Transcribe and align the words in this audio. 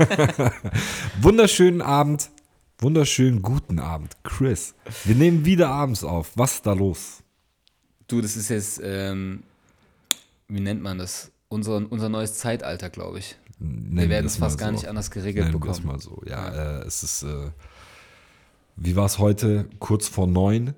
Wunderschönen 1.20 1.82
Abend. 1.82 2.30
Wunderschönen 2.78 3.42
guten 3.42 3.78
Abend, 3.78 4.16
Chris. 4.24 4.74
Wir 5.04 5.14
nehmen 5.14 5.44
wieder 5.44 5.68
abends 5.68 6.02
auf. 6.02 6.32
Was 6.36 6.54
ist 6.54 6.66
da 6.66 6.72
los? 6.72 7.22
Du, 8.08 8.20
das 8.22 8.36
ist 8.36 8.48
jetzt, 8.48 8.80
ähm, 8.82 9.42
wie 10.48 10.60
nennt 10.60 10.82
man 10.82 10.96
das? 10.98 11.30
Unser, 11.48 11.82
unser 11.90 12.08
neues 12.08 12.34
Zeitalter, 12.34 12.88
glaube 12.88 13.18
ich. 13.18 13.36
Nennen 13.58 13.96
Wir 13.98 14.08
werden 14.08 14.26
es 14.26 14.36
fast 14.36 14.56
gar 14.58 14.68
so. 14.68 14.72
nicht 14.76 14.86
anders 14.88 15.10
geregelt 15.10 15.48
Nennen 15.48 15.60
bekommen. 15.60 15.84
mal 15.84 16.00
so. 16.00 16.22
Ja, 16.24 16.78
Äh, 16.80 16.86
es 16.86 17.02
ist, 17.02 17.22
äh, 17.24 17.50
wie 18.76 18.96
war 18.96 19.04
es 19.04 19.18
heute? 19.18 19.68
Kurz 19.78 20.08
vor 20.08 20.26
neun. 20.26 20.74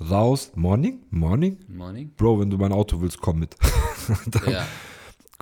Raus. 0.00 0.50
Morning? 0.56 0.98
Morning? 1.10 1.58
Morning? 1.68 2.10
Bro, 2.16 2.40
wenn 2.40 2.50
du 2.50 2.58
mein 2.58 2.72
Auto 2.72 3.00
willst, 3.00 3.20
komm 3.20 3.38
mit. 3.38 3.56
dann 4.26 4.52
Ja. 4.52 4.66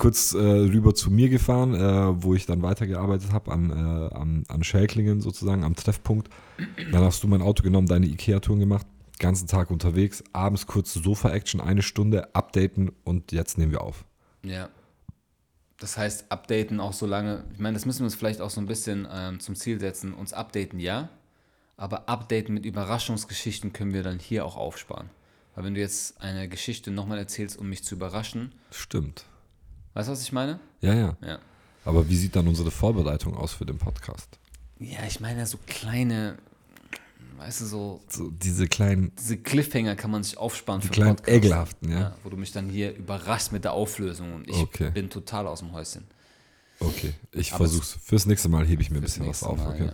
Kurz 0.01 0.33
äh, 0.33 0.39
rüber 0.39 0.95
zu 0.95 1.11
mir 1.11 1.29
gefahren, 1.29 1.75
äh, 1.75 2.23
wo 2.23 2.35
ich 2.35 2.47
dann 2.47 2.63
weitergearbeitet 2.63 3.33
habe 3.33 3.53
an, 3.53 3.71
äh, 3.71 4.15
an, 4.15 4.45
an 4.49 4.65
Schelklingen 4.65 5.21
sozusagen, 5.21 5.63
am 5.63 5.77
Treffpunkt. 5.77 6.31
Dann 6.91 7.05
hast 7.05 7.23
du 7.23 7.29
mein 7.29 7.43
Auto 7.43 7.63
genommen, 7.63 7.87
deine 7.87 8.07
Ikea-Touren 8.07 8.59
gemacht, 8.59 8.87
ganzen 9.19 9.47
Tag 9.47 9.71
unterwegs, 9.71 10.25
abends 10.33 10.67
kurz 10.67 10.95
Sofa-Action, 10.95 11.61
eine 11.61 11.83
Stunde, 11.83 12.35
updaten 12.35 12.91
und 13.05 13.31
jetzt 13.31 13.59
nehmen 13.59 13.73
wir 13.73 13.83
auf. 13.83 14.07
Ja. 14.43 14.71
Das 15.79 15.99
heißt, 15.99 16.33
updaten 16.33 16.81
auch 16.81 16.95
so 16.95 17.07
lange, 17.07 17.45
ich 17.53 17.59
meine, 17.59 17.75
das 17.75 17.85
müssen 17.85 18.01
wir 18.01 18.07
uns 18.07 18.15
vielleicht 18.15 18.41
auch 18.41 18.51
so 18.51 18.61
ein 18.61 18.67
bisschen 18.67 19.07
ähm, 19.11 19.39
zum 19.39 19.55
Ziel 19.55 19.81
setzen. 19.81 20.15
Uns 20.15 20.33
updaten, 20.33 20.81
ja, 20.81 21.11
aber 21.77 22.09
updaten 22.09 22.55
mit 22.55 22.65
Überraschungsgeschichten 22.65 23.75
können 23.75 23.93
wir 23.93 24.03
dann 24.03 24.19
hier 24.19 24.47
auch 24.47 24.57
aufsparen. 24.57 25.11
Weil 25.55 25.65
wenn 25.65 25.75
du 25.75 25.81
jetzt 25.81 26.21
eine 26.23 26.49
Geschichte 26.49 26.91
nochmal 26.91 27.19
erzählst, 27.19 27.59
um 27.59 27.69
mich 27.69 27.85
zu 27.85 27.97
überraschen, 27.97 28.55
Stimmt. 28.71 29.27
Weißt 29.95 30.09
du, 30.09 30.13
was 30.13 30.23
ich 30.23 30.33
meine? 30.33 30.61
Ja, 30.81 30.95
ja. 30.95 31.17
Ja. 31.25 31.39
Aber 31.85 32.09
wie 32.09 32.17
sieht 32.17 32.37
dann 32.37 32.47
unsere 32.49 32.71
Vorbereitung 32.71 33.37
aus 33.37 33.53
für 33.53 33.65
den 33.67 33.79
Podcast? 33.79 34.39
Ja, 34.79 35.01
ich 35.07 35.21
meine, 35.21 35.47
so 35.47 35.59
kleine, 35.67 36.39
weißt 37.39 37.63
du, 37.63 37.65
so 37.67 38.01
So 38.09 38.31
diese 38.31 38.67
kleinen, 38.67 39.13
diese 39.19 39.37
Cliffhanger 39.39 39.97
kann 39.97 40.11
man 40.11 40.23
sich 40.23 40.37
aufsparen 40.39 40.81
die 40.81 40.87
für 40.89 40.93
kleinen 40.93 41.17
Podcasts. 41.17 41.37
ekelhaften, 41.37 41.91
ja? 41.91 42.01
Ja, 42.01 42.17
wo 42.23 42.31
du 42.31 42.37
mich 42.37 42.53
dann 42.53 42.69
hier 42.69 42.95
überraschst 42.97 43.53
mit 43.53 43.65
der 43.65 43.73
Auflösung 43.73 44.35
und 44.35 44.49
ich 44.49 44.57
Okay. 44.57 44.91
bin 44.91 45.11
total 45.11 45.47
aus 45.47 45.61
dem 45.61 45.73
Häuschen. 45.73 46.05
Okay, 46.81 47.13
ich 47.33 47.53
Aber 47.53 47.65
versuch's. 47.67 47.99
Fürs 48.03 48.25
nächste 48.27 48.49
Mal 48.49 48.67
hebe 48.67 48.81
ich 48.81 48.91
mir 48.91 48.99
ein 48.99 49.03
bisschen 49.03 49.27
was 49.27 49.43
auf, 49.43 49.59
Mal, 49.59 49.69
okay? 49.75 49.85
ja. 49.87 49.93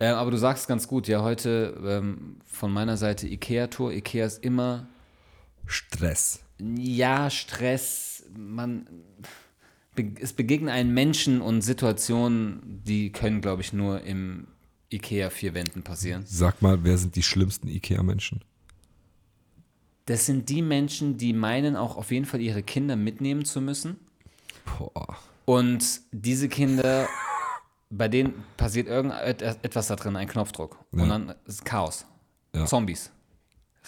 Ähm, 0.00 0.14
aber 0.14 0.30
du 0.30 0.38
sagst 0.38 0.68
ganz 0.68 0.86
gut, 0.88 1.08
ja, 1.08 1.22
heute 1.22 1.76
ähm, 1.84 2.36
von 2.46 2.72
meiner 2.72 2.96
Seite 2.96 3.26
Ikea-Tour. 3.26 3.92
Ikea 3.92 4.24
ist 4.26 4.42
immer, 4.44 4.86
Stress. 5.66 6.40
ja, 6.78 7.28
Stress, 7.30 8.07
man, 8.36 8.86
es 10.20 10.32
begegnen 10.32 10.68
einen 10.68 10.92
Menschen 10.94 11.40
und 11.40 11.62
Situationen, 11.62 12.82
die 12.84 13.10
können, 13.12 13.40
glaube 13.40 13.62
ich, 13.62 13.72
nur 13.72 14.02
im 14.02 14.48
Ikea 14.90 15.30
vier 15.30 15.54
Wänden 15.54 15.82
passieren. 15.82 16.24
Sag 16.26 16.62
mal, 16.62 16.84
wer 16.84 16.96
sind 16.98 17.16
die 17.16 17.22
schlimmsten 17.22 17.68
Ikea-Menschen? 17.68 18.42
Das 20.06 20.24
sind 20.24 20.48
die 20.48 20.62
Menschen, 20.62 21.18
die 21.18 21.34
meinen, 21.34 21.76
auch 21.76 21.96
auf 21.96 22.10
jeden 22.10 22.24
Fall 22.24 22.40
ihre 22.40 22.62
Kinder 22.62 22.96
mitnehmen 22.96 23.44
zu 23.44 23.60
müssen. 23.60 23.96
Boah. 24.78 25.18
Und 25.44 26.00
diese 26.12 26.48
Kinder, 26.48 27.06
bei 27.90 28.08
denen 28.08 28.44
passiert 28.56 28.86
irgendetwas 28.86 29.88
da 29.88 29.96
drin, 29.96 30.16
ein 30.16 30.28
Knopfdruck. 30.28 30.78
Ja. 30.92 31.02
Und 31.02 31.08
dann 31.08 31.34
ist 31.44 31.64
Chaos. 31.64 32.06
Ja. 32.54 32.64
Zombies. 32.64 33.10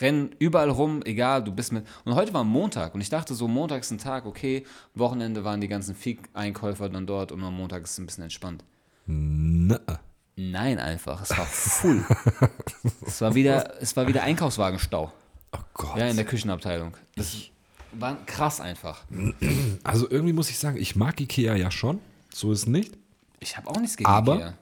Rennen 0.00 0.34
überall 0.38 0.70
rum, 0.70 1.02
egal, 1.04 1.42
du 1.44 1.52
bist 1.52 1.72
mit. 1.72 1.86
Und 2.04 2.14
heute 2.14 2.32
war 2.32 2.44
Montag 2.44 2.94
und 2.94 3.00
ich 3.00 3.10
dachte 3.10 3.34
so, 3.34 3.48
Montag 3.48 3.80
ist 3.80 3.90
ein 3.90 3.98
Tag, 3.98 4.24
okay, 4.26 4.64
Wochenende 4.94 5.44
waren 5.44 5.60
die 5.60 5.68
ganzen 5.68 5.94
Fick-Einkäufer 5.94 6.88
dann 6.88 7.06
dort 7.06 7.32
und 7.32 7.42
am 7.42 7.54
Montag 7.56 7.82
ist 7.84 7.92
es 7.92 7.98
ein 7.98 8.06
bisschen 8.06 8.24
entspannt. 8.24 8.64
Ne. 9.06 9.80
Nein, 10.36 10.78
einfach, 10.78 11.20
es 11.22 11.30
war 11.36 11.44
full. 11.44 12.04
es, 13.06 13.20
war 13.20 13.34
wieder, 13.34 13.80
es 13.82 13.94
war 13.96 14.06
wieder 14.06 14.22
Einkaufswagenstau. 14.22 15.12
Oh 15.52 15.58
Gott. 15.74 15.96
Ja, 15.98 16.06
in 16.06 16.16
der 16.16 16.24
Küchenabteilung. 16.24 16.96
Das 17.16 17.36
war 17.92 18.16
krass 18.26 18.60
einfach. 18.60 19.04
Also 19.82 20.08
irgendwie 20.10 20.32
muss 20.32 20.50
ich 20.50 20.58
sagen, 20.58 20.76
ich 20.76 20.94
mag 20.94 21.20
Ikea 21.20 21.56
ja 21.56 21.70
schon, 21.70 22.00
so 22.32 22.52
ist 22.52 22.66
nicht. 22.66 22.96
Ich 23.40 23.56
habe 23.56 23.68
auch 23.68 23.78
nichts 23.80 23.96
gegen 23.96 24.08
Aber- 24.08 24.36
Ikea. 24.36 24.54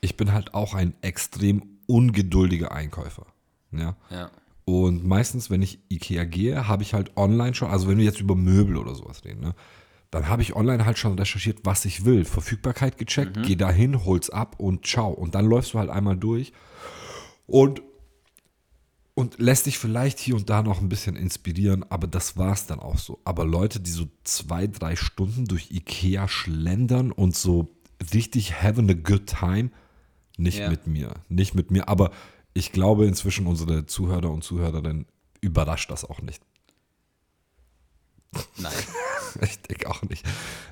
Ich 0.00 0.16
bin 0.16 0.32
halt 0.32 0.52
auch 0.54 0.74
ein 0.74 0.94
extrem 1.00 1.62
ungeduldiger 1.86 2.72
Einkäufer. 2.72 3.26
Ja. 3.72 3.96
Ja. 4.10 4.30
Und 4.66 5.04
meistens, 5.04 5.50
wenn 5.50 5.60
ich 5.62 5.78
Ikea 5.90 6.24
gehe, 6.24 6.66
habe 6.68 6.82
ich 6.82 6.94
halt 6.94 7.16
online 7.16 7.54
schon, 7.54 7.68
also 7.70 7.86
wenn 7.88 7.98
wir 7.98 8.04
jetzt 8.04 8.20
über 8.20 8.34
Möbel 8.34 8.76
oder 8.78 8.94
sowas 8.94 9.24
reden, 9.24 9.40
ne, 9.40 9.54
dann 10.10 10.28
habe 10.28 10.42
ich 10.42 10.54
online 10.56 10.86
halt 10.86 10.96
schon 10.96 11.18
recherchiert, 11.18 11.58
was 11.64 11.84
ich 11.84 12.04
will. 12.04 12.24
Verfügbarkeit 12.24 12.96
gecheckt, 12.98 13.42
geh 13.42 13.56
dahin, 13.56 14.04
hol's 14.04 14.30
ab 14.30 14.54
und 14.58 14.86
ciao. 14.86 15.10
Und 15.10 15.34
dann 15.34 15.44
läufst 15.44 15.74
du 15.74 15.78
halt 15.80 15.90
einmal 15.90 16.16
durch 16.16 16.52
und, 17.46 17.82
und 19.14 19.38
lässt 19.38 19.66
dich 19.66 19.76
vielleicht 19.78 20.18
hier 20.18 20.36
und 20.36 20.48
da 20.48 20.62
noch 20.62 20.80
ein 20.80 20.88
bisschen 20.88 21.16
inspirieren, 21.16 21.84
aber 21.90 22.06
das 22.06 22.36
war's 22.36 22.66
dann 22.66 22.78
auch 22.80 22.98
so. 22.98 23.20
Aber 23.24 23.44
Leute, 23.44 23.80
die 23.80 23.90
so 23.90 24.06
zwei, 24.22 24.66
drei 24.66 24.96
Stunden 24.96 25.44
durch 25.46 25.70
Ikea 25.72 26.26
schlendern 26.28 27.12
und 27.12 27.36
so 27.36 27.68
richtig 28.14 28.62
having 28.62 28.88
a 28.90 28.94
good 28.94 29.26
time, 29.26 29.70
nicht 30.36 30.58
Ja. 30.58 30.70
mit 30.70 30.86
mir. 30.86 31.14
Nicht 31.28 31.54
mit 31.54 31.70
mir, 31.70 31.88
aber 31.88 32.10
ich 32.54 32.72
glaube 32.72 33.06
inzwischen 33.06 33.46
unsere 33.46 33.86
Zuhörer 33.86 34.30
und 34.30 34.42
Zuhörerinnen 34.42 35.06
überrascht 35.40 35.90
das 35.90 36.04
auch 36.04 36.22
nicht. 36.22 36.42
Nein. 38.56 38.72
Ich 39.42 39.60
denke 39.62 39.90
auch 39.90 40.02
nicht. 40.02 40.24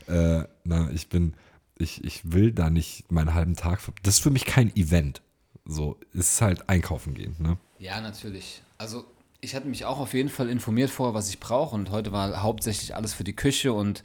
Äh, 0.07 0.45
na, 0.63 0.89
ich 0.93 1.09
bin, 1.09 1.35
ich, 1.77 2.05
ich 2.05 2.31
will 2.31 2.53
da 2.53 2.71
nicht 2.71 3.11
meinen 3.11 3.35
halben 3.35 3.57
Tag. 3.57 3.81
Das 4.05 4.15
ist 4.15 4.23
für 4.23 4.31
mich 4.31 4.45
kein 4.45 4.75
Event. 4.77 5.21
So, 5.65 5.99
es 6.13 6.35
ist 6.35 6.43
halt 6.43 6.69
einkaufen 6.69 7.13
gehen, 7.15 7.35
ne? 7.41 7.59
Ja, 7.81 8.01
natürlich. 8.01 8.63
Also 8.79 9.05
ich 9.41 9.57
hatte 9.57 9.67
mich 9.67 9.85
auch 9.85 9.99
auf 9.99 10.15
jeden 10.15 10.29
Fall 10.29 10.49
informiert 10.49 10.91
vorher, 10.91 11.13
was 11.13 11.29
ich 11.29 11.41
brauche 11.41 11.75
und 11.75 11.91
heute 11.91 12.13
war 12.13 12.45
hauptsächlich 12.45 12.95
alles 12.95 13.15
für 13.15 13.25
die 13.25 13.35
Küche 13.35 13.73
und 13.73 14.05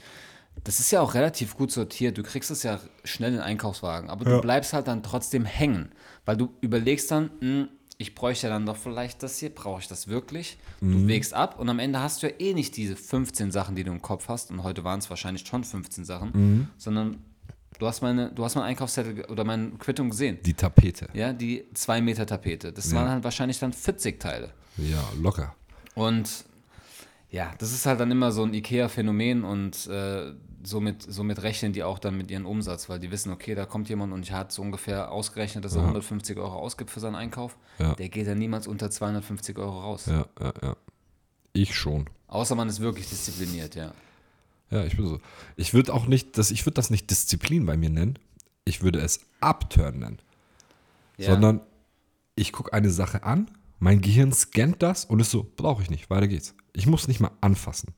das 0.63 0.79
ist 0.79 0.91
ja 0.91 1.01
auch 1.01 1.13
relativ 1.13 1.55
gut 1.55 1.71
sortiert. 1.71 2.17
Du 2.17 2.23
kriegst 2.23 2.51
es 2.51 2.63
ja 2.63 2.79
schnell 3.03 3.29
in 3.31 3.35
den 3.37 3.43
Einkaufswagen, 3.43 4.09
aber 4.09 4.25
Ja. 4.29 4.35
du 4.37 4.41
bleibst 4.41 4.73
halt 4.73 4.87
dann 4.87 5.03
trotzdem 5.03 5.45
hängen, 5.45 5.91
weil 6.25 6.37
du 6.37 6.49
überlegst 6.61 7.09
dann, 7.11 7.29
hm, 7.39 7.67
ich 7.99 8.13
bräuchte 8.13 8.47
dann 8.47 8.65
doch 8.65 8.77
vielleicht 8.77 9.23
das 9.23 9.39
hier, 9.39 9.49
brauche 9.53 9.79
ich 9.81 9.87
das 9.87 10.07
wirklich? 10.07 10.57
Du 10.81 11.07
wägst 11.07 11.33
ab 11.33 11.59
und 11.59 11.67
am 11.69 11.79
Ende 11.79 11.99
hast 11.99 12.21
du 12.21 12.27
ja 12.27 12.33
eh 12.37 12.53
nicht 12.53 12.77
diese 12.77 12.95
15 12.95 13.51
Sachen, 13.51 13.75
die 13.75 13.83
du 13.83 13.91
im 13.91 14.01
Kopf 14.03 14.27
hast 14.29 14.51
und 14.51 14.61
heute 14.63 14.83
waren 14.83 14.99
es 14.99 15.09
wahrscheinlich 15.09 15.47
schon 15.47 15.63
15 15.63 16.05
Sachen, 16.05 16.69
sondern 16.77 17.17
du 17.79 17.87
hast 17.87 18.01
meine, 18.01 18.31
du 18.31 18.43
hast 18.45 18.53
meinen 18.53 18.65
Einkaufszettel 18.65 19.25
oder 19.25 19.43
meine 19.43 19.71
Quittung 19.79 20.11
gesehen. 20.11 20.37
Die 20.45 20.53
Tapete. 20.53 21.07
Ja, 21.13 21.33
die 21.33 21.63
2 21.73 22.01
Meter 22.01 22.27
Tapete. 22.27 22.71
Das 22.71 22.91
Ja. 22.91 22.97
waren 22.97 23.09
halt 23.09 23.23
wahrscheinlich 23.23 23.57
dann 23.57 23.73
40 23.73 24.19
Teile. 24.19 24.51
Ja, 24.77 25.03
locker. 25.19 25.55
Und 25.95 26.45
ja, 27.31 27.51
das 27.57 27.71
ist 27.71 27.85
halt 27.87 27.99
dann 27.99 28.11
immer 28.11 28.31
so 28.31 28.43
ein 28.43 28.53
IKEA-Phänomen 28.53 29.43
und 29.43 29.87
äh, 29.87 30.33
somit, 30.67 31.01
somit 31.01 31.41
rechnen 31.41 31.73
die 31.73 31.83
auch 31.83 31.99
dann 31.99 32.17
mit 32.17 32.29
ihrem 32.29 32.45
Umsatz, 32.45 32.89
weil 32.89 32.99
die 32.99 33.09
wissen, 33.11 33.31
okay, 33.31 33.55
da 33.55 33.65
kommt 33.65 33.89
jemand 33.89 34.13
und 34.13 34.29
hat 34.31 34.51
so 34.51 34.61
ungefähr 34.61 35.11
ausgerechnet, 35.11 35.63
dass 35.65 35.75
er 35.75 35.81
150 35.81 36.37
Euro 36.37 36.53
ausgibt 36.53 36.91
für 36.91 36.99
seinen 36.99 37.15
Einkauf. 37.15 37.57
Ja. 37.79 37.95
Der 37.95 38.09
geht 38.09 38.27
dann 38.27 38.37
niemals 38.37 38.67
unter 38.67 38.89
250 38.91 39.57
Euro 39.57 39.79
raus. 39.79 40.05
Ja, 40.07 40.25
ja, 40.39 40.53
ja. 40.61 40.75
Ich 41.53 41.75
schon. 41.75 42.09
Außer 42.27 42.55
man 42.55 42.67
ist 42.67 42.79
wirklich 42.81 43.07
diszipliniert, 43.09 43.75
ja. 43.75 43.93
Ja, 44.69 44.83
ich 44.83 44.97
bin 44.97 45.07
so. 45.07 45.19
Ich 45.55 45.73
würde 45.73 45.93
auch 45.93 46.07
nicht, 46.07 46.37
das, 46.37 46.51
ich 46.51 46.65
würde 46.65 46.75
das 46.75 46.89
nicht 46.89 47.09
Disziplin 47.09 47.65
bei 47.65 47.77
mir 47.77 47.89
nennen. 47.89 48.19
Ich 48.65 48.83
würde 48.83 48.99
es 48.99 49.21
Upturn 49.39 49.99
nennen. 49.99 50.19
ja. 51.17 51.31
Sondern 51.31 51.61
ich 52.35 52.51
gucke 52.51 52.73
eine 52.73 52.91
Sache 52.91 53.23
an, 53.23 53.49
mein 53.79 54.01
Gehirn 54.01 54.31
scannt 54.33 54.83
das 54.83 55.05
und 55.05 55.19
ist 55.19 55.31
so, 55.31 55.49
brauche 55.55 55.81
ich 55.81 55.89
nicht, 55.89 56.09
weiter 56.09 56.27
geht's. 56.27 56.53
Ich 56.73 56.85
muss 56.85 57.07
nicht 57.07 57.19
mal 57.19 57.31
anfassen. 57.41 57.93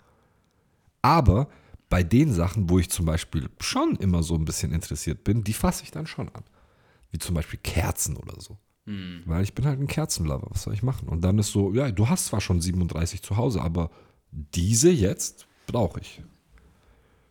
Aber 1.02 1.50
bei 1.90 2.04
den 2.04 2.32
Sachen, 2.34 2.70
wo 2.70 2.80
ich 2.80 2.90
zum 2.90 3.06
Beispiel 3.06 3.50
schon 3.60 3.96
immer 3.98 4.22
so 4.24 4.36
ein 4.36 4.46
bisschen 4.46 4.72
interessiert 4.72 5.24
bin, 5.24 5.44
die 5.44 5.54
fasse 5.54 5.84
ich 5.84 5.92
dann 5.92 6.06
schon 6.08 6.30
an. 6.30 6.44
Wie 7.12 7.18
zum 7.18 7.34
Beispiel 7.36 7.60
Kerzen 7.64 8.16
oder 8.18 8.40
so. 8.40 8.58
Weil 9.26 9.44
ich 9.44 9.54
bin 9.54 9.66
halt 9.66 9.80
ein 9.80 9.86
Kerzenlover, 9.86 10.48
was 10.50 10.64
soll 10.64 10.74
ich 10.74 10.82
machen? 10.82 11.10
Und 11.10 11.22
dann 11.22 11.38
ist 11.38 11.52
so, 11.52 11.72
ja, 11.76 11.92
du 11.92 12.10
hast 12.10 12.26
zwar 12.26 12.42
schon 12.42 12.60
37 12.60 13.22
zu 13.22 13.38
Hause, 13.38 13.62
aber 13.62 13.92
diese 14.32 14.90
jetzt 14.90 15.46
brauche 15.68 16.00
ich. 16.00 16.24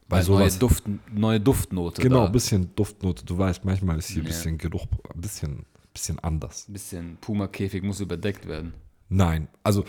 Bei 0.08 0.18
Weil 0.18 0.24
neue, 0.26 0.50
sowas, 0.50 0.58
Duft, 0.60 0.84
neue 1.12 1.40
Duftnote. 1.40 2.00
genau, 2.00 2.26
ein 2.26 2.32
bisschen 2.32 2.72
Duftnote. 2.76 3.24
Du 3.24 3.36
weißt, 3.36 3.64
manchmal 3.64 3.98
ist 3.98 4.06
hier 4.08 4.22
ein 4.22 4.26
Ja. 4.26 4.28
bisschen 4.30 4.56
Geruch, 4.56 4.86
ein 5.12 5.20
bisschen, 5.20 5.66
bisschen 5.92 6.20
anders. 6.20 6.68
Ein 6.68 6.72
bisschen 6.74 7.16
Puma-Käfig 7.20 7.82
muss 7.82 7.98
überdeckt 7.98 8.46
werden. 8.46 8.74
Nein, 9.08 9.48
also 9.64 9.84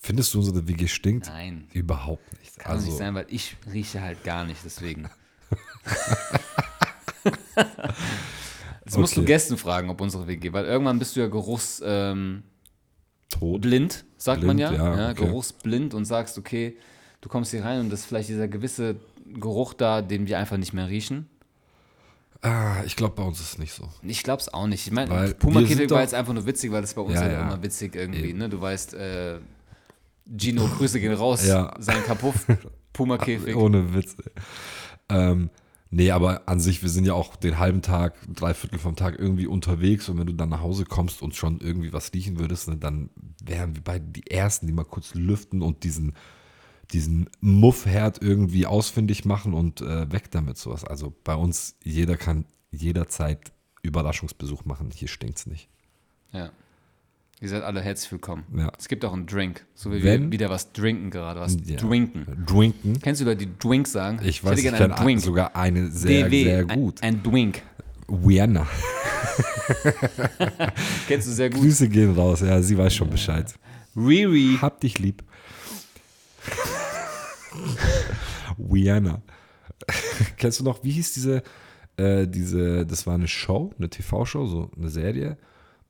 findest 0.00 0.34
du 0.34 0.38
unsere 0.38 0.66
WG 0.68 0.86
stinkt? 0.88 1.26
Nein. 1.26 1.68
Überhaupt 1.72 2.38
nicht. 2.38 2.58
Kann 2.58 2.72
also, 2.72 2.86
nicht 2.86 2.98
sein, 2.98 3.14
weil 3.14 3.26
ich 3.28 3.56
rieche 3.72 4.00
halt 4.00 4.24
gar 4.24 4.44
nicht, 4.44 4.60
deswegen. 4.64 5.08
Jetzt 8.84 8.98
musst 8.98 9.16
du 9.16 9.20
Okay. 9.20 9.26
Gästen 9.26 9.56
fragen, 9.56 9.90
ob 9.90 10.00
unsere 10.00 10.26
WG, 10.28 10.52
weil 10.52 10.64
irgendwann 10.64 10.98
bist 10.98 11.16
du 11.16 11.20
ja 11.20 11.26
geruchsblind, 11.26 12.32
tot. 13.30 13.64
sagt 14.16 14.44
man 14.44 14.56
Blind, 14.56 14.72
ja. 14.72 14.72
ja, 14.72 14.96
ja 14.96 15.10
okay. 15.10 15.24
Geruchsblind 15.24 15.92
und 15.94 16.04
sagst, 16.04 16.38
okay, 16.38 16.76
du 17.20 17.28
kommst 17.28 17.50
hier 17.50 17.64
rein 17.64 17.80
und 17.80 17.90
das 17.90 18.00
ist 18.00 18.06
vielleicht 18.06 18.28
dieser 18.28 18.46
gewisse 18.46 18.96
Geruch 19.34 19.74
da, 19.74 20.02
den 20.02 20.28
wir 20.28 20.38
einfach 20.38 20.56
nicht 20.56 20.72
mehr 20.72 20.88
riechen. 20.88 21.28
Ah, 22.42 22.84
ich 22.84 22.94
glaube, 22.94 23.16
bei 23.16 23.24
uns 23.24 23.40
ist 23.40 23.54
es 23.54 23.58
nicht 23.58 23.72
so. 23.72 23.88
Ich 24.02 24.22
glaube 24.22 24.40
es 24.40 24.52
auch 24.52 24.68
nicht. 24.68 24.86
Ich 24.86 24.92
meine, 24.92 25.34
Puma-Käfig 25.34 25.76
sind 25.76 25.90
war 25.90 26.02
jetzt 26.02 26.14
einfach 26.14 26.32
nur 26.32 26.46
witzig, 26.46 26.70
weil 26.70 26.82
das 26.82 26.94
bei 26.94 27.02
uns 27.02 27.14
Ja, 27.14 27.22
halt 27.22 27.32
ja. 27.32 27.40
immer 27.40 27.60
witzig 27.62 27.96
irgendwie, 27.96 28.32
ne? 28.34 28.48
Du 28.48 28.60
weißt, 28.60 28.94
äh, 28.94 29.38
Gino, 30.26 30.66
Grüße 30.66 31.00
gehen 31.00 31.12
raus, 31.12 31.46
Ja. 31.46 31.74
sein 31.78 32.02
Kapuff, 32.04 32.46
Puma-Käfig. 32.92 33.54
Ohne 33.56 33.94
Witz. 33.94 34.16
Ähm, 35.08 35.50
nee, 35.90 36.10
aber 36.10 36.48
an 36.48 36.58
sich, 36.60 36.82
wir 36.82 36.88
sind 36.88 37.04
ja 37.04 37.14
auch 37.14 37.36
den 37.36 37.58
halben 37.58 37.82
Tag, 37.82 38.14
drei 38.34 38.54
Viertel 38.54 38.78
vom 38.78 38.96
Tag 38.96 39.18
irgendwie 39.18 39.46
unterwegs 39.46 40.08
und 40.08 40.18
wenn 40.18 40.26
du 40.26 40.32
dann 40.32 40.48
nach 40.48 40.60
Hause 40.62 40.84
kommst 40.84 41.22
und 41.22 41.36
schon 41.36 41.60
irgendwie 41.60 41.92
was 41.92 42.12
riechen 42.12 42.38
würdest, 42.38 42.68
ne, 42.68 42.76
dann 42.76 43.10
wären 43.44 43.74
wir 43.76 43.82
beide 43.82 44.04
die 44.06 44.26
Ersten, 44.30 44.66
die 44.66 44.72
mal 44.72 44.84
kurz 44.84 45.14
lüften 45.14 45.62
und 45.62 45.84
diesen, 45.84 46.14
diesen 46.92 47.28
Muffherd 47.40 48.20
irgendwie 48.22 48.66
ausfindig 48.66 49.24
machen 49.24 49.54
und 49.54 49.80
äh, 49.80 50.10
weg 50.10 50.30
damit 50.30 50.58
sowas. 50.58 50.84
Also 50.84 51.14
bei 51.24 51.34
uns, 51.34 51.76
jeder 51.84 52.16
kann 52.16 52.46
jederzeit 52.72 53.52
Überraschungsbesuch 53.82 54.64
machen. 54.64 54.90
Hier 54.92 55.08
stinkt's 55.08 55.46
nicht. 55.46 55.68
Ja. 56.32 56.50
Ihr 57.40 57.50
seid 57.50 57.62
alle 57.64 57.82
herzlich 57.82 58.10
willkommen. 58.12 58.44
Ja. 58.56 58.72
Es 58.78 58.88
gibt 58.88 59.04
auch 59.04 59.12
einen 59.12 59.26
Drink, 59.26 59.66
so 59.74 59.92
wie 59.92 60.02
Wenn- 60.02 60.22
wir 60.24 60.32
wieder 60.32 60.48
was 60.48 60.72
trinken 60.72 61.10
gerade, 61.10 61.38
was 61.38 61.56
Ja. 61.66 61.76
drinken. 61.76 62.44
Drinken. 62.46 62.98
Kennst 63.02 63.20
du 63.20 63.26
Leute, 63.26 63.46
die 63.46 63.58
Drink 63.58 63.86
sagen? 63.86 64.20
Ich 64.24 64.42
weiß, 64.42 64.58
ich 64.58 64.64
hätte 64.64 64.88
kenne 64.88 65.20
sogar 65.20 65.54
eine 65.54 65.90
sehr, 65.90 66.28
DW, 66.28 66.44
sehr 66.44 66.70
ein- 66.70 66.80
gut. 66.80 67.02
Ein 67.02 67.22
Drink. 67.22 67.60
Vienna. 68.08 68.66
Kennst 71.08 71.28
du 71.28 71.32
sehr 71.32 71.50
gut. 71.50 71.60
Grüße 71.60 71.88
gehen 71.90 72.14
raus. 72.14 72.40
Ja, 72.40 72.62
sie 72.62 72.78
weiß 72.78 72.94
schon 72.94 73.10
Bescheid. 73.10 73.52
Riri. 73.94 74.56
Hab 74.62 74.80
dich 74.80 74.98
lieb. 74.98 75.22
Rihanna. 78.58 79.20
Kennst 80.38 80.60
du 80.60 80.64
noch, 80.64 80.82
wie 80.84 80.92
hieß 80.92 81.12
diese, 81.14 81.42
äh, 81.98 82.26
diese, 82.26 82.86
das 82.86 83.06
war 83.06 83.14
eine 83.14 83.28
Show, 83.28 83.74
eine 83.76 83.90
TV-Show, 83.90 84.46
so 84.46 84.70
eine 84.76 84.88
Serie 84.88 85.36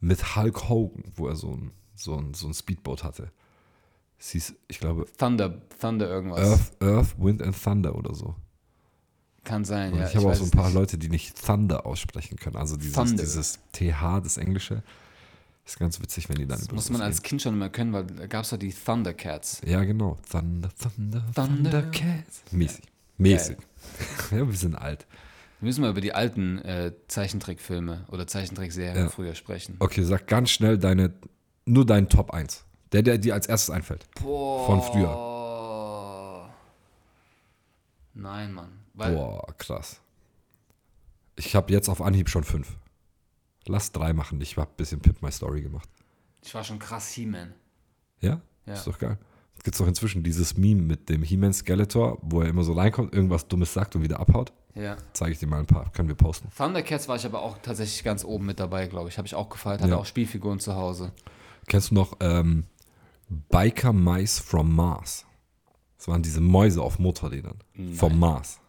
mit 0.01 0.37
Hulk 0.37 0.69
Hogan, 0.69 1.05
wo 1.15 1.29
er 1.29 1.37
so 1.37 1.53
ein, 1.53 1.71
so 1.95 2.17
ein, 2.17 2.35
so 2.35 2.47
ein 2.47 2.55
Speedboat 2.55 3.05
hatte. 3.05 3.31
Es 4.19 4.31
hieß, 4.31 4.55
ich 4.69 4.81
glaube, 4.81 5.07
Thunder, 5.19 5.61
Thunder 5.79 6.09
irgendwas. 6.09 6.41
Earth, 6.41 6.83
Earth, 6.83 7.15
Wind 7.19 7.43
and 7.43 7.61
Thunder 7.63 7.95
oder 7.95 8.15
so. 8.15 8.35
Kann 9.45 9.65
sein, 9.65 9.93
Und 9.93 10.01
ja. 10.01 10.09
ich 10.09 10.17
habe 10.17 10.27
auch 10.29 10.35
so 10.35 10.45
ein 10.45 10.51
paar 10.51 10.67
nicht. 10.67 10.75
Leute, 10.75 10.99
die 10.99 11.09
nicht 11.09 11.41
Thunder 11.45 11.87
aussprechen 11.87 12.37
können. 12.37 12.57
Also 12.57 12.77
dieses, 12.77 12.95
Thunder. 12.95 13.23
dieses 13.23 13.61
TH, 13.73 14.21
das 14.23 14.39
Englische. 14.39 14.83
Ist 15.65 15.79
ganz 15.79 16.01
witzig, 16.01 16.29
wenn 16.29 16.37
die 16.37 16.47
dann 16.47 16.59
Das 16.61 16.71
muss 16.71 16.91
man 16.91 17.03
als 17.03 17.23
Kind 17.23 17.43
schon 17.43 17.55
immer 17.55 17.69
können, 17.69 17.93
weil 17.93 18.05
da 18.05 18.27
gab 18.29 18.45
es 18.45 18.51
doch 18.51 18.57
die 18.57 18.73
Thundercats. 18.73 19.61
Ja, 19.65 19.83
genau. 19.83 20.17
Thunder, 20.31 20.69
Thunder, 20.77 21.25
Thunder. 21.35 21.83
Thundercats. 21.83 22.43
Mäßig. 22.53 22.85
Mäßig. 23.19 23.57
Ja, 24.33 24.47
wir 24.47 24.57
sind 24.57 24.75
alt. 24.75 25.07
Wir 25.61 25.67
müssen 25.67 25.81
mal 25.81 25.91
über 25.91 26.01
die 26.03 26.13
alten 26.13 26.59
äh, 26.59 26.93
Zeichentrickfilme 27.09 28.05
oder 28.09 28.27
Zeichentrickserien 28.27 28.97
Ja. 29.05 29.09
früher 29.09 29.35
sprechen. 29.35 29.77
Okay, 29.79 30.03
sag 30.03 30.27
ganz 30.27 30.51
schnell 30.51 30.77
deine, 30.79 31.13
nur 31.65 31.87
deinen 31.87 32.09
Top 32.09 32.31
1. 32.33 32.65
Der, 32.93 33.03
der 33.03 33.19
dir 33.19 33.35
als 33.35 33.47
erstes 33.47 33.71
einfällt. 33.71 34.07
Boah. 34.21 34.67
Von 34.67 34.83
früher. 34.83 36.51
Nein, 38.15 38.53
Mann. 38.53 38.71
Weil 38.95 39.15
Boah, 39.15 39.47
krass. 39.59 40.01
Ich 41.37 41.55
habe 41.55 41.73
jetzt 41.73 41.89
auf 41.89 42.01
Anhieb 42.01 42.29
schon 42.31 42.45
fünf. 42.45 42.77
Lass 43.67 43.93
drei 43.93 44.13
machen. 44.13 44.41
Ich 44.41 44.57
habe 44.57 44.71
ein 44.71 44.77
bisschen 44.77 45.01
Pip 45.01 45.21
My 45.23 45.31
Story 45.33 45.61
gemacht. 45.63 45.89
ich 46.43 46.55
war 46.55 46.65
schon 46.65 46.79
krass 46.79 47.09
He-Man. 47.11 47.53
Ja? 48.21 48.41
Ja. 48.67 48.75
Ist 48.75 48.87
doch 48.87 48.99
geil. 48.99 49.19
Es 49.59 49.65
gibt 49.65 49.81
doch 49.81 49.87
inzwischen 49.87 50.23
dieses 50.23 50.57
Meme 50.57 50.83
mit 50.83 51.09
dem 51.09 51.23
He-Man 51.23 51.53
Skeletor, 51.53 52.19
wo 52.23 52.41
er 52.43 52.49
immer 52.49 52.63
so 52.63 52.73
reinkommt, 52.75 53.13
irgendwas 53.15 53.49
Dummes 53.49 53.73
sagt 53.73 53.97
und 53.97 54.03
wieder 54.03 54.21
abhaut. 54.21 54.53
Ja. 54.75 54.97
Zeige 55.15 55.33
ich 55.33 55.39
dir 55.39 55.47
mal 55.47 55.59
ein 55.61 55.67
paar. 55.67 55.91
Können 55.93 56.09
wir 56.09 56.15
posten. 56.15 56.49
Thundercats 56.57 57.09
war 57.09 57.17
ich 57.17 57.25
aber 57.25 57.43
auch 57.43 57.57
tatsächlich 57.63 58.05
ganz 58.05 58.25
oben 58.25 58.47
mit 58.47 58.61
dabei, 58.61 58.87
glaube 58.87 59.09
ich. 59.09 59.17
Habe 59.19 59.27
ich 59.27 59.35
auch 59.35 59.49
gefeiert. 59.49 59.81
Hatte 59.81 59.91
Ja. 59.93 59.97
auch 59.97 60.07
Spielfiguren 60.07 60.61
zu 60.61 60.75
Hause. 60.77 61.13
Kennst 61.67 61.91
du 61.91 61.95
noch 61.95 62.17
ähm, 62.21 62.65
Biker 63.49 63.93
Mice 63.93 64.39
from 64.39 64.75
Mars? 64.75 65.25
Das 65.97 66.09
waren 66.09 66.23
diese 66.23 66.41
Mäuse 66.43 66.83
auf 66.83 66.99
Motorrädern. 66.99 67.57
Vom 67.95 68.19
Mars. 68.19 68.61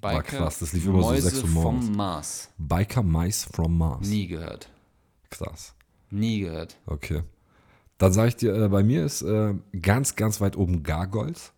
Biker, 0.00 0.22
krass, 0.22 0.60
das 0.60 0.72
lief 0.72 0.86
immer 0.86 1.02
so 1.02 1.08
Mäuse 1.10 1.28
6 1.30 1.42
Uhr 1.42 1.48
morgens. 1.50 1.86
vom 1.86 1.96
Mars. 1.96 2.48
Biker 2.56 3.02
Mice 3.02 3.44
from 3.52 3.76
Mars. 3.76 4.06
Nie 4.08 4.28
gehört. 4.28 4.70
Krass. 5.28 5.74
Nie 6.10 6.40
gehört. 6.40 6.76
Okay. 6.86 7.22
Dann 8.00 8.14
sage 8.14 8.28
ich 8.28 8.36
dir, 8.36 8.54
äh, 8.54 8.68
bei 8.70 8.82
mir 8.82 9.04
ist 9.04 9.20
äh, 9.20 9.52
ganz, 9.82 10.16
ganz 10.16 10.40
weit 10.40 10.56
oben 10.56 10.82
Gargoyles. 10.82 11.52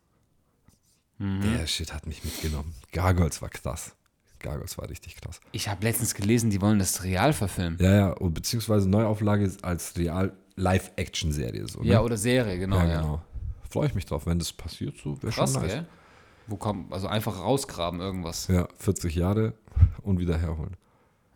Mhm. 1.19 1.41
Der 1.41 1.69
Shit 1.69 1.95
hat 1.95 2.05
mich 2.09 2.25
mitgenommen. 2.25 2.75
Gargoyles 2.91 3.41
war 3.41 3.49
krass. 3.49 3.95
Gargoyles 4.41 4.77
war 4.77 4.91
richtig 4.91 5.15
krass. 5.21 5.41
Ich 5.53 5.69
habe 5.69 5.85
letztens 5.85 6.15
gelesen, 6.15 6.51
die 6.51 6.61
wollen 6.61 6.81
das 6.81 7.05
real 7.05 7.33
verfilmen. 7.33 7.79
Ja, 7.81 7.95
ja, 7.95 8.11
und 8.15 8.35
beziehungsweise 8.35 8.91
Neuauflage 8.91 9.45
ist 9.45 9.63
als 9.63 9.97
real 9.97 10.33
Live-Action-Serie. 10.57 11.69
So, 11.69 11.83
ne? 11.83 11.91
Ja, 11.91 12.01
oder 12.01 12.17
Serie, 12.17 12.59
genau. 12.59 12.79
ja, 12.79 12.89
Ja, 12.89 13.01
genau. 13.03 13.23
Freue 13.71 13.87
ich 13.87 13.95
mich 13.95 14.05
drauf, 14.05 14.27
wenn 14.27 14.41
das 14.41 14.53
passiert, 14.53 14.97
so 14.99 15.23
wäre 15.23 15.31
schon 15.31 15.45
Krass, 15.45 15.55
nice. 15.55 15.73
gell? 15.73 15.87
Wo 16.49 16.57
kommt, 16.57 16.93
also 16.93 17.07
einfach 17.07 17.39
rausgraben 17.39 18.01
irgendwas. 18.01 18.49
Ja, 18.49 18.67
40 18.79 19.15
Jahre 19.15 19.55
und 20.03 20.19
wieder 20.19 20.37
herholen. 20.39 20.77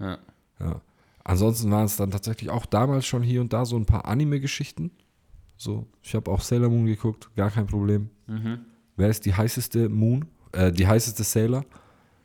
Ja. 0.00 0.19
Ja. 0.59 0.81
Ansonsten 1.28 1.73
waren 1.73 1.87
es 1.87 1.96
dann 1.96 2.12
tatsächlich 2.12 2.50
auch 2.50 2.67
damals 2.67 3.05
schon 3.05 3.25
hier 3.25 3.40
und 3.40 3.52
da 3.52 3.64
so 3.64 3.76
ein 3.76 3.84
paar 3.84 4.05
Anime-Geschichten. 4.05 4.93
So, 5.56 5.88
ich 6.00 6.14
habe 6.14 6.31
auch 6.31 6.40
Sailor 6.40 6.69
Moon 6.69 6.87
geguckt, 6.87 7.34
gar 7.34 7.50
kein 7.50 7.67
Problem. 7.67 8.11
Mhm. 8.28 8.61
Wer 8.96 9.08
ist 9.08 9.26
die 9.26 9.34
heißeste 9.34 9.88
Moon? 9.88 10.26
Äh, 10.52 10.70
die 10.70 10.87
heißeste 10.87 11.25
Sailor? 11.25 11.64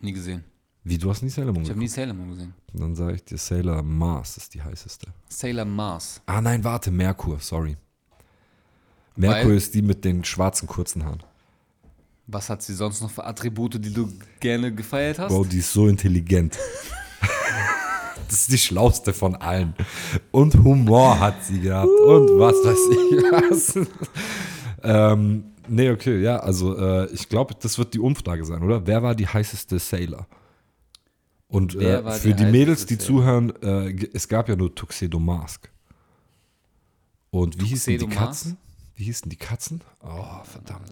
Nie 0.01 0.13
gesehen. 0.13 0.43
Wie, 0.83 0.99
du 0.99 1.09
hast 1.09 1.23
nie 1.23 1.29
Sailor 1.29 1.51
Moon 1.51 1.63
Ich 1.63 1.69
habe 1.71 1.79
nie 1.79 1.87
Sailor 1.87 2.13
Moon 2.13 2.29
gesehen. 2.29 2.53
Dann 2.73 2.93
sage 2.93 3.15
ich 3.15 3.25
dir, 3.25 3.39
Sailor 3.39 3.81
Mars 3.81 4.37
ist 4.37 4.53
die 4.53 4.61
heißeste. 4.61 5.07
Sailor 5.29 5.65
Mars. 5.65 6.21
Ah 6.27 6.39
nein, 6.39 6.63
warte, 6.63 6.91
Merkur, 6.91 7.39
sorry. 7.39 7.77
Merkur 9.15 9.49
Weil- 9.49 9.57
ist 9.57 9.73
die 9.73 9.81
mit 9.81 10.05
den 10.05 10.23
schwarzen 10.23 10.67
kurzen 10.67 11.03
Haaren. 11.03 11.23
Was 12.27 12.51
hat 12.51 12.61
sie 12.61 12.75
sonst 12.75 13.01
noch 13.01 13.09
für 13.09 13.25
Attribute, 13.25 13.83
die 13.83 13.91
du 13.91 14.13
gerne 14.39 14.71
gefeiert 14.71 15.17
hast? 15.17 15.29
Bro, 15.29 15.45
die 15.45 15.57
ist 15.57 15.73
so 15.73 15.87
intelligent. 15.87 16.55
Das 18.31 18.43
ist 18.43 18.51
die 18.53 18.57
schlauste 18.57 19.13
von 19.13 19.35
allen. 19.35 19.73
Und 20.31 20.55
Humor 20.55 21.19
hat 21.19 21.43
sie 21.43 21.59
gehabt. 21.59 21.89
Und 21.89 22.39
was 22.39 22.55
weiß 22.63 22.77
ich 22.95 23.23
was. 23.31 23.87
ähm, 24.83 25.43
nee, 25.67 25.89
okay, 25.89 26.21
ja, 26.21 26.37
also 26.37 26.77
äh, 26.77 27.11
ich 27.11 27.27
glaube, 27.27 27.55
das 27.59 27.77
wird 27.77 27.93
die 27.93 27.99
Umfrage 27.99 28.45
sein, 28.45 28.63
oder? 28.63 28.87
Wer 28.87 29.03
war 29.03 29.15
die 29.15 29.27
heißeste 29.27 29.79
Sailor? 29.79 30.27
Und 31.49 31.75
äh, 31.75 32.09
für 32.13 32.29
die 32.29 32.45
die 32.45 32.51
Mädels, 32.51 32.85
die 32.85 32.97
zuhören, 32.97 33.51
äh, 33.61 34.07
es 34.13 34.29
gab 34.29 34.47
ja 34.47 34.55
nur 34.55 34.73
Tuxedo 34.73 35.19
Mask. 35.19 35.69
Und 37.31 37.61
wie 37.61 37.65
hießen 37.65 37.97
die? 37.97 38.07
Katzen? 38.07 38.57
Wie 38.95 39.03
hießen 39.03 39.29
die 39.29 39.35
Katzen? 39.35 39.81
Oh, 40.01 40.43
verdammt. 40.45 40.89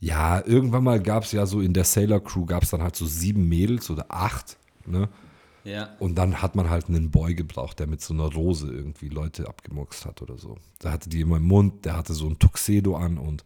Ja, 0.00 0.44
irgendwann 0.44 0.82
mal 0.82 1.00
gab 1.00 1.22
es 1.22 1.30
ja 1.30 1.46
so 1.46 1.60
in 1.60 1.72
der 1.72 1.84
Sailor 1.84 2.22
Crew 2.22 2.44
gab 2.44 2.64
es 2.64 2.70
dann 2.70 2.82
halt 2.82 2.96
so 2.96 3.06
sieben 3.06 3.48
Mädels 3.48 3.88
oder 3.88 4.06
acht, 4.08 4.56
ne? 4.84 5.08
Ja. 5.66 5.96
Und 5.98 6.14
dann 6.14 6.40
hat 6.40 6.54
man 6.54 6.70
halt 6.70 6.88
einen 6.88 7.10
Boy 7.10 7.34
gebraucht, 7.34 7.80
der 7.80 7.88
mit 7.88 8.00
so 8.00 8.14
einer 8.14 8.32
Rose 8.32 8.72
irgendwie 8.72 9.08
Leute 9.08 9.48
abgemuckst 9.48 10.06
hat 10.06 10.22
oder 10.22 10.38
so. 10.38 10.58
Da 10.78 10.92
hatte 10.92 11.10
die 11.10 11.20
immer 11.20 11.38
im 11.38 11.44
Mund, 11.44 11.84
der 11.84 11.96
hatte 11.96 12.14
so 12.14 12.28
ein 12.28 12.38
Tuxedo 12.38 12.96
an 12.96 13.18
und, 13.18 13.44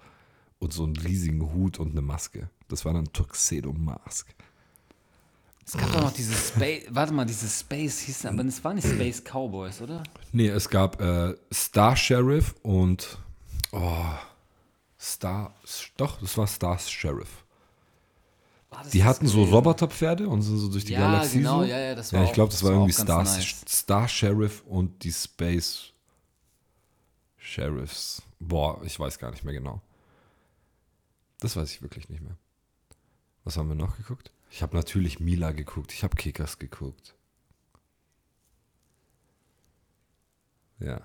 und 0.59 0.75
so 0.75 0.85
einen 0.85 0.97
riesigen 0.99 1.55
Hut 1.55 1.81
und 1.81 1.93
eine 1.93 2.03
Maske. 2.03 2.51
Das 2.69 2.85
war 2.85 2.93
dann 2.93 3.11
Tuxedo 3.13 3.73
Mask. 3.73 4.29
Es 5.67 5.79
gab 5.79 5.93
doch 5.93 6.03
noch 6.03 6.13
dieses 6.13 6.49
Space, 6.49 6.85
warte 6.91 7.15
mal, 7.15 7.25
dieses 7.25 7.61
Space 7.61 8.01
hieß, 8.01 8.27
aber 8.27 8.45
das 8.45 8.63
war 8.65 8.75
nicht 8.75 8.87
Space 8.87 9.23
Cowboys, 9.23 9.81
oder? 9.81 10.03
Nee, 10.33 10.49
es 10.49 10.69
gab 10.69 11.01
äh, 11.01 11.35
Star 11.53 11.97
Sheriff 11.97 12.55
und 12.63 13.19
oh, 13.71 14.05
Star, 14.99 15.55
doch, 15.97 16.21
das 16.21 16.37
war 16.37 16.47
Star 16.47 16.79
Sheriff. 16.79 17.45
War 18.71 18.83
das 18.85 18.93
Die 18.93 18.99
das 18.99 19.07
hatten 19.09 19.27
so? 19.27 19.45
Roboterpferde 19.45 20.29
und 20.29 20.43
sind 20.43 20.59
so 20.59 20.69
durch 20.71 20.85
die 20.85 20.93
Ja, 20.93 21.01
Galaxie. 21.01 21.39
genau, 21.39 21.59
so. 21.61 21.65
ja, 21.65 21.79
ja, 21.79 21.95
das 21.95 22.13
war 22.13 22.21
Ja, 22.21 22.27
ich 22.27 22.33
glaube, 22.33 22.51
das 22.51 22.61
das 22.61 22.69
war 22.69 22.75
irgendwie 22.75 22.93
Star, 22.93 23.25
nice. 23.25 23.65
Star 23.69 24.09
Sheriff 24.09 24.63
und 24.67 25.03
die 25.05 25.13
Space 25.13 25.93
Sheriffs. 27.37 28.23
Boah, 28.39 28.81
ich 28.85 28.99
weiß 28.99 29.19
gar 29.19 29.31
nicht 29.33 29.45
mehr 29.45 29.55
genau. 29.55 29.81
Das 31.41 31.57
weiß 31.57 31.71
ich 31.73 31.83
wirklich 31.83 32.09
nicht 32.09 32.23
mehr. 32.23 32.37
Was 33.45 33.57
haben 33.57 33.69
wir 33.69 33.75
noch 33.75 33.97
geguckt? 33.97 34.31
Ich 34.51 34.63
habe 34.63 34.77
natürlich 34.77 35.21
Mila 35.21 35.53
geguckt. 35.53 35.93
Ich 35.93 36.05
habe 36.05 36.17
Kickers 36.17 36.59
geguckt. 36.59 37.15
Ja. 40.79 41.01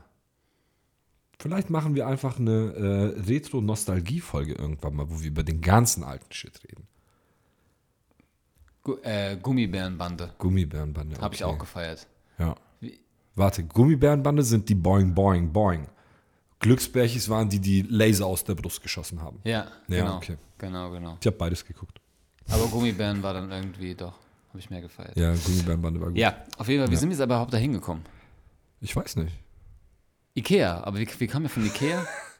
Vielleicht 1.39 1.69
machen 1.69 1.95
wir 1.95 2.07
einfach 2.07 2.39
eine 2.39 2.73
äh, 2.73 3.19
Retro-Nostalgie-Folge 3.21 4.53
irgendwann 4.53 4.95
mal, 4.95 5.09
wo 5.09 5.19
wir 5.21 5.27
über 5.27 5.43
den 5.43 5.61
ganzen 5.61 6.03
alten 6.03 6.31
Shit 6.31 6.63
reden. 6.63 6.87
Gu 8.85 8.97
äh, 9.01 9.35
Gummibärenbande. 9.41 10.29
Gummibärenbande. 10.37 11.19
Habe 11.19 11.33
ich 11.33 11.43
okay. 11.43 11.53
auch 11.53 11.57
gefeiert. 11.59 12.05
Ja. 12.37 12.55
Wie- 12.79 12.99
Warte, 13.33 13.63
Gummibärenbande 13.63 14.43
sind 14.43 14.69
die 14.69 14.75
Boing, 14.75 15.13
Boing, 15.13 15.51
Boing. 15.51 15.87
Glücksbärchis 16.59 17.27
waren 17.27 17.49
die, 17.49 17.59
die 17.59 17.81
Laser 17.81 18.27
aus 18.27 18.43
der 18.43 18.53
Brust 18.55 18.81
geschossen 18.83 19.21
haben. 19.21 19.39
Ja, 19.43 19.65
Ja, 19.87 20.01
genau. 20.01 20.17
okay. 20.17 20.37
Genau, 20.59 20.91
genau. 20.91 21.17
Ich 21.19 21.25
habe 21.27 21.35
beides 21.35 21.65
geguckt. 21.65 21.99
Aber 22.49 22.67
Gummibären 22.67 23.21
war 23.23 23.33
dann 23.33 23.51
irgendwie 23.51 23.95
doch. 23.95 24.13
Habe 24.49 24.59
ich 24.59 24.69
mehr 24.69 24.81
gefeiert. 24.81 25.17
Ja, 25.17 25.33
Gummibärenbande 25.33 25.99
war 25.99 26.09
gut. 26.09 26.17
Ja, 26.17 26.35
auf 26.57 26.67
jeden 26.67 26.83
Fall. 26.83 26.91
Wie 26.91 26.95
sind 26.95 27.09
wir 27.09 27.17
jetzt 27.17 27.25
überhaupt 27.25 27.53
da 27.53 27.57
hingekommen? 27.57 28.05
Ich 28.81 28.95
weiß 28.95 29.15
nicht. 29.17 29.35
Ikea, 30.35 30.83
aber 30.83 30.99
wie, 30.99 31.07
wie 31.17 31.27
kamen 31.27 31.45
wir 31.45 31.49
von 31.49 31.65
Ikea? 31.65 32.05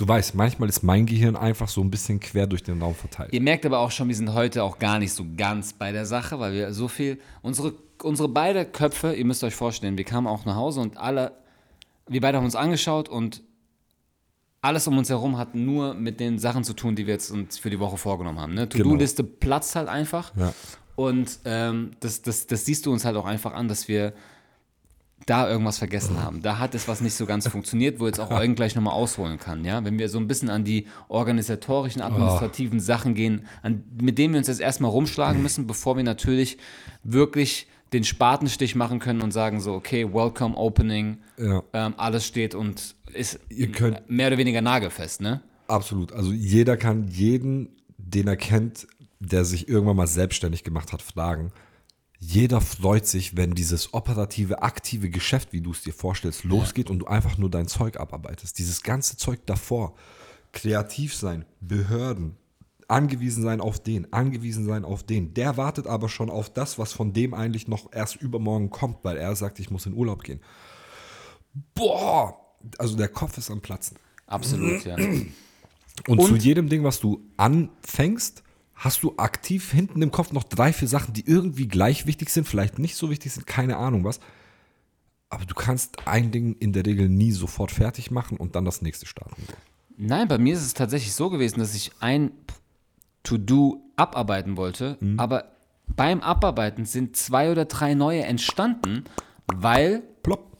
Du 0.00 0.08
weißt, 0.08 0.34
manchmal 0.34 0.70
ist 0.70 0.82
mein 0.82 1.04
Gehirn 1.04 1.36
einfach 1.36 1.68
so 1.68 1.82
ein 1.82 1.90
bisschen 1.90 2.20
quer 2.20 2.46
durch 2.46 2.62
den 2.62 2.80
Raum 2.80 2.94
verteilt. 2.94 3.34
Ihr 3.34 3.42
merkt 3.42 3.66
aber 3.66 3.80
auch 3.80 3.90
schon, 3.90 4.08
wir 4.08 4.14
sind 4.14 4.32
heute 4.32 4.64
auch 4.64 4.78
gar 4.78 4.98
nicht 4.98 5.12
so 5.12 5.26
ganz 5.36 5.74
bei 5.74 5.92
der 5.92 6.06
Sache, 6.06 6.40
weil 6.40 6.54
wir 6.54 6.72
so 6.72 6.88
viel, 6.88 7.20
unsere, 7.42 7.74
unsere 8.02 8.30
beide 8.30 8.64
Köpfe, 8.64 9.12
ihr 9.12 9.26
müsst 9.26 9.44
euch 9.44 9.54
vorstellen, 9.54 9.98
wir 9.98 10.06
kamen 10.06 10.26
auch 10.26 10.46
nach 10.46 10.56
Hause 10.56 10.80
und 10.80 10.96
alle, 10.96 11.32
wir 12.08 12.22
beide 12.22 12.38
haben 12.38 12.46
uns 12.46 12.56
angeschaut 12.56 13.10
und 13.10 13.42
alles 14.62 14.88
um 14.88 14.96
uns 14.96 15.10
herum 15.10 15.36
hat 15.36 15.54
nur 15.54 15.92
mit 15.92 16.18
den 16.18 16.38
Sachen 16.38 16.64
zu 16.64 16.72
tun, 16.72 16.96
die 16.96 17.06
wir 17.06 17.12
jetzt 17.12 17.30
uns 17.30 17.58
für 17.58 17.68
die 17.68 17.78
Woche 17.78 17.98
vorgenommen 17.98 18.40
haben. 18.40 18.54
Ne? 18.54 18.70
To-Do-Liste 18.70 19.22
platzt 19.22 19.76
halt 19.76 19.88
einfach. 19.90 20.32
Ja. 20.34 20.54
Und 20.96 21.40
ähm, 21.44 21.90
das, 22.00 22.22
das, 22.22 22.46
das 22.46 22.64
siehst 22.64 22.86
du 22.86 22.92
uns 22.92 23.04
halt 23.04 23.16
auch 23.16 23.26
einfach 23.26 23.52
an, 23.52 23.68
dass 23.68 23.86
wir 23.86 24.14
da 25.26 25.48
irgendwas 25.48 25.78
vergessen 25.78 26.22
haben. 26.22 26.42
Da 26.42 26.58
hat 26.58 26.74
es 26.74 26.88
was 26.88 27.00
nicht 27.00 27.14
so 27.14 27.26
ganz 27.26 27.46
funktioniert, 27.48 28.00
wo 28.00 28.06
jetzt 28.06 28.18
auch 28.20 28.30
Eugen 28.30 28.54
gleich 28.54 28.74
nochmal 28.74 28.94
ausholen 28.94 29.38
kann. 29.38 29.64
Ja? 29.64 29.84
Wenn 29.84 29.98
wir 29.98 30.08
so 30.08 30.18
ein 30.18 30.26
bisschen 30.26 30.50
an 30.50 30.64
die 30.64 30.86
organisatorischen, 31.08 32.02
administrativen 32.02 32.80
Sachen 32.80 33.14
gehen, 33.14 33.46
an, 33.62 33.84
mit 34.00 34.18
denen 34.18 34.34
wir 34.34 34.38
uns 34.38 34.48
jetzt 34.48 34.60
erstmal 34.60 34.90
rumschlagen 34.90 35.42
müssen, 35.42 35.66
bevor 35.66 35.96
wir 35.96 36.04
natürlich 36.04 36.58
wirklich 37.02 37.66
den 37.92 38.04
Spatenstich 38.04 38.74
machen 38.74 38.98
können 39.00 39.20
und 39.20 39.32
sagen 39.32 39.60
so, 39.60 39.74
okay, 39.74 40.12
Welcome 40.12 40.56
Opening, 40.56 41.18
Ja. 41.38 41.62
ähm, 41.72 41.94
alles 41.96 42.24
steht 42.26 42.54
und 42.54 42.94
ist 43.12 43.40
mehr 44.06 44.28
oder 44.28 44.38
weniger 44.38 44.62
nagelfest, 44.62 45.20
ne? 45.20 45.40
Absolut. 45.66 46.12
Also 46.12 46.32
jeder 46.32 46.76
kann 46.76 47.08
jeden, 47.08 47.68
den 47.98 48.28
er 48.28 48.36
kennt, 48.36 48.86
der 49.18 49.44
sich 49.44 49.68
irgendwann 49.68 49.96
mal 49.96 50.06
selbstständig 50.06 50.64
gemacht 50.64 50.92
hat, 50.92 51.02
fragen. 51.02 51.52
Jeder 52.22 52.60
freut 52.60 53.06
sich, 53.06 53.34
wenn 53.36 53.54
dieses 53.54 53.94
operative, 53.94 54.62
aktive 54.62 55.08
Geschäft, 55.08 55.54
wie 55.54 55.62
du 55.62 55.70
es 55.70 55.82
dir 55.82 55.94
vorstellst, 55.94 56.44
losgeht 56.44 56.90
und 56.90 56.98
du 56.98 57.06
einfach 57.06 57.38
nur 57.38 57.50
dein 57.50 57.66
Zeug 57.66 57.98
abarbeitest. 57.98 58.58
Dieses 58.58 58.82
ganze 58.82 59.16
Zeug 59.16 59.40
davor. 59.46 59.94
Kreativ 60.52 61.14
sein, 61.14 61.46
Behörden, 61.60 62.36
angewiesen 62.88 63.42
sein 63.42 63.60
auf 63.62 63.82
den, 63.82 64.12
angewiesen 64.12 64.66
sein 64.66 64.84
auf 64.84 65.02
den. 65.02 65.32
Der 65.32 65.56
wartet 65.56 65.86
aber 65.86 66.10
schon 66.10 66.28
auf 66.28 66.52
das, 66.52 66.78
was 66.78 66.92
von 66.92 67.14
dem 67.14 67.32
eigentlich 67.32 67.68
noch 67.68 67.90
erst 67.92 68.16
übermorgen 68.16 68.68
kommt, 68.68 68.98
weil 69.02 69.16
er 69.16 69.34
sagt, 69.34 69.58
ich 69.58 69.70
muss 69.70 69.86
in 69.86 69.94
Urlaub 69.94 70.22
gehen. 70.22 70.40
Boah! 71.74 72.36
Also 72.76 72.96
der 72.96 73.08
Kopf 73.08 73.38
ist 73.38 73.50
am 73.50 73.60
Platzen. 73.62 73.96
Absolut, 74.26 74.84
ja. 74.84 74.96
Und, 74.96 76.18
Und- 76.18 76.26
zu 76.26 76.36
jedem 76.36 76.68
Ding, 76.68 76.84
was 76.84 77.00
du 77.00 77.22
anfängst, 77.38 78.42
hast 78.80 79.02
du 79.02 79.14
aktiv 79.18 79.70
hinten 79.70 80.00
im 80.00 80.10
Kopf 80.10 80.32
noch 80.32 80.42
drei, 80.42 80.72
vier 80.72 80.88
Sachen, 80.88 81.12
die 81.12 81.26
irgendwie 81.26 81.68
gleich 81.68 82.06
wichtig 82.06 82.30
sind, 82.30 82.48
vielleicht 82.48 82.78
nicht 82.78 82.96
so 82.96 83.10
wichtig 83.10 83.32
sind, 83.32 83.46
keine 83.46 83.76
Ahnung 83.76 84.04
was. 84.04 84.20
Aber 85.28 85.44
du 85.44 85.54
kannst 85.54 86.08
ein 86.08 86.30
Ding 86.32 86.56
in 86.58 86.72
der 86.72 86.86
Regel 86.86 87.08
nie 87.08 87.30
sofort 87.30 87.70
fertig 87.70 88.10
machen 88.10 88.38
und 88.38 88.56
dann 88.56 88.64
das 88.64 88.80
nächste 88.80 89.06
starten. 89.06 89.44
Nein, 89.98 90.26
bei 90.28 90.38
mir 90.38 90.54
ist 90.54 90.62
es 90.62 90.74
tatsächlich 90.74 91.12
so 91.12 91.28
gewesen, 91.28 91.60
dass 91.60 91.74
ich 91.74 91.92
ein 92.00 92.32
To-Do 93.22 93.82
abarbeiten 93.96 94.56
wollte, 94.56 94.96
aber 95.18 95.52
beim 95.86 96.20
Abarbeiten 96.20 96.86
sind 96.86 97.16
zwei 97.16 97.52
oder 97.52 97.66
drei 97.66 97.92
neue 97.92 98.22
entstanden, 98.22 99.04
weil, 99.46 100.02
Plopp. 100.22 100.56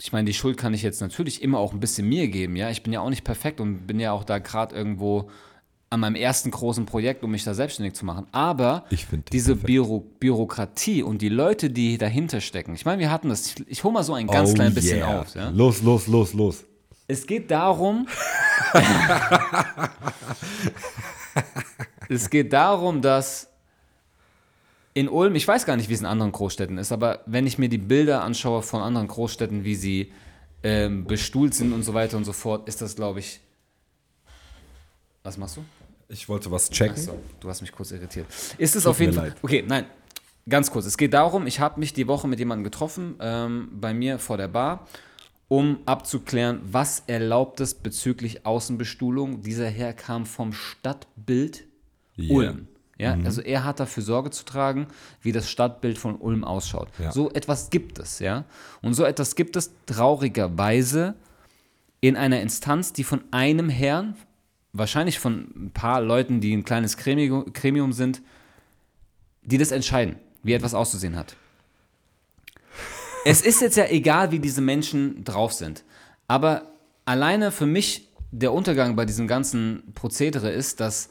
ich 0.00 0.12
meine, 0.12 0.26
die 0.26 0.34
Schuld 0.34 0.58
kann 0.58 0.74
ich 0.74 0.82
jetzt 0.82 1.00
natürlich 1.00 1.40
immer 1.40 1.58
auch 1.58 1.72
ein 1.72 1.80
bisschen 1.80 2.06
mir 2.06 2.28
geben, 2.28 2.54
ja. 2.54 2.68
Ich 2.68 2.82
bin 2.82 2.92
ja 2.92 3.00
auch 3.00 3.08
nicht 3.08 3.24
perfekt 3.24 3.60
und 3.60 3.86
bin 3.86 3.98
ja 3.98 4.12
auch 4.12 4.24
da 4.24 4.38
gerade 4.38 4.76
irgendwo 4.76 5.30
an 5.88 6.00
meinem 6.00 6.16
ersten 6.16 6.50
großen 6.50 6.84
Projekt, 6.84 7.22
um 7.22 7.30
mich 7.30 7.44
da 7.44 7.54
selbstständig 7.54 7.94
zu 7.94 8.04
machen. 8.04 8.26
Aber 8.32 8.84
diese. 9.32 9.54
Büro 9.56 10.00
Bürokratie 10.18 11.02
und 11.02 11.22
die 11.22 11.28
Leute, 11.28 11.70
die 11.70 11.96
dahinter 11.98 12.40
stecken, 12.40 12.74
ich 12.74 12.84
meine, 12.84 13.00
wir 13.00 13.10
hatten 13.10 13.28
das, 13.28 13.46
ich, 13.46 13.68
ich 13.68 13.84
hole 13.84 13.94
mal 13.94 14.02
so 14.02 14.14
ein 14.14 14.26
ganz 14.26 14.50
Oh 14.50 14.54
klein 14.54 14.74
bisschen 14.74 14.98
yeah. 14.98 15.20
auf. 15.20 15.34
Ja? 15.34 15.50
Los, 15.50 15.82
los, 15.82 16.06
los, 16.06 16.34
los. 16.34 16.64
Es 17.08 17.26
geht 17.26 17.50
darum. 17.50 18.08
es 22.08 22.28
geht 22.30 22.52
darum, 22.52 23.00
dass 23.00 23.48
in 24.94 25.08
Ulm, 25.08 25.34
ich 25.34 25.46
weiß 25.46 25.66
gar 25.66 25.76
nicht, 25.76 25.88
wie 25.88 25.94
es 25.94 26.00
in 26.00 26.06
anderen 26.06 26.32
Großstädten 26.32 26.78
ist, 26.78 26.90
aber 26.90 27.20
wenn 27.26 27.46
ich 27.46 27.58
mir 27.58 27.68
die 27.68 27.78
Bilder 27.78 28.22
anschaue 28.24 28.62
von 28.62 28.80
anderen 28.80 29.06
Großstädten, 29.06 29.62
wie 29.62 29.74
sie 29.76 30.12
ähm, 30.62 31.04
bestuhlt 31.04 31.54
sind 31.54 31.72
und 31.72 31.84
so 31.84 31.94
weiter 31.94 32.16
und 32.16 32.24
so 32.24 32.32
fort, 32.32 32.66
ist 32.66 32.82
das, 32.82 32.96
glaube 32.96 33.20
ich. 33.20 33.40
Was 35.22 35.36
machst 35.36 35.58
du? 35.58 35.64
Ich 36.08 36.28
wollte 36.28 36.50
was 36.50 36.70
checken. 36.70 36.94
Achso, 36.94 37.18
du 37.40 37.48
hast 37.48 37.60
mich 37.60 37.72
kurz 37.72 37.90
irritiert. 37.90 38.26
Ist 38.58 38.76
es 38.76 38.86
auf 38.86 39.00
jeden 39.00 39.12
Fall. 39.12 39.28
leid. 39.28 39.36
Okay, 39.42 39.64
nein. 39.66 39.86
Ganz 40.48 40.70
kurz. 40.70 40.86
Es 40.86 40.96
geht 40.96 41.12
darum, 41.12 41.46
ich 41.46 41.58
habe 41.58 41.80
mich 41.80 41.92
die 41.92 42.06
Woche 42.06 42.28
mit 42.28 42.38
jemandem 42.38 42.64
getroffen, 42.64 43.16
ähm, 43.20 43.68
bei 43.72 43.92
mir 43.92 44.20
vor 44.20 44.36
der 44.36 44.46
Bar, 44.46 44.86
um 45.48 45.78
abzuklären, 45.86 46.60
was 46.62 47.02
erlaubt 47.08 47.60
es 47.60 47.74
bezüglich 47.74 48.46
Außenbestuhlung. 48.46 49.42
Dieser 49.42 49.68
Herr 49.68 49.92
kam 49.92 50.24
vom 50.26 50.52
Stadtbild 50.52 51.64
Yeah. 52.18 52.34
Ulm. 52.34 52.68
Ja, 52.98 53.14
also 53.24 53.42
er 53.42 53.64
hat 53.64 53.78
dafür 53.78 54.02
Sorge 54.02 54.30
zu 54.30 54.46
tragen, 54.46 54.86
wie 55.20 55.30
das 55.30 55.50
Stadtbild 55.50 55.98
von 55.98 56.16
Ulm 56.16 56.44
ausschaut. 56.44 56.88
Ja. 56.98 57.12
So 57.12 57.30
etwas 57.30 57.68
gibt 57.68 57.98
es, 57.98 58.20
ja. 58.20 58.44
Und 58.80 58.94
so 58.94 59.04
etwas 59.04 59.34
gibt 59.36 59.54
es 59.56 59.70
traurigerweise 59.84 61.14
in 62.00 62.16
einer 62.16 62.40
Instanz, 62.40 62.94
die 62.94 63.04
von 63.04 63.22
einem 63.32 63.68
Herrn, 63.68 64.16
wahrscheinlich 64.72 65.18
von 65.18 65.48
ein 65.56 65.70
paar 65.72 66.00
Leuten, 66.00 66.40
die 66.40 66.54
ein 66.54 66.64
kleines 66.64 66.96
Gremium, 66.96 67.92
sind, 67.92 68.22
die 69.42 69.58
das 69.58 69.70
entscheiden, 69.72 70.16
wie 70.42 70.52
etwas 70.52 70.74
auszusehen 70.74 71.16
hat. 71.16 71.36
Es 73.24 73.40
ist 73.42 73.60
jetzt 73.60 73.76
ja 73.76 73.86
egal, 73.88 74.30
wie 74.30 74.38
diese 74.38 74.60
Menschen 74.60 75.24
drauf 75.24 75.52
sind. 75.52 75.84
Aber 76.28 76.70
alleine 77.04 77.50
für 77.50 77.66
mich 77.66 78.08
der 78.30 78.52
Untergang 78.52 78.96
bei 78.96 79.04
diesem 79.04 79.26
ganzen 79.26 79.92
Prozedere 79.94 80.50
ist, 80.50 80.80
dass 80.80 81.10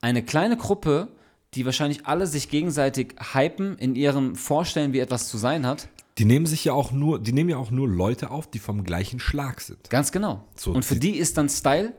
eine 0.00 0.22
kleine 0.22 0.56
Gruppe, 0.56 1.08
die 1.54 1.64
wahrscheinlich 1.64 2.06
alle 2.06 2.26
sich 2.26 2.48
gegenseitig 2.50 3.14
hypen 3.32 3.76
in 3.78 3.94
ihrem 3.96 4.36
Vorstellen, 4.36 4.92
wie 4.92 4.98
etwas 5.00 5.28
zu 5.28 5.38
sein 5.38 5.66
hat, 5.66 5.88
Die 6.18 6.24
nehmen 6.24 6.46
sich 6.46 6.64
ja 6.64 6.72
auch 6.72 6.90
nur, 6.90 7.20
die 7.20 7.32
nehmen 7.32 7.48
ja 7.50 7.56
auch 7.58 7.70
nur 7.70 7.88
Leute 7.88 8.30
auf, 8.32 8.48
die 8.50 8.58
vom 8.58 8.82
gleichen 8.84 9.18
Schlag 9.20 9.60
sind. 9.60 9.88
ganz 9.88 10.10
genau. 10.12 10.44
So, 10.56 10.72
Und 10.72 10.84
für 10.84 10.94
die- 10.96 11.12
die 11.12 11.18
ist 11.18 11.38
dann 11.38 11.48
Style 11.48 11.92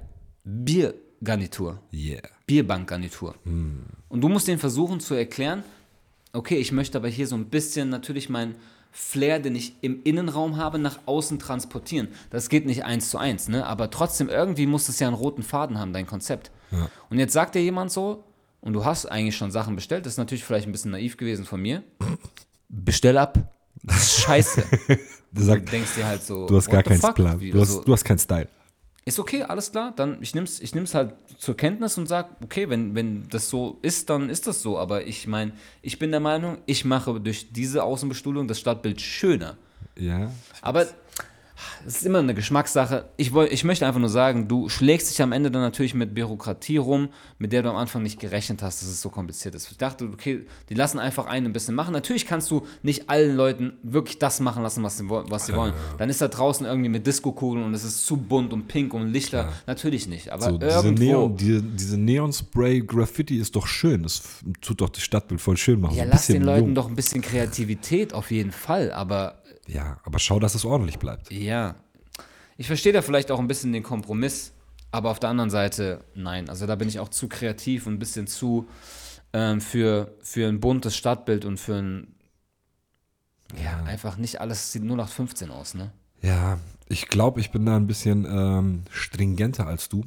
Biergarnitur. 0.50 1.79
Yeah. 1.94 2.22
Bierbankgarnitur. 2.48 3.36
Und 3.46 4.22
du 4.22 4.29
musst 4.29 4.48
denen 4.48 4.60
versuchen 4.60 5.00
zu 5.00 5.13
erklären, 5.13 5.63
okay, 6.34 6.58
ich 6.58 6.72
möchte 6.72 6.98
aber 6.98 7.08
hier 7.08 7.27
so 7.27 7.36
ein 7.36 7.46
bisschen 7.46 7.89
natürlich 7.89 8.29
meinen 8.29 8.56
Flair, 8.91 9.39
den 9.39 9.56
ich 9.56 9.75
im 9.82 10.01
Innenraum 10.03 10.58
habe, 10.58 10.79
nach 10.79 11.00
außen 11.06 11.38
transportieren. 11.38 12.08
Das 12.32 12.50
geht 12.50 12.65
nicht 12.65 12.84
eins 12.86 13.12
zu 13.12 13.20
eins, 13.20 13.48
ne? 13.48 13.65
aber 13.65 13.91
trotzdem 13.91 14.29
irgendwie 14.29 14.65
muss 14.65 14.89
es 14.89 15.00
ja 15.00 15.08
einen 15.08 15.15
roten 15.15 15.44
Faden 15.44 15.77
haben, 15.77 15.94
dein 15.94 16.08
Konzept. 16.08 16.50
Und 17.10 17.20
jetzt 17.20 17.34
sagt 17.34 17.56
dir 17.56 17.62
jemand 17.62 17.91
so, 17.91 18.24
und 18.62 18.74
du 18.74 18.84
hast 18.84 19.06
eigentlich 19.06 19.38
schon 19.38 19.51
Sachen 19.51 19.75
bestellt, 19.75 20.06
das 20.06 20.13
ist 20.13 20.18
natürlich 20.18 20.44
vielleicht 20.44 20.68
ein 20.68 20.72
bisschen 20.72 20.91
naiv 20.91 21.18
gewesen 21.18 21.46
von 21.46 21.62
mir, 21.62 21.84
bestell 22.68 23.18
ab. 23.18 23.38
Das 23.84 23.98
ist 23.98 24.22
scheiße. 24.22 24.63
Du 25.32 25.44
sagt, 25.44 25.72
denkst 25.72 25.94
dir 25.96 26.08
halt 26.08 26.24
so, 26.24 26.48
du 26.48 26.58
hast 26.58 26.72
gar 26.72 26.82
keinen 26.82 27.00
fuck? 27.00 27.13
Plan. 27.13 27.39
Du 27.39 27.60
also- 27.60 27.77
hast, 27.77 27.88
du 27.88 27.94
hast 27.94 28.03
keinen 28.03 28.18
Style. 28.18 28.48
Ist 29.10 29.20
okay, 29.20 29.44
alles 29.44 29.72
klar, 29.72 29.92
dann 29.96 30.20
ich 30.22 30.36
nimm's, 30.36 30.60
ich 30.60 30.75
nimm's 30.75 30.94
halt 30.94 31.13
zur 31.38 31.58
Kenntnis 31.58 31.98
und 31.98 32.08
sag, 32.08 32.30
okay, 32.44 32.70
wenn, 32.70 32.96
wenn 32.96 33.28
das 33.30 33.50
so 33.50 33.80
ist, 33.82 34.10
dann 34.10 34.30
ist 34.30 34.48
das 34.48 34.62
so. 34.62 34.78
Aber 34.78 35.06
ich 35.08 35.28
meine, 35.28 35.51
ich 35.82 36.00
bin 36.00 36.12
der 36.12 36.20
Meinung, 36.20 36.60
ich 36.68 36.86
mache 36.86 37.20
durch 37.20 37.51
diese 37.51 37.84
Außenbestuhlung 37.84 38.48
das 38.48 38.60
Stadtbild 38.60 39.01
schöner. 39.01 39.58
Ja. 39.98 40.32
Aber 40.62 40.88
es 41.86 41.98
ist 41.98 42.06
immer 42.06 42.20
eine 42.20 42.34
Geschmackssache. 42.34 43.06
Ich, 43.18 43.34
woll, 43.34 43.48
ich 43.51 43.63
möchte 43.63 43.86
einfach 43.86 44.00
nur 44.00 44.10
sagen, 44.10 44.48
du 44.48 44.70
schlägst 44.70 45.10
dich 45.10 45.22
am 45.22 45.32
Ende 45.32 45.51
dann 45.51 45.62
natürlich 45.62 45.94
mit 45.94 46.13
Bürokratie 46.13 46.78
rum, 46.78 47.10
mit 47.38 47.51
der 47.54 47.63
du 47.63 47.70
am 47.70 47.75
Anfang 47.75 48.04
nicht 48.04 48.20
gerechnet 48.20 48.62
hast, 48.62 48.82
dass 48.82 48.89
es 48.89 49.01
so 49.01 49.10
kompliziert 49.10 49.56
ist. 49.56 49.70
Ich 49.72 49.78
dachte, 49.78 50.06
okay, 50.06 50.46
die 50.70 50.74
lassen 50.74 51.00
einfach 51.00 51.25
einen 51.25 51.48
ein 51.48 51.54
bisschen 51.54 51.75
machen. 51.75 51.92
Natürlich 51.94 52.25
kannst 52.25 52.50
du 52.51 52.66
nicht 52.84 53.10
allen 53.10 53.36
Leuten 53.36 53.74
wirklich 53.84 54.20
das 54.20 54.39
machen 54.39 54.63
lassen, 54.63 54.84
was 54.84 54.98
sie, 54.98 55.10
was 55.10 55.46
sie 55.46 55.54
wollen. 55.56 55.74
Dann 55.98 56.10
ist 56.10 56.22
da 56.22 56.28
draußen 56.28 56.66
irgendwie 56.66 56.89
mit 56.89 57.06
Diskokugeln 57.08 57.63
und 57.66 57.74
es 57.74 57.84
ist 57.84 58.06
zu 58.06 58.18
bunt 58.18 58.54
und 58.54 58.68
pink 58.68 58.94
und 58.94 59.12
Lichter. 59.12 59.54
Natürlich 59.68 60.08
nicht. 60.08 60.32
Aber 60.32 60.44
So, 60.51 60.58
diese. 60.58 60.92
Neon, 60.94 61.36
diese, 61.36 61.62
diese 61.63 61.98
Neon-Spray-Graffiti 61.98 63.38
ist 63.38 63.56
doch 63.56 63.68
schön. 63.68 64.04
Das 64.04 64.22
tut 64.62 64.82
doch 64.82 64.89
das 64.89 65.04
Stadtbild 65.04 65.42
voll 65.42 65.58
schön 65.58 65.80
machen. 65.82 65.96
ja, 65.96 66.04
So 66.06 66.10
lass 66.12 66.28
den 66.28 66.44
Leuten 66.44 66.66
jung. 66.68 66.75
doch 66.75 66.88
ein 66.89 66.96
bisschen 66.96 67.22
Kreativität 67.22 68.13
auf 68.13 68.32
jeden 68.32 68.51
Fall. 68.51 68.92
Aber 68.92 69.38
Ja, 69.70 70.00
aber 70.04 70.20
schau, 70.20 70.40
dass 70.40 70.56
es 70.56 70.66
ordentlich 70.66 71.00
bleibt. 71.00 71.32
Ja. 71.32 71.76
Ich 72.58 72.68
verstehe 72.68 72.92
da 72.92 73.02
vielleicht 73.02 73.32
auch 73.32 73.40
ein 73.40 73.48
bisschen 73.48 73.72
den 73.72 73.84
Kompromiss, 73.84 74.52
aber 74.92 75.12
auf 75.12 75.20
der 75.20 75.30
anderen 75.30 75.50
Seite, 75.50 76.04
nein. 76.16 76.50
Also 76.50 76.66
da 76.66 76.76
bin 76.76 76.88
ich 76.88 77.00
auch 77.00 77.10
zu 77.10 77.30
kreativ 77.30 77.88
und 77.88 77.94
ein 77.94 78.00
bisschen 78.00 78.28
zu 78.28 78.68
ähm, 79.32 79.62
für, 79.62 80.16
für 80.22 80.48
ein 80.48 80.60
buntes 80.60 80.96
Stadtbild 80.96 81.46
und 81.46 81.60
für 81.60 81.76
ein. 81.76 82.16
Ja, 83.64 83.84
einfach 83.84 84.18
nicht 84.18 84.42
alles 84.42 84.72
sieht 84.72 84.84
nur 84.84 84.98
nach 84.98 85.10
15 85.10 85.50
aus, 85.50 85.74
ne? 85.74 85.92
Ja, 86.22 86.60
ich 86.88 87.08
glaube, 87.08 87.40
ich 87.40 87.52
bin 87.52 87.66
da 87.66 87.76
ein 87.76 87.88
bisschen 87.88 88.26
ähm, 88.26 88.84
stringenter 88.92 89.66
als 89.66 89.90
du. 89.90 90.06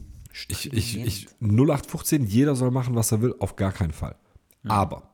Ich, 0.49 0.73
ich, 0.73 0.99
ich, 0.99 1.28
0815, 1.40 2.25
jeder 2.25 2.54
soll 2.54 2.71
machen, 2.71 2.95
was 2.95 3.12
er 3.12 3.21
will, 3.21 3.35
auf 3.38 3.57
gar 3.57 3.73
keinen 3.73 3.92
Fall. 3.92 4.16
Aber 4.64 5.12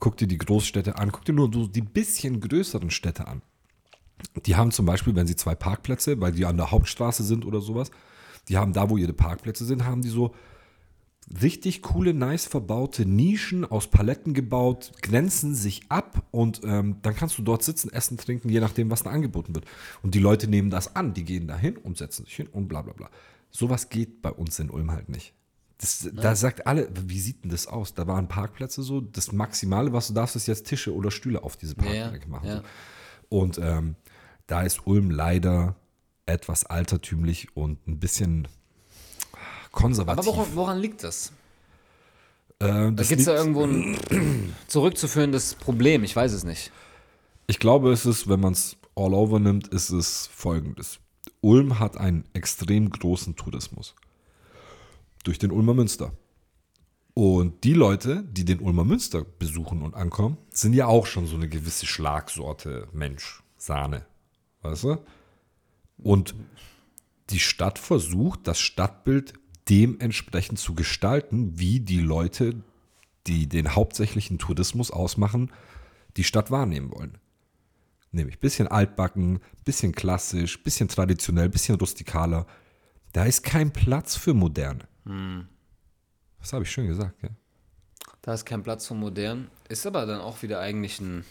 guck 0.00 0.16
dir 0.16 0.26
die 0.26 0.38
Großstädte 0.38 0.96
an, 0.96 1.12
guck 1.12 1.24
dir 1.24 1.34
nur 1.34 1.52
so 1.52 1.66
die 1.66 1.82
bisschen 1.82 2.40
größeren 2.40 2.90
Städte 2.90 3.28
an. 3.28 3.42
Die 4.46 4.56
haben 4.56 4.70
zum 4.70 4.86
Beispiel, 4.86 5.14
wenn 5.14 5.26
sie 5.26 5.36
zwei 5.36 5.54
Parkplätze, 5.54 6.20
weil 6.20 6.32
die 6.32 6.44
an 6.44 6.56
der 6.56 6.70
Hauptstraße 6.70 7.22
sind 7.22 7.46
oder 7.46 7.60
sowas, 7.60 7.90
die 8.48 8.58
haben 8.58 8.72
da, 8.72 8.90
wo 8.90 8.96
ihre 8.96 9.12
Parkplätze 9.12 9.64
sind, 9.64 9.84
haben 9.84 10.02
die 10.02 10.08
so 10.08 10.34
richtig 11.42 11.82
coole, 11.82 12.12
nice 12.12 12.46
verbaute 12.46 13.06
Nischen 13.06 13.64
aus 13.64 13.88
Paletten 13.88 14.34
gebaut, 14.34 14.92
grenzen 15.02 15.54
sich 15.54 15.82
ab 15.88 16.24
und 16.30 16.62
ähm, 16.64 16.96
dann 17.02 17.14
kannst 17.14 17.38
du 17.38 17.42
dort 17.42 17.62
sitzen, 17.62 17.92
essen, 17.92 18.16
trinken, 18.16 18.48
je 18.48 18.60
nachdem, 18.60 18.90
was 18.90 19.04
da 19.04 19.10
angeboten 19.10 19.54
wird. 19.54 19.66
Und 20.02 20.14
die 20.14 20.18
Leute 20.18 20.48
nehmen 20.48 20.70
das 20.70 20.96
an, 20.96 21.14
die 21.14 21.24
gehen 21.24 21.46
da 21.46 21.56
hin 21.56 21.76
und 21.76 21.98
setzen 21.98 22.24
sich 22.24 22.34
hin 22.34 22.48
und 22.50 22.68
bla 22.68 22.82
bla 22.82 22.94
bla. 22.94 23.10
Sowas 23.50 23.88
geht 23.88 24.22
bei 24.22 24.30
uns 24.30 24.58
in 24.58 24.70
Ulm 24.70 24.90
halt 24.90 25.08
nicht. 25.08 25.34
Das, 25.80 26.08
Da 26.12 26.36
sagt 26.36 26.66
alle, 26.66 26.88
wie 27.06 27.18
sieht 27.18 27.42
denn 27.42 27.50
das 27.50 27.66
aus? 27.66 27.94
Da 27.94 28.06
waren 28.06 28.28
Parkplätze 28.28 28.82
so, 28.82 29.00
das 29.00 29.32
Maximale, 29.32 29.92
was 29.94 30.08
du 30.08 30.12
darfst, 30.14 30.36
ist 30.36 30.46
jetzt 30.46 30.66
Tische 30.66 30.94
oder 30.94 31.10
Stühle 31.10 31.42
auf 31.42 31.56
diese 31.56 31.74
Parkplätze 31.74 32.28
machen. 32.28 32.46
ja. 32.48 32.62
Und 33.30 33.58
ähm, 33.58 33.96
da 34.46 34.62
ist 34.62 34.86
Ulm 34.86 35.10
leider 35.10 35.76
etwas 36.26 36.66
altertümlich 36.66 37.56
und 37.56 37.86
ein 37.88 37.98
bisschen 37.98 38.46
konservativ. 39.72 40.26
Aber 40.26 40.36
woran, 40.36 40.54
woran 40.54 40.78
liegt 40.78 41.02
das? 41.04 41.32
Äh, 42.58 42.66
Da 42.66 42.90
das 42.90 43.08
gibt 43.08 43.20
es 43.20 43.26
da 43.26 43.32
liegt- 43.32 43.56
irgendwo 43.56 43.64
ein 43.64 44.54
zurückzuführendes 44.68 45.54
Problem, 45.54 46.04
ich 46.04 46.14
weiß 46.14 46.32
es 46.32 46.44
nicht. 46.44 46.70
Ich 47.46 47.58
glaube, 47.58 47.92
es 47.92 48.06
ist, 48.06 48.28
wenn 48.28 48.40
man 48.40 48.52
es 48.52 48.76
all 48.94 49.14
over 49.14 49.38
nimmt, 49.40 49.68
ist 49.68 49.90
es 49.90 50.26
folgendes. 50.32 50.98
Ulm 51.40 51.78
hat 51.78 51.96
einen 51.96 52.24
extrem 52.34 52.90
großen 52.90 53.34
Tourismus. 53.36 53.94
Durch 55.24 55.38
den 55.38 55.50
Ulmer 55.50 55.74
Münster. 55.74 56.12
Und 57.14 57.64
die 57.64 57.74
Leute, 57.74 58.24
die 58.30 58.44
den 58.44 58.60
Ulmer 58.60 58.84
Münster 58.84 59.24
besuchen 59.24 59.82
und 59.82 59.94
ankommen, 59.94 60.38
sind 60.50 60.72
ja 60.72 60.86
auch 60.86 61.06
schon 61.06 61.26
so 61.26 61.36
eine 61.36 61.48
gewisse 61.48 61.86
Schlagsorte 61.86 62.88
Mensch, 62.92 63.42
Sahne. 63.56 64.06
Weißt 64.62 64.84
du? 64.84 64.98
Und 65.98 66.34
die 67.30 67.40
Stadt 67.40 67.78
versucht, 67.78 68.46
das 68.46 68.60
Stadtbild 68.60 69.34
dementsprechend 69.68 70.58
zu 70.58 70.74
gestalten, 70.74 71.58
wie 71.58 71.80
die 71.80 72.00
Leute, 72.00 72.62
die 73.26 73.48
den 73.48 73.74
hauptsächlichen 73.74 74.38
Tourismus 74.38 74.90
ausmachen, 74.90 75.52
die 76.16 76.24
Stadt 76.24 76.50
wahrnehmen 76.50 76.90
wollen. 76.90 77.18
Nämlich 78.12 78.40
bisschen 78.40 78.66
altbacken, 78.66 79.38
bisschen 79.64 79.92
klassisch, 79.92 80.62
bisschen 80.62 80.88
traditionell, 80.88 81.48
bisschen 81.48 81.76
rustikaler. 81.76 82.46
Da 83.12 83.24
ist 83.24 83.42
kein 83.42 83.72
Platz 83.72 84.16
für 84.16 84.34
Moderne. 84.34 84.88
Das 86.40 86.52
habe 86.52 86.64
ich 86.64 86.70
schön 86.70 86.86
gesagt, 86.86 87.22
ja. 87.22 87.28
Da 88.22 88.34
ist 88.34 88.44
kein 88.44 88.62
Platz 88.62 88.86
für 88.86 88.94
modern. 88.94 89.48
Ist 89.68 89.86
aber 89.86 90.06
dann 90.06 90.20
auch 90.20 90.42
wieder 90.42 90.60
eigentlich 90.60 91.00
ein 91.00 91.24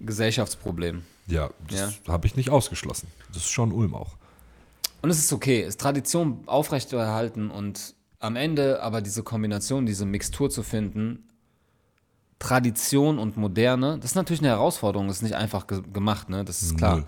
Gesellschaftsproblem. 0.00 1.02
Ja, 1.26 1.50
das 1.68 2.00
habe 2.08 2.26
ich 2.26 2.36
nicht 2.36 2.50
ausgeschlossen. 2.50 3.08
Das 3.28 3.38
ist 3.38 3.50
schon 3.50 3.72
Ulm 3.72 3.94
auch. 3.94 4.16
Und 5.02 5.10
es 5.10 5.18
ist 5.18 5.32
okay, 5.32 5.62
es 5.62 5.70
ist 5.70 5.80
Tradition 5.80 6.42
aufrechterhalten 6.46 7.50
und 7.50 7.94
am 8.18 8.36
Ende 8.36 8.82
aber 8.82 9.02
diese 9.02 9.22
Kombination, 9.22 9.86
diese 9.86 10.06
Mixtur 10.06 10.50
zu 10.50 10.62
finden, 10.62 11.28
Tradition 12.38 13.18
und 13.18 13.36
Moderne, 13.36 13.98
das 13.98 14.12
ist 14.12 14.14
natürlich 14.14 14.40
eine 14.40 14.48
Herausforderung, 14.48 15.08
das 15.08 15.18
ist 15.18 15.22
nicht 15.22 15.34
einfach 15.34 15.66
ge 15.66 15.82
gemacht, 15.92 16.28
ne? 16.28 16.44
das 16.44 16.62
ist 16.62 16.76
klar. 16.76 16.96
Null. 16.96 17.06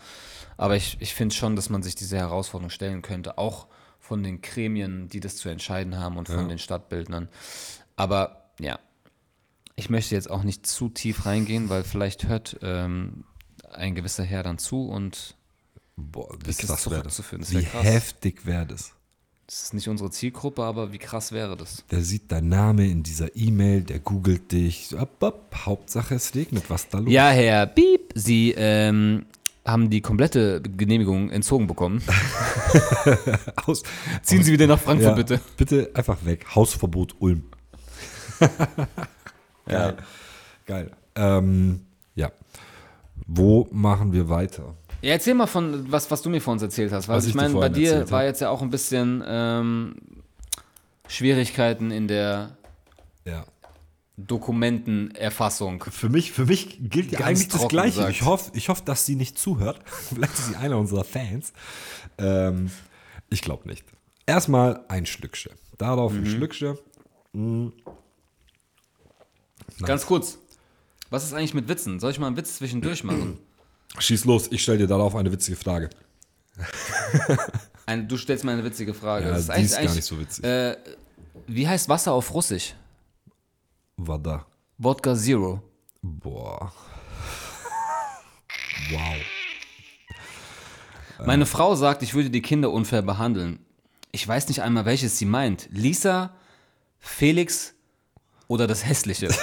Aber 0.57 0.77
ich, 0.77 0.97
ich 1.01 1.15
finde 1.15 1.35
schon, 1.35 1.55
dass 1.55 1.71
man 1.71 1.83
sich 1.83 1.95
diese 1.95 2.17
Herausforderung 2.17 2.71
stellen 2.71 3.03
könnte, 3.03 3.39
auch 3.39 3.67
von 4.09 4.23
den 4.23 4.41
Gremien, 4.41 5.09
die 5.09 5.21
das 5.21 5.37
zu 5.37 5.51
entscheiden 5.51 5.99
haben 5.99 6.17
und 6.17 6.29
von 6.29 6.49
den 6.49 6.59
Stadtbildnern. 6.59 7.29
Aber 7.95 8.51
ja, 8.59 8.79
ich 9.77 9.91
möchte 9.91 10.15
jetzt 10.15 10.31
auch 10.31 10.43
nicht 10.45 10.67
zu 10.67 10.89
tief 10.89 11.27
reingehen, 11.27 11.69
weil 11.69 11.85
vielleicht 11.85 12.27
hört 12.27 12.57
ähm, 12.63 13.25
ein 13.71 13.95
gewisser 13.95 14.25
Herr 14.25 14.43
dann 14.43 14.59
zu 14.59 14.89
und 14.89 15.37
Boah, 15.97 16.33
wie 16.41 16.47
Das 16.47 16.59
ist 16.61 16.67
krass 16.67 16.91
wäre 16.91 17.03
das. 17.03 17.17
das 17.17 17.51
Wie 17.53 17.63
krass. 17.63 17.85
heftig 17.85 18.47
wäre 18.47 18.67
das. 18.67 18.93
Das 19.47 19.63
ist 19.65 19.75
nicht 19.75 19.89
unsere 19.89 20.11
Zielgruppe, 20.11 20.63
aber 20.63 20.93
wie 20.93 20.99
krass 20.99 21.33
wäre 21.33 21.57
das? 21.57 21.85
Der 21.91 22.03
sieht 22.03 22.31
deinen 22.31 22.51
Name 22.51 22.87
in 22.87 23.03
dieser 23.03 23.35
E-Mail, 23.35 23.83
der 23.83 23.99
googelt 23.99 24.53
dich. 24.53 24.97
Ab, 24.97 25.23
ab, 25.25 25.55
Hauptsache 25.65 26.15
es 26.15 26.35
regnet, 26.35 26.69
was 26.69 26.89
da 26.89 26.99
los 26.99 27.11
Ja, 27.13 27.31
Herr 27.31 27.67
Piep, 27.67 28.13
Sie 28.15 28.55
ähm, 28.57 29.27
haben 29.69 29.91
die 29.91 30.01
komplette 30.01 30.61
Genehmigung 30.63 31.31
entzogen 31.31 31.67
bekommen. 31.67 32.03
Aus, 33.67 33.83
Ziehen 34.23 34.43
Sie 34.43 34.53
wieder 34.53 34.67
nach 34.67 34.81
Frankfurt, 34.81 35.11
ja, 35.11 35.15
bitte. 35.15 35.41
Bitte 35.57 35.91
einfach 35.95 36.25
weg. 36.25 36.47
Hausverbot 36.55 37.15
Ulm. 37.21 37.45
Ja. 39.71 39.93
Geil. 40.65 40.91
Ähm, 41.15 41.81
ja. 42.15 42.33
Wo 43.27 43.69
machen 43.71 44.13
wir 44.13 44.31
weiter? 44.31 44.75
ja, 45.03 45.11
erzähl 45.13 45.35
mal 45.35 45.47
von, 45.47 45.93
was, 45.93 46.11
was 46.11 46.23
du 46.23 46.31
mir 46.31 46.41
vor 46.41 46.55
uns 46.55 46.63
erzählt 46.63 46.91
hast. 46.91 47.07
Weil 47.07 47.19
Was 47.19 47.25
ich 47.25 47.31
ich 47.31 47.37
meine, 47.37 47.53
bei 47.53 47.69
dir 47.69 48.11
war 48.11 48.25
jetzt 48.25 48.41
ja 48.41 48.49
auch 48.49 48.63
ein 48.63 48.71
bisschen 48.71 49.23
ähm, 49.27 49.97
Schwierigkeiten 51.07 51.91
in 51.91 52.09
der 52.09 52.57
Ja. 53.27 53.45
Dokumentenerfassung. 54.19 55.85
Für 55.91 56.09
mich, 56.09 56.33
für 56.33 56.47
mich 56.47 56.79
gilt 56.81 57.13
ja 57.13 57.21
eigentlich 57.21 57.49
das 57.49 57.69
Gleiche. 57.69 58.11
Ich 58.11 58.23
hoffe, 58.25 58.51
ich 58.55 58.69
hoffe, 58.69 58.83
dass 58.85 59.07
sie 59.07 59.15
nicht 59.17 59.39
zuhört. 59.39 59.81
Vielleicht 60.15 60.35
ist 60.35 60.49
sie 60.49 60.57
einer 60.57 60.77
unserer 60.77 61.05
Fans. 61.05 61.53
Ähm, 62.19 62.71
ich 63.31 63.43
glaube 63.43 63.69
nicht. 63.69 63.85
Erstmal 64.27 64.85
ein 64.89 65.07
Schlückchen. 65.07 65.53
Darauf 65.79 66.13
Mhm. 66.13 66.19
ein 66.19 66.27
Schlückchen. 66.27 66.79
Ganz 69.83 70.07
kurz. 70.07 70.39
Was 71.11 71.25
ist 71.25 71.33
eigentlich 71.33 71.55
mit 71.55 71.69
Witzen? 71.69 72.01
Soll 72.01 72.11
ich 72.11 72.19
mal 72.19 72.27
einen 72.27 72.37
Witz 72.37 72.57
zwischendurch 72.57 73.05
machen? 73.05 73.39
Schieß 73.99 74.25
los, 74.27 74.49
ich 74.51 74.63
stelle 74.63 74.79
dir 74.79 74.87
darauf 74.87 75.15
eine 75.15 75.33
witzige 75.33 75.57
Frage. 75.57 75.89
Ein, 77.87 78.07
du 78.09 78.19
stellst 78.19 78.45
mir 78.45 78.51
eine 78.53 78.65
witzige 78.65 78.93
Frage. 78.93 79.27
Ja, 79.27 79.33
Das 79.33 79.47
die 79.47 79.53
eigentlich- 79.53 79.71
ist 79.71 79.77
gar 79.83 79.95
nicht 79.95 80.05
so 80.05 80.21
witzig. 80.21 80.45
Äh, 80.45 80.77
wie 81.47 81.67
heißt 81.67 81.89
Wasser 81.89 82.13
auf 82.13 82.35
Russisch? 82.35 82.75
Da. 83.99 84.47
Wodka 84.79 85.15
Zero. 85.15 85.63
Boah. 86.03 86.73
Wow. 88.91 89.17
Meine 91.27 91.45
Frau 91.45 91.75
sagt, 91.75 92.03
ich 92.03 92.15
würde 92.15 92.31
die 92.31 92.41
Kinder 92.41 92.71
unfair 92.71 93.03
behandeln. 93.03 93.59
Ich 94.13 94.27
weiß 94.27 94.49
nicht 94.49 94.63
einmal, 94.63 94.87
welches 94.87 95.19
sie 95.19 95.27
meint. 95.27 95.69
Lisa, 95.71 96.31
Felix 96.99 97.75
oder 98.47 98.67
das 98.67 98.87
Hässliche. 98.87 99.29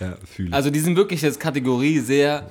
Ja. 0.00 0.16
Also 0.50 0.70
die 0.70 0.80
sind 0.80 0.96
wirklich 0.96 1.22
jetzt 1.22 1.38
Kategorie 1.38 2.00
sehr 2.00 2.50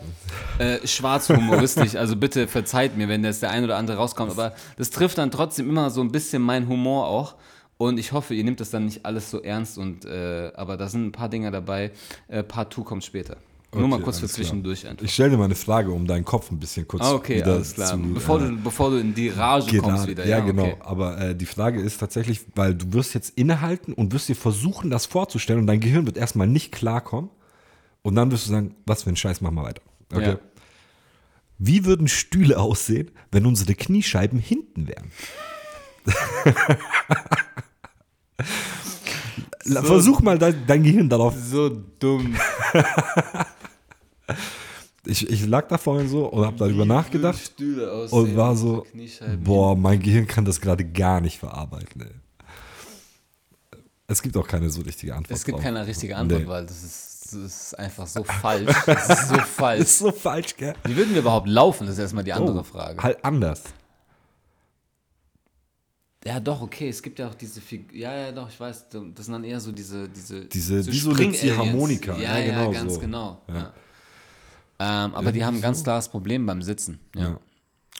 äh, 0.57 0.87
schwarz 0.87 1.27
humoristisch. 1.27 1.95
Also 1.95 2.15
bitte 2.15 2.47
verzeiht 2.47 2.95
mir, 2.95 3.09
wenn 3.09 3.25
jetzt 3.25 3.41
der 3.41 3.49
ein 3.49 3.65
oder 3.65 3.75
andere 3.75 3.97
rauskommt. 3.97 4.31
Aber 4.31 4.53
das 4.77 4.89
trifft 4.89 5.17
dann 5.17 5.31
trotzdem 5.31 5.69
immer 5.69 5.89
so 5.89 5.99
ein 5.99 6.13
bisschen 6.13 6.41
meinen 6.41 6.69
Humor 6.69 7.07
auch. 7.07 7.35
Und 7.81 7.97
ich 7.97 8.11
hoffe, 8.11 8.35
ihr 8.35 8.43
nehmt 8.43 8.59
das 8.59 8.69
dann 8.69 8.85
nicht 8.85 9.07
alles 9.07 9.31
so 9.31 9.41
ernst. 9.41 9.79
Und, 9.79 10.05
äh, 10.05 10.51
aber 10.55 10.77
da 10.77 10.87
sind 10.87 11.07
ein 11.07 11.11
paar 11.11 11.29
Dinge 11.29 11.49
dabei. 11.49 11.91
Äh, 12.27 12.43
Part 12.43 12.71
2 12.75 12.83
kommt 12.83 13.03
später. 13.03 13.37
Nur 13.73 13.87
mal 13.87 13.95
Okay, 13.95 14.03
kurz 14.03 14.19
für 14.19 14.27
zwischendurch 14.27 14.85
einfach. 14.87 15.03
Ich 15.03 15.13
stelle 15.13 15.31
dir 15.31 15.37
mal 15.37 15.45
eine 15.45 15.55
Frage, 15.55 15.91
um 15.91 16.05
deinen 16.05 16.23
Kopf 16.23 16.51
ein 16.51 16.59
bisschen 16.59 16.87
kurz 16.87 17.03
Ah, 17.03 17.13
okay, 17.13 17.37
wieder 17.37 17.53
alles 17.53 17.73
klar. 17.73 17.87
zu 17.91 17.97
bevor, 18.13 18.39
äh, 18.39 18.49
du, 18.49 18.57
bevor 18.57 18.91
du 18.91 18.97
in 18.97 19.15
die 19.15 19.29
Rage 19.29 19.77
kommst 19.79 19.95
Gerade, 20.05 20.11
wieder. 20.11 20.27
ja, 20.27 20.41
genau. 20.41 20.63
okay. 20.63 20.75
Aber 20.81 21.17
äh, 21.19 21.35
die 21.35 21.45
Frage 21.47 21.81
ist 21.81 21.97
tatsächlich, 21.99 22.41
weil 22.53 22.75
du 22.75 22.93
wirst 22.93 23.15
jetzt 23.15 23.35
innehalten 23.35 23.93
und 23.93 24.13
wirst 24.13 24.29
dir 24.29 24.35
versuchen, 24.35 24.91
das 24.91 25.07
vorzustellen 25.07 25.61
und 25.61 25.67
dein 25.67 25.79
Gehirn 25.79 26.05
wird 26.05 26.17
erstmal 26.17 26.47
nicht 26.47 26.71
klarkommen. 26.71 27.31
Und 28.03 28.13
dann 28.13 28.29
wirst 28.29 28.45
du 28.45 28.51
sagen, 28.51 28.75
was 28.85 29.03
für 29.03 29.09
ein 29.09 29.15
Scheiß, 29.15 29.41
mach 29.41 29.49
mal 29.51 29.63
weiter. 29.63 29.81
Okay. 30.13 30.31
Ja. 30.31 30.39
Wie 31.57 31.85
würden 31.85 32.07
Stühle 32.07 32.59
aussehen, 32.59 33.09
wenn 33.31 33.45
unsere 33.47 33.73
Kniescheiben 33.73 34.37
hinten 34.37 34.87
wären? 34.87 35.11
La- 39.65 39.83
Versuch 39.83 40.21
mal 40.21 40.37
dein, 40.39 40.65
dein 40.67 40.83
Gehirn 40.83 41.07
darauf. 41.09 41.35
So 41.37 41.69
dumm. 41.99 42.35
Ich, 45.03 45.27
ich 45.27 45.47
lag 45.47 45.67
da 45.67 45.79
vorhin 45.79 46.07
so 46.07 46.27
und 46.27 46.45
habe 46.45 46.57
darüber 46.57 46.85
nachgedacht. 46.85 47.53
Und 48.11 48.35
war 48.37 48.55
so, 48.55 48.85
boah, 49.43 49.75
mein 49.75 49.99
Gehirn 49.99 50.27
kann 50.27 50.45
das 50.45 50.61
gerade 50.61 50.85
gar 50.85 51.19
nicht 51.21 51.39
verarbeiten. 51.39 52.01
Ey. 52.03 53.79
Es 54.07 54.21
gibt 54.21 54.37
auch 54.37 54.47
keine 54.47 54.69
so 54.69 54.81
richtige 54.81 55.15
Antwort. 55.15 55.35
Es 55.37 55.43
gibt 55.43 55.57
drauf. 55.57 55.63
keine 55.63 55.87
richtige 55.87 56.15
Antwort, 56.15 56.41
Nee. 56.43 56.47
weil 56.47 56.65
das 56.67 56.83
ist, 56.83 57.25
das 57.25 57.33
ist 57.33 57.79
einfach 57.79 58.05
so 58.05 58.23
falsch. 58.23 58.71
Das 58.85 59.09
ist 59.09 59.29
so 59.29 59.35
falsch. 59.57 59.81
Ist 59.81 59.97
so 59.99 60.11
falsch, 60.11 60.55
gell? 60.55 60.75
Wie 60.83 60.95
würden 60.95 61.13
wir 61.13 61.21
überhaupt 61.21 61.47
laufen? 61.47 61.87
Das 61.87 61.95
ist 61.95 61.99
erstmal 61.99 62.23
die 62.23 62.33
andere 62.33 62.59
Oh, 62.59 62.63
Frage. 62.63 63.01
Halt 63.01 63.25
anders. 63.25 63.63
Ja, 66.23 66.39
doch, 66.39 66.61
okay. 66.61 66.87
Es 66.89 67.01
gibt 67.01 67.17
ja 67.19 67.27
auch 67.27 67.33
diese 67.35 67.61
Figur. 67.61 67.95
Ja, 67.97 68.13
ja, 68.15 68.31
doch, 68.31 68.47
ich 68.49 68.59
weiß. 68.59 68.89
Das 68.89 69.25
sind 69.25 69.33
dann 69.33 69.43
eher 69.43 69.59
so 69.59 69.71
diese. 69.71 70.07
Diese, 70.07 70.45
Diese- 70.45 70.83
so 70.83 70.91
so. 71.13 71.13
Ziehharmonika. 71.31 72.15
Ja, 72.17 72.37
Ja, 72.37 72.39
ja, 72.39 72.45
genau 72.65 72.71
ganz 72.71 72.93
so. 72.93 72.99
genau. 72.99 73.41
Ja. 73.47 73.73
Ähm, 74.79 75.15
aber 75.15 75.31
die 75.31 75.43
haben 75.43 75.55
ein 75.57 75.61
ganz 75.61 75.83
klares 75.83 76.09
Problem 76.09 76.45
beim 76.45 76.61
Sitzen. 76.61 76.99
Ja. 77.15 77.39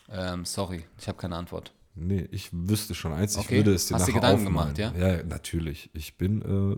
Ähm, 0.10 0.46
sorry, 0.46 0.84
ich 1.00 1.08
habe 1.08 1.18
keine 1.18 1.36
Antwort. 1.36 1.72
Nee, 1.96 2.28
ich 2.32 2.50
wüsste 2.52 2.96
schon 2.96 3.12
eins. 3.14 3.34
Ich 3.36 3.40
Okay. 3.46 3.58
würde 3.58 3.74
es 3.74 3.88
dir 3.88 3.96
Hast 3.96 4.08
dir 4.08 4.12
nachher 4.14 4.22
Gedanken 4.22 4.48
aufmalen. 4.48 4.74
gemacht, 4.76 4.98
ja? 5.00 5.08
Ja, 5.18 5.24
natürlich. 5.24 5.90
Ich 5.94 6.18
bin 6.18 6.42
äh, 6.42 6.78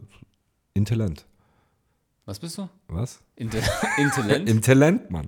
Intellent. 0.74 1.26
Was 2.26 2.40
bist 2.40 2.58
du? 2.58 2.70
Was? 2.88 3.20
Inte 3.36 3.62
Intellent? 3.98 4.50
Intellent, 4.50 5.10
Mann. 5.12 5.28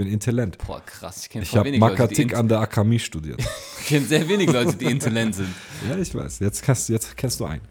Ich 0.00 0.04
bin 0.06 0.14
Intellent. 0.14 0.56
Boah, 0.66 0.80
krass. 0.80 1.28
Ich 1.30 1.36
Ich 1.36 1.54
habe 1.54 1.76
Makatik 1.76 2.34
an 2.34 2.48
der 2.48 2.60
Akademie 2.60 2.98
studiert. 2.98 3.42
Ich 3.80 3.96
kenne 3.96 4.06
sehr 4.06 4.28
wenig 4.28 4.50
Leute, 4.50 4.76
die 4.76 4.84
intellent 4.84 5.34
sind. 5.34 5.52
ja, 5.90 5.98
ich 5.98 6.14
weiß. 6.14 6.38
Jetzt 6.38 6.62
kennst, 6.62 6.88
jetzt 6.88 7.16
kennst 7.16 7.40
du 7.40 7.44
einen. 7.44 7.62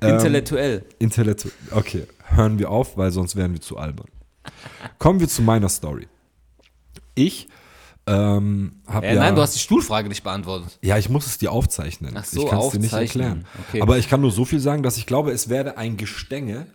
Intellektuell. 0.00 0.84
Intellektuell. 1.00 1.52
Okay, 1.72 2.06
hören 2.28 2.58
wir 2.60 2.70
auf, 2.70 2.96
weil 2.96 3.10
sonst 3.10 3.34
wären 3.34 3.52
wir 3.52 3.60
zu 3.60 3.76
albern. 3.76 4.06
Kommen 4.98 5.18
wir 5.18 5.28
zu 5.28 5.42
meiner 5.42 5.68
Story. 5.68 6.06
Ich 7.14 7.48
ähm, 8.06 8.80
habe 8.86 9.06
Äh, 9.06 9.14
ja, 9.16 9.20
Nein, 9.20 9.34
du 9.34 9.42
hast 9.42 9.54
die 9.56 9.58
Stuhlfrage 9.58 10.08
nicht 10.08 10.22
beantwortet. 10.22 10.78
ja, 10.82 10.96
ich 10.96 11.08
muss 11.08 11.26
es 11.26 11.36
dir 11.36 11.50
aufzeichnen. 11.50 12.14
Ach 12.16 12.24
so, 12.24 12.44
ich 12.44 12.48
kann 12.48 12.60
es 12.60 12.70
dir 12.70 12.78
nicht 12.78 12.92
erklären. 12.92 13.44
Okay. 13.68 13.82
Aber 13.82 13.98
ich 13.98 14.08
kann 14.08 14.20
nur 14.20 14.30
so 14.30 14.44
viel 14.44 14.60
sagen, 14.60 14.82
dass 14.82 14.96
ich 14.96 15.06
glaube, 15.06 15.32
es 15.32 15.48
werde 15.48 15.76
ein 15.76 15.96
Gestänge, 15.96 16.68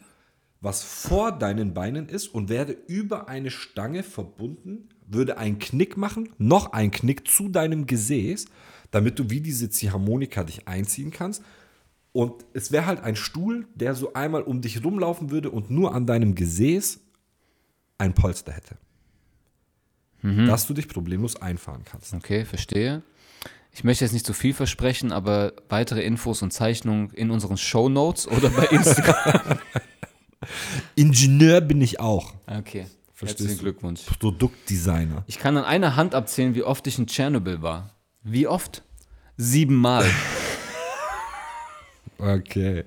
was 0.61 0.83
vor 0.83 1.31
deinen 1.31 1.73
Beinen 1.73 2.09
ist 2.09 2.27
und 2.27 2.49
werde 2.49 2.75
über 2.87 3.27
eine 3.27 3.51
Stange 3.51 4.03
verbunden, 4.03 4.89
würde 5.07 5.37
einen 5.37 5.59
Knick 5.59 5.97
machen, 5.97 6.29
noch 6.37 6.73
einen 6.73 6.91
Knick 6.91 7.27
zu 7.27 7.49
deinem 7.49 7.85
Gesäß, 7.85 8.45
damit 8.91 9.19
du 9.19 9.29
wie 9.29 9.41
diese 9.41 9.69
Ziehharmonika 9.69 10.43
dich 10.43 10.67
einziehen 10.67 11.11
kannst. 11.11 11.43
Und 12.11 12.45
es 12.53 12.71
wäre 12.71 12.85
halt 12.85 13.01
ein 13.01 13.15
Stuhl, 13.15 13.67
der 13.75 13.93
so 13.93 14.13
einmal 14.13 14.41
um 14.41 14.61
dich 14.61 14.83
rumlaufen 14.83 15.31
würde 15.31 15.51
und 15.51 15.69
nur 15.69 15.93
an 15.93 16.05
deinem 16.05 16.33
Gesäß 16.33 17.01
ein 17.97 18.13
Polster 18.13 18.53
hätte. 18.53 18.77
Dass 20.47 20.65
du 20.65 20.73
dich 20.73 20.87
problemlos 20.87 21.35
einfahren 21.35 21.83
kannst. 21.83 22.13
Okay, 22.13 22.45
verstehe. 22.45 23.03
Ich 23.71 23.83
möchte 23.83 24.05
jetzt 24.05 24.13
nicht 24.13 24.25
zu 24.25 24.33
viel 24.33 24.53
versprechen, 24.53 25.11
aber 25.11 25.53
weitere 25.67 26.01
Infos 26.01 26.41
und 26.41 26.51
Zeichnungen 26.51 27.11
in 27.11 27.29
unseren 27.29 27.57
Show 27.57 27.89
Notes 27.89 28.27
oder 28.27 28.49
bei 28.49 28.65
Instagram. 28.71 29.59
Ingenieur 30.95 31.61
bin 31.61 31.81
ich 31.81 31.99
auch. 31.99 32.33
Okay, 32.47 32.85
Verstehst 33.13 33.39
herzlichen? 33.41 33.59
Glückwunsch. 33.59 34.01
Produktdesigner. 34.03 35.23
Ich 35.27 35.39
kann 35.39 35.57
an 35.57 35.63
einer 35.65 35.95
Hand 35.95 36.15
abzählen, 36.15 36.55
wie 36.55 36.63
oft 36.63 36.85
ich 36.87 36.97
in 36.99 37.07
Tschernobyl 37.07 37.61
war. 37.61 37.91
Wie 38.23 38.47
oft? 38.47 38.83
Siebenmal. 39.37 40.05
Okay. 42.17 42.85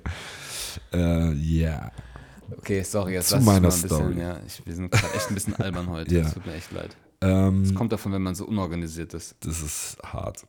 Äh, 0.92 1.32
ja. 1.34 1.92
Okay, 2.56 2.82
sorry, 2.82 3.12
jetzt 3.14 3.28
Zu 3.28 3.36
meiner 3.40 3.44
mal 3.44 3.56
ein 3.56 3.62
bisschen. 3.64 3.88
Story. 3.90 4.18
Ja, 4.18 4.40
ich, 4.46 4.64
wir 4.64 4.74
sind 4.74 4.90
gerade 4.90 5.12
echt 5.14 5.28
ein 5.28 5.34
bisschen 5.34 5.54
albern 5.60 5.88
heute. 5.90 6.14
Ja. 6.14 6.22
Das 6.22 6.34
tut 6.34 6.46
mir 6.46 6.54
echt 6.54 6.72
leid. 6.72 6.96
Ähm, 7.20 7.64
Das 7.64 7.74
kommt 7.74 7.92
davon, 7.92 8.12
wenn 8.12 8.22
man 8.22 8.34
so 8.34 8.46
unorganisiert 8.46 9.12
ist. 9.14 9.36
das 9.40 9.60
ist 9.60 9.98
hart. 10.02 10.46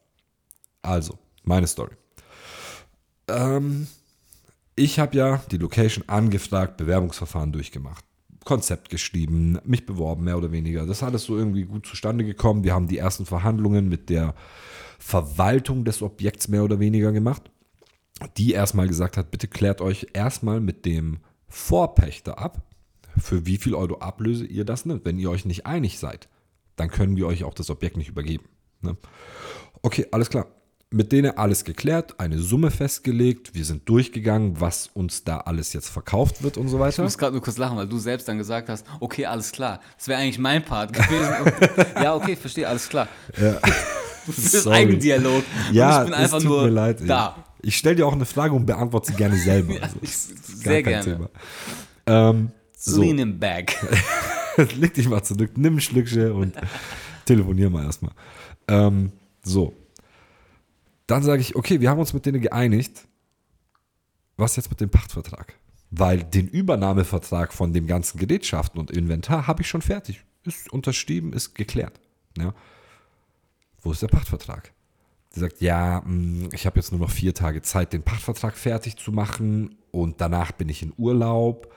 Also, 0.81 1.17
meine 1.43 1.67
Story. 1.67 1.91
Ähm, 3.27 3.87
ich 4.79 4.97
habe 4.97 5.17
ja 5.17 5.41
die 5.51 5.57
Location 5.57 6.07
angefragt, 6.07 6.77
Bewerbungsverfahren 6.77 7.51
durchgemacht, 7.51 8.05
Konzept 8.45 8.89
geschrieben, 8.89 9.59
mich 9.65 9.85
beworben, 9.85 10.23
mehr 10.23 10.37
oder 10.37 10.51
weniger. 10.51 10.85
Das 10.85 10.97
ist 10.97 11.03
alles 11.03 11.23
so 11.25 11.37
irgendwie 11.37 11.65
gut 11.65 11.85
zustande 11.85 12.23
gekommen. 12.23 12.63
Wir 12.63 12.73
haben 12.73 12.87
die 12.87 12.97
ersten 12.97 13.25
Verhandlungen 13.25 13.89
mit 13.89 14.09
der 14.09 14.33
Verwaltung 14.97 15.83
des 15.83 16.01
Objekts 16.01 16.47
mehr 16.47 16.63
oder 16.63 16.79
weniger 16.79 17.11
gemacht, 17.11 17.51
die 18.37 18.53
erstmal 18.53 18.87
gesagt 18.87 19.17
hat, 19.17 19.31
bitte 19.31 19.47
klärt 19.47 19.81
euch 19.81 20.07
erstmal 20.13 20.61
mit 20.61 20.85
dem 20.85 21.19
Vorpächter 21.47 22.39
ab, 22.39 22.63
für 23.17 23.45
wie 23.45 23.57
viel 23.57 23.75
Euro 23.75 23.99
Ablöse 23.99 24.45
ihr 24.45 24.65
das 24.65 24.85
nimmt. 24.85 25.03
Wenn 25.03 25.19
ihr 25.19 25.29
euch 25.29 25.45
nicht 25.45 25.65
einig 25.65 25.99
seid, 25.99 26.29
dann 26.77 26.89
können 26.89 27.17
wir 27.17 27.27
euch 27.27 27.43
auch 27.43 27.53
das 27.53 27.69
Objekt 27.69 27.97
nicht 27.97 28.09
übergeben. 28.09 28.45
Ne? 28.81 28.95
Okay, 29.81 30.07
alles 30.11 30.29
klar. 30.29 30.47
Mit 30.91 31.11
denen 31.11 31.37
alles 31.37 31.65
geklärt, 31.65 32.19
eine 32.19 32.39
Summe 32.39 32.71
festgelegt, 32.71 33.53
wir 33.53 33.63
sind 33.63 33.87
durchgegangen, 33.87 34.59
was 34.59 34.89
uns 34.95 35.23
da 35.23 35.37
alles 35.37 35.71
jetzt 35.73 35.87
verkauft 35.89 36.41
wird 36.41 36.57
und 36.57 36.67
so 36.67 36.77
Ich 36.77 36.81
weiter. 36.81 37.03
muss 37.03 37.15
gerade 37.15 37.33
nur 37.33 37.43
kurz 37.43 37.57
lachen, 37.57 37.77
weil 37.77 37.87
du 37.87 37.99
selbst 37.99 38.27
dann 38.27 38.39
gesagt 38.39 38.69
hast, 38.69 38.83
okay, 38.99 39.27
alles 39.27 39.51
klar. 39.51 39.81
Das 39.97 40.07
wäre 40.07 40.19
eigentlich 40.19 40.39
mein 40.39 40.65
Part 40.65 40.91
gewesen. 40.93 41.85
Ja, 42.01 42.15
okay, 42.15 42.35
verstehe, 42.35 42.67
alles 42.67 42.89
klar. 42.89 43.07
Du 44.25 44.31
führst 44.33 44.63
Sorry. 44.63 44.75
Eigendialog. 44.77 45.43
Ja, 45.71 45.99
ich 45.99 46.05
bin 46.05 46.13
einfach 46.15 46.37
tut 46.39 46.47
nur 46.47 46.63
mir 46.63 46.69
leid. 46.69 47.01
da. 47.07 47.35
Ich 47.61 47.77
stelle 47.77 47.95
dir 47.95 48.05
auch 48.07 48.13
eine 48.13 48.25
Frage 48.25 48.53
und 48.55 48.65
beantworte 48.65 49.11
sie 49.11 49.17
gerne 49.17 49.37
selber. 49.37 49.73
Ja, 49.75 49.81
Also, 49.83 49.95
ich- 50.01 50.09
ist 50.09 50.61
sehr 50.63 50.81
gerne. 50.83 51.29
Ähm, 52.07 52.51
so, 52.75 53.01
Lean 53.01 53.17
him 53.19 53.39
back. 53.39 53.77
leg 54.77 54.93
dich 54.95 55.07
mal 55.07 55.21
zurück, 55.23 55.51
nimm 55.55 55.75
ein 55.75 55.81
Schlückchen 55.81 56.31
und 56.31 56.53
telefonier 57.25 57.69
mal 57.69 57.85
erstmal. 57.85 58.11
Ähm, 58.67 59.11
so. 59.43 59.73
Dann 61.09 61.23
sage 61.23 61.41
ich, 61.41 61.55
okay, 61.55 61.81
wir 61.81 61.89
haben 61.89 61.99
uns 61.99 62.13
mit 62.13 62.27
denen 62.27 62.39
geeinigt. 62.39 63.07
Was 64.37 64.55
jetzt 64.57 64.69
mit 64.69 64.79
dem 64.79 64.91
Pachtvertrag? 64.91 65.55
Weil 65.89 66.23
den 66.23 66.47
Übernahmevertrag 66.47 67.51
von 67.51 67.73
dem 67.73 67.87
ganzen 67.87 68.19
Gerätschaften 68.19 68.79
und 68.79 68.91
Inventar 68.91 69.47
habe 69.47 69.63
ich 69.63 69.67
schon 69.67 69.81
fertig. 69.81 70.23
Ist 70.43 70.71
unterschrieben, 70.71 71.33
ist 71.33 71.55
geklärt. 71.55 71.99
Ja. 72.37 72.53
Wo 73.81 73.91
ist 73.91 74.03
der 74.03 74.07
Pachtvertrag? 74.07 74.71
Die 75.33 75.39
sagt, 75.39 75.61
ja, 75.61 76.03
mh, 76.05 76.49
ich 76.53 76.67
habe 76.67 76.79
jetzt 76.79 76.91
nur 76.91 77.01
noch 77.01 77.09
vier 77.09 77.33
Tage 77.33 77.63
Zeit, 77.63 77.91
den 77.91 78.03
Pachtvertrag 78.03 78.55
fertig 78.55 78.95
zu 78.97 79.11
machen 79.11 79.77
und 79.89 80.21
danach 80.21 80.51
bin 80.51 80.69
ich 80.69 80.83
in 80.83 80.93
Urlaub. 80.95 81.73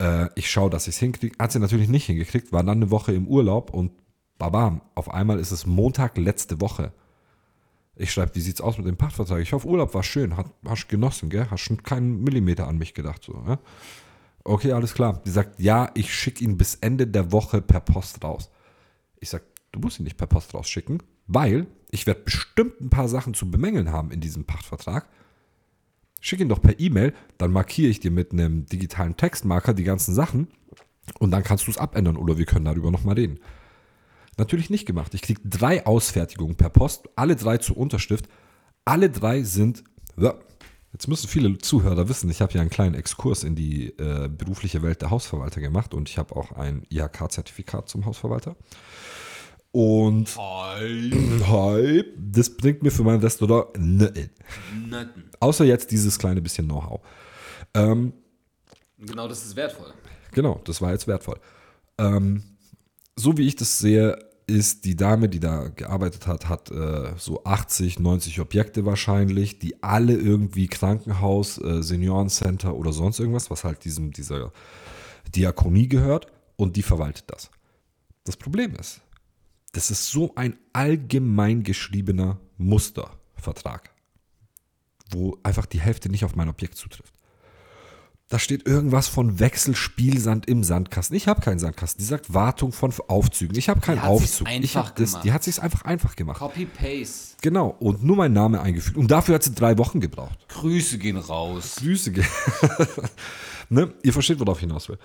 Äh, 0.00 0.28
ich 0.34 0.50
schaue, 0.50 0.70
dass 0.70 0.88
ich 0.88 0.96
es 0.96 0.98
hinkriege. 0.98 1.36
Hat 1.38 1.52
sie 1.52 1.60
natürlich 1.60 1.88
nicht 1.88 2.06
hingekriegt, 2.06 2.50
war 2.50 2.64
dann 2.64 2.78
eine 2.78 2.90
Woche 2.90 3.12
im 3.12 3.28
Urlaub 3.28 3.70
und 3.70 3.92
babam, 4.38 4.80
auf 4.96 5.08
einmal 5.08 5.38
ist 5.38 5.52
es 5.52 5.66
Montag 5.66 6.18
letzte 6.18 6.60
Woche. 6.60 6.92
Ich 7.98 8.12
schreibe, 8.12 8.34
wie 8.34 8.40
sieht's 8.40 8.60
aus 8.60 8.76
mit 8.76 8.86
dem 8.86 8.96
Pachtvertrag? 8.96 9.40
Ich 9.40 9.54
hoffe, 9.54 9.66
Urlaub 9.66 9.94
war 9.94 10.02
schön, 10.02 10.36
hat, 10.36 10.52
hast 10.66 10.88
genossen, 10.88 11.30
gell? 11.30 11.46
Hast 11.50 11.62
schon 11.62 11.82
keinen 11.82 12.22
Millimeter 12.22 12.68
an 12.68 12.76
mich 12.76 12.92
gedacht, 12.92 13.24
so, 13.24 13.42
ja? 13.46 13.58
Okay, 14.44 14.72
alles 14.72 14.94
klar. 14.94 15.22
Die 15.24 15.30
sagt, 15.30 15.58
ja, 15.58 15.90
ich 15.94 16.14
schicke 16.14 16.44
ihn 16.44 16.56
bis 16.56 16.76
Ende 16.76 17.06
der 17.06 17.32
Woche 17.32 17.60
per 17.60 17.80
Post 17.80 18.22
raus. 18.22 18.50
Ich 19.18 19.30
sag, 19.30 19.42
du 19.72 19.80
musst 19.80 19.98
ihn 19.98 20.04
nicht 20.04 20.18
per 20.18 20.28
Post 20.28 20.54
rausschicken, 20.54 21.02
weil 21.26 21.66
ich 21.90 22.06
werde 22.06 22.20
bestimmt 22.20 22.80
ein 22.80 22.90
paar 22.90 23.08
Sachen 23.08 23.34
zu 23.34 23.50
bemängeln 23.50 23.90
haben 23.90 24.10
in 24.10 24.20
diesem 24.20 24.44
Pachtvertrag. 24.44 25.08
Schick 26.20 26.40
ihn 26.40 26.48
doch 26.48 26.62
per 26.62 26.78
E-Mail, 26.78 27.14
dann 27.38 27.50
markiere 27.50 27.88
ich 27.88 28.00
dir 28.00 28.10
mit 28.10 28.32
einem 28.32 28.66
digitalen 28.66 29.16
Textmarker 29.16 29.74
die 29.74 29.84
ganzen 29.84 30.14
Sachen 30.14 30.48
und 31.18 31.30
dann 31.30 31.42
kannst 31.42 31.66
du 31.66 31.70
es 31.70 31.78
abändern 31.78 32.16
oder 32.16 32.38
wir 32.38 32.46
können 32.46 32.64
darüber 32.66 32.90
nochmal 32.90 33.14
reden. 33.16 33.40
Natürlich 34.36 34.70
nicht 34.70 34.86
gemacht. 34.86 35.14
Ich 35.14 35.22
kriege 35.22 35.40
drei 35.44 35.86
Ausfertigungen 35.86 36.56
per 36.56 36.68
Post, 36.68 37.08
alle 37.16 37.36
drei 37.36 37.58
zur 37.58 37.76
Unterschrift. 37.76 38.28
Alle 38.84 39.10
drei 39.10 39.42
sind, 39.42 39.82
jetzt 40.92 41.08
müssen 41.08 41.26
viele 41.28 41.58
Zuhörer 41.58 42.08
wissen, 42.08 42.30
ich 42.30 42.40
habe 42.40 42.52
ja 42.52 42.60
einen 42.60 42.70
kleinen 42.70 42.94
Exkurs 42.94 43.42
in 43.42 43.56
die 43.56 43.88
äh, 43.98 44.28
berufliche 44.28 44.82
Welt 44.82 45.02
der 45.02 45.10
Hausverwalter 45.10 45.60
gemacht 45.60 45.92
und 45.92 46.08
ich 46.08 46.18
habe 46.18 46.36
auch 46.36 46.52
ein 46.52 46.84
IHK-Zertifikat 46.90 47.88
zum 47.88 48.06
Hausverwalter. 48.06 48.54
Und 49.72 50.36
hi, 50.36 52.04
das 52.16 52.56
bringt 52.56 52.82
mir 52.82 52.92
für 52.92 53.02
mein 53.02 53.18
Restaurant 53.18 53.76
nichts. 53.78 54.30
Nötten. 54.88 55.30
Außer 55.40 55.64
jetzt 55.64 55.90
dieses 55.90 56.18
kleine 56.18 56.40
bisschen 56.40 56.66
Know-how. 56.66 57.00
Ähm, 57.74 58.12
Genau, 58.98 59.28
das 59.28 59.44
ist 59.44 59.56
wertvoll. 59.56 59.92
Genau, 60.32 60.60
das 60.64 60.80
war 60.80 60.92
jetzt 60.92 61.06
wertvoll. 61.06 61.38
Ähm, 61.98 62.42
so 63.16 63.36
wie 63.38 63.46
ich 63.46 63.56
das 63.56 63.78
sehe, 63.78 64.18
ist 64.46 64.84
die 64.84 64.94
Dame, 64.94 65.28
die 65.28 65.40
da 65.40 65.68
gearbeitet 65.68 66.26
hat, 66.26 66.48
hat 66.48 66.70
äh, 66.70 67.14
so 67.16 67.42
80, 67.42 67.98
90 67.98 68.40
Objekte 68.40 68.84
wahrscheinlich, 68.84 69.58
die 69.58 69.82
alle 69.82 70.14
irgendwie 70.14 70.68
Krankenhaus, 70.68 71.58
äh, 71.58 71.82
Seniorencenter 71.82 72.74
oder 72.74 72.92
sonst 72.92 73.18
irgendwas, 73.18 73.50
was 73.50 73.64
halt 73.64 73.84
diesem, 73.84 74.12
dieser 74.12 74.52
Diakonie 75.34 75.88
gehört, 75.88 76.28
und 76.54 76.76
die 76.76 76.82
verwaltet 76.82 77.24
das. 77.26 77.50
Das 78.24 78.36
Problem 78.36 78.74
ist, 78.76 79.00
das 79.72 79.90
ist 79.90 80.08
so 80.10 80.32
ein 80.36 80.56
allgemein 80.72 81.64
geschriebener 81.64 82.38
Mustervertrag, 82.56 83.90
wo 85.10 85.38
einfach 85.42 85.66
die 85.66 85.80
Hälfte 85.80 86.08
nicht 86.08 86.24
auf 86.24 86.36
mein 86.36 86.48
Objekt 86.48 86.76
zutrifft. 86.76 87.12
Da 88.28 88.40
steht 88.40 88.66
irgendwas 88.66 89.06
von 89.06 89.38
Wechselspielsand 89.38 90.46
im 90.48 90.64
Sandkasten. 90.64 91.16
Ich 91.16 91.28
habe 91.28 91.40
keinen 91.40 91.60
Sandkasten. 91.60 92.00
Die 92.00 92.04
sagt 92.04 92.34
Wartung 92.34 92.72
von 92.72 92.92
Aufzügen. 93.06 93.56
Ich 93.56 93.68
habe 93.68 93.80
keinen 93.80 93.96
Die 93.98 94.00
hat 94.02 94.18
sich's 94.18 94.42
Aufzug. 94.42 94.48
ich 94.48 94.76
einfach 94.76 94.90
hab 94.90 94.96
das, 94.96 95.20
die 95.20 95.32
hat 95.32 95.44
sich 95.44 95.62
einfach 95.62 95.82
einfach 95.82 96.16
gemacht. 96.16 96.38
Copy-Paste. 96.40 97.36
Genau. 97.40 97.68
Und 97.78 98.02
nur 98.02 98.16
mein 98.16 98.32
Name 98.32 98.60
eingefügt. 98.60 98.96
Und 98.96 99.12
dafür 99.12 99.36
hat 99.36 99.44
sie 99.44 99.54
drei 99.54 99.78
Wochen 99.78 100.00
gebraucht. 100.00 100.36
Grüße 100.48 100.98
gehen 100.98 101.18
raus. 101.18 101.76
Grüße. 101.78 102.10
ge- 102.10 102.24
ne? 103.68 103.92
Ihr 104.02 104.12
versteht, 104.12 104.40
worauf 104.40 104.56
ich 104.56 104.62
hinaus 104.62 104.88
will. 104.88 104.98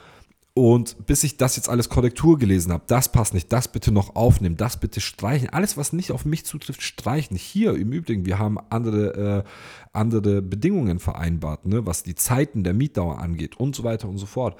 Und 0.53 1.05
bis 1.05 1.23
ich 1.23 1.37
das 1.37 1.55
jetzt 1.55 1.69
alles 1.69 1.87
Korrektur 1.87 2.37
gelesen 2.37 2.73
habe, 2.73 2.83
das 2.87 3.09
passt 3.09 3.33
nicht, 3.33 3.53
das 3.53 3.69
bitte 3.69 3.91
noch 3.91 4.15
aufnehmen, 4.15 4.57
das 4.57 4.77
bitte 4.77 4.99
streichen. 4.99 5.49
Alles, 5.49 5.77
was 5.77 5.93
nicht 5.93 6.11
auf 6.11 6.25
mich 6.25 6.45
zutrifft, 6.45 6.81
streichen. 6.81 7.37
Hier 7.37 7.75
im 7.75 7.93
Übrigen, 7.93 8.25
wir 8.25 8.37
haben 8.37 8.57
andere, 8.69 9.45
äh, 9.45 9.49
andere 9.93 10.41
Bedingungen 10.41 10.99
vereinbart, 10.99 11.65
ne? 11.65 11.85
was 11.85 12.03
die 12.03 12.15
Zeiten 12.15 12.65
der 12.65 12.73
Mietdauer 12.73 13.19
angeht 13.19 13.57
und 13.57 13.75
so 13.75 13.85
weiter 13.85 14.09
und 14.09 14.17
so 14.17 14.25
fort. 14.25 14.59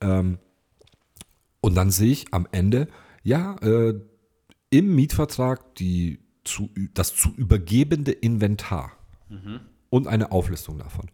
Ähm, 0.00 0.38
und 1.60 1.76
dann 1.76 1.92
sehe 1.92 2.10
ich 2.10 2.34
am 2.34 2.48
Ende, 2.50 2.88
ja, 3.22 3.56
äh, 3.58 3.94
im 4.70 4.94
Mietvertrag 4.94 5.74
die 5.76 6.18
zu, 6.44 6.70
das 6.94 7.14
zu 7.14 7.30
übergebende 7.36 8.12
Inventar 8.12 8.92
und 9.90 10.06
eine 10.06 10.32
Auflistung 10.32 10.78
davon. 10.78 11.06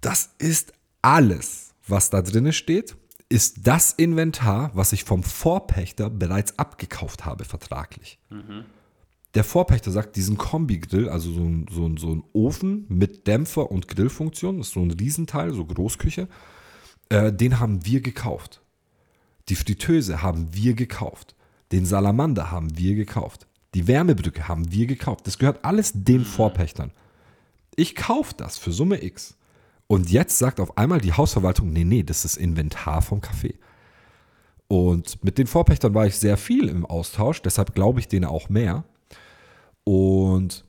Das 0.00 0.34
ist 0.38 0.72
alles, 1.02 1.74
was 1.90 2.10
da 2.10 2.22
drinne 2.22 2.52
steht, 2.52 2.96
ist 3.28 3.66
das 3.66 3.92
Inventar, 3.92 4.70
was 4.74 4.92
ich 4.92 5.04
vom 5.04 5.22
Vorpächter 5.22 6.08
bereits 6.10 6.58
abgekauft 6.58 7.24
habe, 7.24 7.44
vertraglich. 7.44 8.18
Der 9.34 9.44
Vorpächter 9.44 9.90
sagt, 9.90 10.16
diesen 10.16 10.38
Kombi-Grill, 10.38 11.08
also 11.08 11.32
so 11.32 11.42
ein, 11.42 11.66
so, 11.70 11.86
ein, 11.86 11.96
so 11.98 12.14
ein 12.14 12.22
Ofen 12.32 12.86
mit 12.88 13.26
Dämpfer 13.26 13.70
und 13.70 13.86
Grillfunktion, 13.86 14.58
das 14.58 14.68
ist 14.68 14.74
so 14.74 14.80
ein 14.80 14.90
Riesenteil, 14.90 15.52
so 15.52 15.64
Großküche, 15.64 16.28
äh, 17.10 17.32
den 17.32 17.60
haben 17.60 17.84
wir 17.84 18.00
gekauft. 18.00 18.62
Die 19.48 19.56
Fritteuse 19.56 20.22
haben 20.22 20.54
wir 20.54 20.74
gekauft. 20.74 21.34
Den 21.72 21.84
Salamander 21.84 22.50
haben 22.50 22.76
wir 22.78 22.94
gekauft. 22.94 23.46
Die 23.74 23.86
Wärmebrücke 23.86 24.48
haben 24.48 24.72
wir 24.72 24.86
gekauft. 24.86 25.26
Das 25.26 25.38
gehört 25.38 25.64
alles 25.64 25.92
den 25.94 26.24
Vorpächtern. 26.24 26.92
Ich 27.76 27.94
kaufe 27.94 28.34
das 28.36 28.58
für 28.58 28.72
Summe 28.72 29.02
X. 29.04 29.37
Und 29.88 30.10
jetzt 30.10 30.38
sagt 30.38 30.60
auf 30.60 30.76
einmal 30.78 31.00
die 31.00 31.14
Hausverwaltung, 31.14 31.72
nee, 31.72 31.84
nee, 31.84 32.02
das 32.02 32.24
ist 32.24 32.36
Inventar 32.36 33.02
vom 33.02 33.20
Café. 33.20 33.54
Und 34.68 35.24
mit 35.24 35.38
den 35.38 35.46
Vorpächtern 35.46 35.94
war 35.94 36.06
ich 36.06 36.16
sehr 36.16 36.36
viel 36.36 36.68
im 36.68 36.84
Austausch, 36.84 37.40
deshalb 37.40 37.74
glaube 37.74 37.98
ich 38.00 38.06
denen 38.06 38.26
auch 38.26 38.50
mehr. 38.50 38.84
Und 39.84 40.66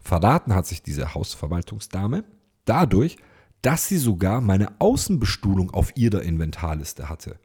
verraten 0.00 0.54
hat 0.54 0.66
sich 0.66 0.82
diese 0.82 1.14
Hausverwaltungsdame 1.14 2.24
dadurch, 2.64 3.16
dass 3.62 3.86
sie 3.86 3.98
sogar 3.98 4.40
meine 4.40 4.72
Außenbestuhlung 4.80 5.70
auf 5.70 5.96
ihrer 5.96 6.22
Inventarliste 6.22 7.08
hatte. 7.08 7.38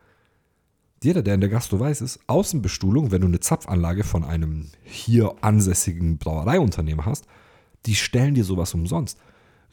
Jeder, 1.03 1.21
der 1.21 1.35
in 1.35 1.41
der 1.41 1.49
Gastro 1.49 1.79
weiß, 1.79 2.01
ist 2.01 2.21
Außenbestuhlung, 2.27 3.11
wenn 3.11 3.21
du 3.21 3.27
eine 3.27 3.39
Zapfanlage 3.39 4.03
von 4.03 4.23
einem 4.23 4.69
hier 4.83 5.35
ansässigen 5.41 6.17
Brauereiunternehmen 6.17 7.05
hast, 7.05 7.27
die 7.85 7.95
stellen 7.95 8.33
dir 8.33 8.45
sowas 8.45 8.73
umsonst. 8.73 9.19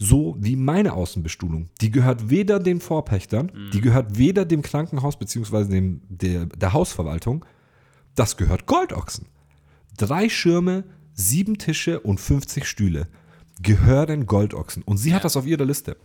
So 0.03 0.35
wie 0.41 0.57
meine 0.57 0.95
Außenbestuhlung. 0.95 1.69
Die 1.83 1.91
gehört 1.91 2.31
weder 2.31 2.59
den 2.59 2.81
Vorpächtern, 2.81 3.53
die 3.75 3.83
gehört 3.83 4.17
weder 4.17 4.47
dem 4.47 4.63
Krankenhaus 4.63 5.19
bzw. 5.19 5.65
Dem, 5.65 6.01
der, 6.09 6.47
der 6.47 6.73
Hausverwaltung. 6.73 7.45
Das 8.15 8.39
gehört 8.39 8.65
Goldochsen. 8.65 9.27
Drei 9.99 10.31
Schirme, 10.31 10.85
sieben 11.13 11.59
Tische 11.59 12.01
und 12.01 12.19
50 12.19 12.67
Stühle 12.67 13.09
gehören 13.63 14.25
Goldochsen. 14.25 14.83
Und 14.85 14.97
sie 14.97 15.13
hat 15.15 15.25
das 15.25 15.37
auf 15.37 15.47
ihrer 15.47 15.67
Liste. 15.67 15.99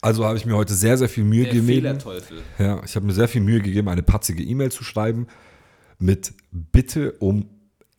Also 0.00 0.24
habe 0.24 0.38
ich 0.38 0.46
mir 0.46 0.54
heute 0.54 0.74
sehr, 0.74 0.96
sehr 0.96 1.08
viel 1.08 1.24
Mühe 1.24 1.42
Der 1.44 1.54
gegeben. 1.54 1.66
Fehlerteufel. 1.66 2.42
Ja, 2.60 2.80
ich 2.84 2.94
habe 2.94 3.06
mir 3.06 3.12
sehr 3.12 3.26
viel 3.26 3.40
Mühe 3.40 3.60
gegeben, 3.60 3.88
eine 3.88 4.04
patzige 4.04 4.44
E-Mail 4.44 4.70
zu 4.70 4.84
schreiben 4.84 5.26
mit 5.98 6.32
Bitte 6.52 7.14
um 7.18 7.46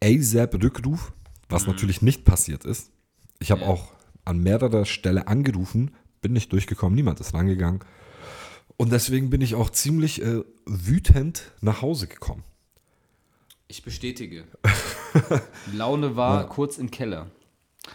ASAP-Rückruf, 0.01 1.11
was 1.49 1.67
natürlich 1.67 2.01
nicht 2.01 2.23
passiert 2.23 2.63
ist. 2.63 2.91
Ich 3.39 3.51
habe 3.51 3.61
Ja. 3.61 3.67
auch 3.67 3.91
an 4.29 4.39
mehrerer 4.39 4.85
Stelle 4.85 5.27
angerufen, 5.27 5.91
bin 6.21 6.33
nicht 6.33 6.53
durchgekommen, 6.53 6.95
niemand 6.95 7.19
ist 7.19 7.33
rangegangen. 7.33 7.79
Und 8.77 8.91
deswegen 8.91 9.29
bin 9.29 9.41
ich 9.41 9.55
auch 9.55 9.69
ziemlich 9.69 10.21
äh, 10.21 10.43
wütend 10.65 11.51
nach 11.59 11.81
Hause 11.81 12.07
gekommen. 12.07 12.43
Ich 13.67 13.83
bestätige. 13.83 14.45
Die 15.71 15.75
Laune 15.77 16.15
war 16.15 16.47
kurz 16.47 16.77
im 16.77 16.89
Keller. 16.89 17.27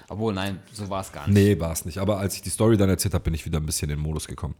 Obwohl, 0.08 0.34
nein, 0.34 0.60
so 0.72 0.90
war 0.90 1.00
es 1.00 1.12
gar 1.12 1.26
nicht. 1.26 1.34
Nee, 1.34 1.60
war 1.60 1.72
es 1.72 1.84
nicht. 1.84 1.98
Aber 1.98 2.18
als 2.18 2.34
ich 2.34 2.42
die 2.42 2.50
Story 2.50 2.76
dann 2.76 2.88
erzählt 2.88 3.14
habe, 3.14 3.24
bin 3.24 3.34
ich 3.34 3.46
wieder 3.46 3.58
ein 3.58 3.66
bisschen 3.66 3.90
in 3.90 3.96
den 3.96 4.02
Modus 4.02 4.26
gekommen. 4.26 4.56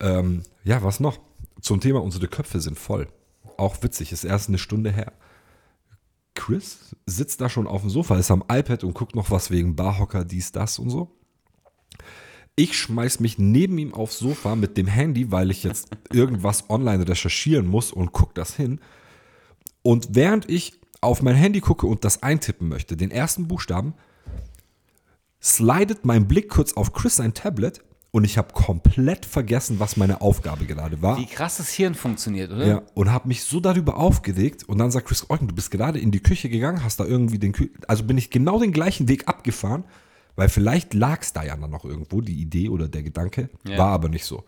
Ähm, 0.00 0.42
ja, 0.64 0.82
was 0.82 1.00
noch? 1.00 1.18
Zum 1.60 1.80
Thema, 1.80 2.02
unsere 2.02 2.28
Köpfe 2.28 2.60
sind 2.60 2.78
voll. 2.78 3.08
Auch 3.56 3.82
witzig, 3.82 4.12
ist 4.12 4.24
erst 4.24 4.48
eine 4.48 4.58
Stunde 4.58 4.90
her. 4.90 5.12
Chris 6.34 6.96
sitzt 7.06 7.40
da 7.40 7.48
schon 7.48 7.66
auf 7.66 7.82
dem 7.82 7.90
Sofa, 7.90 8.16
ist 8.16 8.30
am 8.30 8.44
iPad 8.50 8.84
und 8.84 8.94
guckt 8.94 9.14
noch 9.14 9.30
was 9.30 9.50
wegen 9.50 9.76
Barhocker, 9.76 10.24
dies, 10.24 10.52
das 10.52 10.78
und 10.78 10.90
so. 10.90 11.10
Ich 12.56 12.78
schmeiß 12.78 13.20
mich 13.20 13.38
neben 13.38 13.78
ihm 13.78 13.94
aufs 13.94 14.18
Sofa 14.18 14.54
mit 14.54 14.76
dem 14.76 14.86
Handy, 14.86 15.32
weil 15.32 15.50
ich 15.50 15.64
jetzt 15.64 15.88
irgendwas 16.12 16.70
online 16.70 17.08
recherchieren 17.08 17.66
muss 17.66 17.92
und 17.92 18.12
guck 18.12 18.34
das 18.34 18.54
hin. 18.54 18.80
Und 19.82 20.08
während 20.10 20.48
ich 20.48 20.80
auf 21.00 21.22
mein 21.22 21.34
Handy 21.34 21.60
gucke 21.60 21.86
und 21.86 22.04
das 22.04 22.22
eintippen 22.22 22.68
möchte, 22.68 22.96
den 22.96 23.10
ersten 23.10 23.48
Buchstaben, 23.48 23.94
slidet 25.42 26.04
mein 26.04 26.26
Blick 26.26 26.48
kurz 26.48 26.72
auf 26.72 26.92
Chris 26.92 27.16
sein 27.16 27.34
Tablet 27.34 27.82
und 28.14 28.22
ich 28.22 28.38
habe 28.38 28.52
komplett 28.52 29.26
vergessen, 29.26 29.80
was 29.80 29.96
meine 29.96 30.20
Aufgabe 30.20 30.66
gerade 30.66 31.02
war. 31.02 31.18
Wie 31.18 31.26
krass 31.26 31.56
das 31.56 31.70
Hirn 31.70 31.96
funktioniert, 31.96 32.52
oder? 32.52 32.64
Ja, 32.64 32.82
und 32.94 33.10
habe 33.10 33.26
mich 33.26 33.42
so 33.42 33.58
darüber 33.58 33.96
aufgeregt 33.96 34.62
und 34.68 34.78
dann 34.78 34.92
sagt 34.92 35.08
Chris 35.08 35.28
Eugen, 35.30 35.48
du 35.48 35.54
bist 35.56 35.72
gerade 35.72 35.98
in 35.98 36.12
die 36.12 36.20
Küche 36.20 36.48
gegangen, 36.48 36.84
hast 36.84 37.00
da 37.00 37.04
irgendwie 37.06 37.40
den 37.40 37.50
Kü 37.52 37.70
also 37.88 38.04
bin 38.04 38.16
ich 38.16 38.30
genau 38.30 38.60
den 38.60 38.70
gleichen 38.70 39.08
Weg 39.08 39.26
abgefahren, 39.26 39.82
weil 40.36 40.48
vielleicht 40.48 40.94
lag 40.94 41.22
es 41.22 41.32
da 41.32 41.42
ja 41.42 41.56
dann 41.56 41.70
noch 41.72 41.84
irgendwo, 41.84 42.20
die 42.20 42.40
Idee 42.40 42.68
oder 42.68 42.86
der 42.86 43.02
Gedanke, 43.02 43.50
Ja. 43.66 43.78
war 43.78 43.88
aber 43.88 44.08
nicht 44.08 44.24
so. 44.24 44.44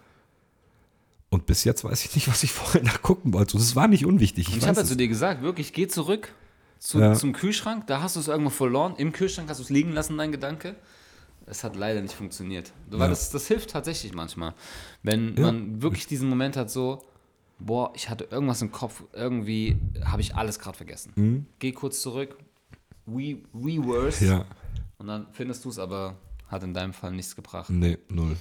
Und 1.28 1.46
bis 1.46 1.64
jetzt 1.64 1.82
weiß 1.82 2.04
ich 2.04 2.14
nicht, 2.14 2.28
was 2.28 2.44
ich 2.44 2.52
vorher 2.52 2.82
nachgucken 2.84 3.32
wollte. 3.34 3.56
Und 3.56 3.64
es 3.64 3.74
war 3.74 3.88
nicht 3.88 4.06
unwichtig. 4.06 4.48
Ich, 4.48 4.58
ich 4.58 4.68
habe 4.68 4.78
ja 4.78 4.86
zu 4.86 4.96
dir 4.96 5.08
gesagt, 5.08 5.42
wirklich, 5.42 5.72
geh 5.72 5.88
zurück 5.88 6.32
zu, 6.78 7.00
Ja. 7.00 7.14
zum 7.14 7.32
Kühlschrank, 7.32 7.88
da 7.88 8.00
hast 8.00 8.14
du 8.14 8.20
es 8.20 8.28
irgendwo 8.28 8.50
verloren. 8.50 8.94
Im 8.96 9.10
Kühlschrank 9.10 9.48
hast 9.50 9.58
du 9.58 9.64
es 9.64 9.70
liegen 9.70 9.90
lassen, 9.90 10.16
dein 10.16 10.30
Gedanke. 10.30 10.76
Es 11.46 11.62
hat 11.64 11.76
leider 11.76 12.00
nicht 12.02 12.14
funktioniert. 12.14 12.72
Weil 12.90 13.00
Ja. 13.00 13.08
das, 13.08 13.30
das 13.30 13.46
hilft 13.46 13.70
tatsächlich 13.70 14.12
manchmal. 14.14 14.54
Wenn 15.02 15.36
Ja. 15.36 15.42
man 15.46 15.80
wirklich 15.82 16.06
diesen 16.06 16.28
Moment 16.28 16.56
hat, 16.56 16.70
so, 16.70 17.02
boah, 17.58 17.92
ich 17.94 18.08
hatte 18.10 18.24
irgendwas 18.30 18.60
im 18.62 18.72
Kopf, 18.72 19.04
irgendwie 19.12 19.76
habe 20.04 20.20
ich 20.22 20.34
alles 20.34 20.58
gerade 20.58 20.76
vergessen. 20.76 21.46
Geh 21.58 21.72
kurz 21.72 22.02
zurück, 22.02 22.36
re 23.06 23.36
reverse 23.54 24.24
Mhm. 24.24 24.30
ja, 24.30 24.44
und 24.98 25.06
dann 25.06 25.26
findest 25.32 25.64
du 25.64 25.68
es, 25.68 25.78
aber 25.78 26.16
hat 26.48 26.62
in 26.64 26.74
deinem 26.74 26.92
Fall 26.92 27.12
nichts 27.12 27.34
gebracht. 27.36 27.70
nee, 27.70 27.98
null. 28.08 28.36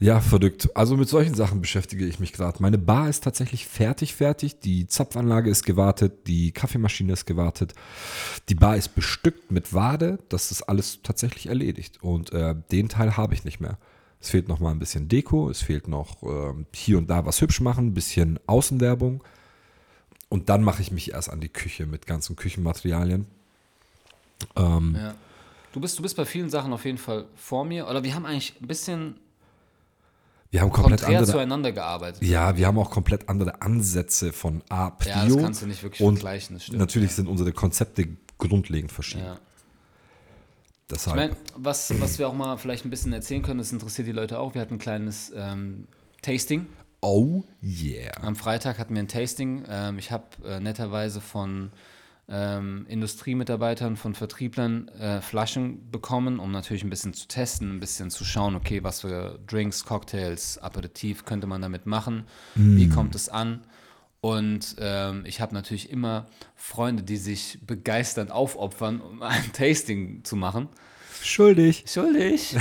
Ja, 0.00 0.20
verrückt. 0.20 0.68
Also 0.76 0.96
mit 0.96 1.08
solchen 1.08 1.34
Sachen 1.34 1.60
beschäftige 1.60 2.06
ich 2.06 2.20
mich 2.20 2.32
gerade. 2.32 2.62
Meine 2.62 2.78
Bar 2.78 3.08
ist 3.08 3.24
tatsächlich 3.24 3.66
fertig, 3.66 4.14
fertig. 4.14 4.60
Die 4.60 4.86
Zapfanlage 4.86 5.50
ist 5.50 5.64
gewartet, 5.64 6.28
die 6.28 6.52
Kaffeemaschine 6.52 7.12
ist 7.12 7.26
gewartet. 7.26 7.74
Die 8.48 8.54
Bar 8.54 8.76
ist 8.76 8.94
bestückt 8.94 9.50
mit 9.50 9.74
Wade. 9.74 10.20
Das 10.28 10.52
ist 10.52 10.62
alles 10.62 11.00
tatsächlich 11.02 11.48
erledigt. 11.48 12.00
Und 12.00 12.32
äh, 12.32 12.54
den 12.70 12.88
Teil 12.88 13.16
habe 13.16 13.34
ich 13.34 13.44
nicht 13.44 13.58
mehr. 13.58 13.76
Es 14.20 14.30
fehlt 14.30 14.46
noch 14.46 14.60
mal 14.60 14.70
ein 14.70 14.78
bisschen 14.78 15.08
Deko. 15.08 15.50
Es 15.50 15.62
fehlt 15.62 15.88
noch 15.88 16.22
ähm, 16.22 16.66
hier 16.72 16.98
und 16.98 17.10
da 17.10 17.26
was 17.26 17.40
hübsch 17.40 17.60
machen, 17.60 17.88
ein 17.88 17.94
bisschen 17.94 18.38
Außenwerbung. 18.46 19.24
Und 20.28 20.48
dann 20.48 20.62
mache 20.62 20.82
ich 20.82 20.92
mich 20.92 21.10
erst 21.12 21.30
an 21.30 21.40
die 21.40 21.48
Küche 21.48 21.86
mit 21.86 22.06
ganzen 22.06 22.36
Küchenmaterialien. 22.36 23.26
Ähm, 24.54 24.96
Ja. 24.96 25.14
Du 25.72 25.80
bist, 25.80 25.98
du 25.98 26.02
bist 26.02 26.16
bei 26.16 26.24
vielen 26.24 26.50
Sachen 26.50 26.72
auf 26.72 26.84
jeden 26.84 26.98
Fall 26.98 27.26
vor 27.34 27.64
mir. 27.64 27.88
Oder 27.88 28.02
wir 28.02 28.14
haben 28.14 28.26
eigentlich 28.26 28.54
ein 28.60 28.66
bisschen 28.66 29.16
wir 30.50 30.60
haben 30.60 30.70
komplett 30.72 31.00
konträr 31.00 31.18
andere. 31.18 31.32
zueinander 31.32 31.72
gearbeitet. 31.72 32.22
Ja, 32.22 32.56
wir 32.56 32.66
haben 32.66 32.78
auch 32.78 32.90
komplett 32.90 33.28
andere 33.28 33.60
Ansätze 33.60 34.32
von 34.32 34.62
A, 34.68 34.90
Prio. 34.90 35.12
Ja, 35.12 35.26
das 35.26 35.36
kannst 35.36 35.62
du 35.62 35.66
nicht 35.66 35.82
wirklich 35.82 36.00
und 36.00 36.16
vergleichen, 36.16 36.58
stimmt. 36.58 36.78
Natürlich 36.78 37.12
sind 37.12 37.28
unsere 37.28 37.52
Konzepte 37.52 38.08
grundlegend 38.38 38.92
verschieden. 38.92 39.24
Ja. 39.24 39.34
Ich 39.34 40.94
Deshalb. 40.94 41.16
meine, 41.16 41.36
was, 41.54 42.00
was 42.00 42.18
wir 42.18 42.28
auch 42.28 42.32
mal 42.32 42.56
vielleicht 42.56 42.86
ein 42.86 42.90
bisschen 42.90 43.12
erzählen 43.12 43.42
können, 43.42 43.58
das 43.58 43.72
interessiert 43.72 44.08
die 44.08 44.12
Leute 44.12 44.38
auch. 44.38 44.54
Wir 44.54 44.62
hatten 44.62 44.74
ein 44.74 44.78
kleines 44.78 45.30
ähm, 45.36 45.86
Tasting. 46.22 46.66
oh 47.02 47.44
yeah. 47.62 48.12
Am 48.22 48.34
Freitag 48.34 48.78
hatten 48.78 48.94
wir 48.94 49.02
ein 49.02 49.08
Tasting. 49.08 49.64
Ähm, 49.68 49.98
ich 49.98 50.10
habe 50.10 50.24
äh, 50.46 50.60
netterweise 50.60 51.20
von 51.20 51.72
ähm, 52.28 52.86
Industriemitarbeitern, 52.88 53.96
von 53.96 54.14
Vertrieblern 54.14 54.88
äh, 54.88 55.20
Flaschen 55.20 55.90
bekommen, 55.90 56.38
um 56.38 56.50
natürlich 56.52 56.84
ein 56.84 56.90
bisschen 56.90 57.14
zu 57.14 57.26
testen, 57.26 57.76
ein 57.76 57.80
bisschen 57.80 58.10
zu 58.10 58.24
schauen, 58.24 58.54
okay, 58.54 58.84
was 58.84 59.00
für 59.00 59.38
Drinks, 59.46 59.84
Cocktails, 59.84 60.58
Aperitif 60.58 61.24
könnte 61.24 61.46
man 61.46 61.62
damit 61.62 61.86
machen, 61.86 62.24
wie 62.54 62.88
kommt 62.88 63.14
es 63.14 63.28
an. 63.28 63.62
Und 64.20 64.76
ähm, 64.80 65.24
ich 65.26 65.40
habe 65.40 65.54
natürlich 65.54 65.90
immer 65.90 66.26
Freunde, 66.56 67.02
die 67.02 67.16
sich 67.16 67.60
begeisternd 67.64 68.32
aufopfern, 68.32 69.00
um 69.00 69.22
ein 69.22 69.52
Tasting 69.52 70.24
zu 70.24 70.36
machen. 70.36 70.68
Schuldig. 71.22 71.84
Schuldig. 71.86 72.56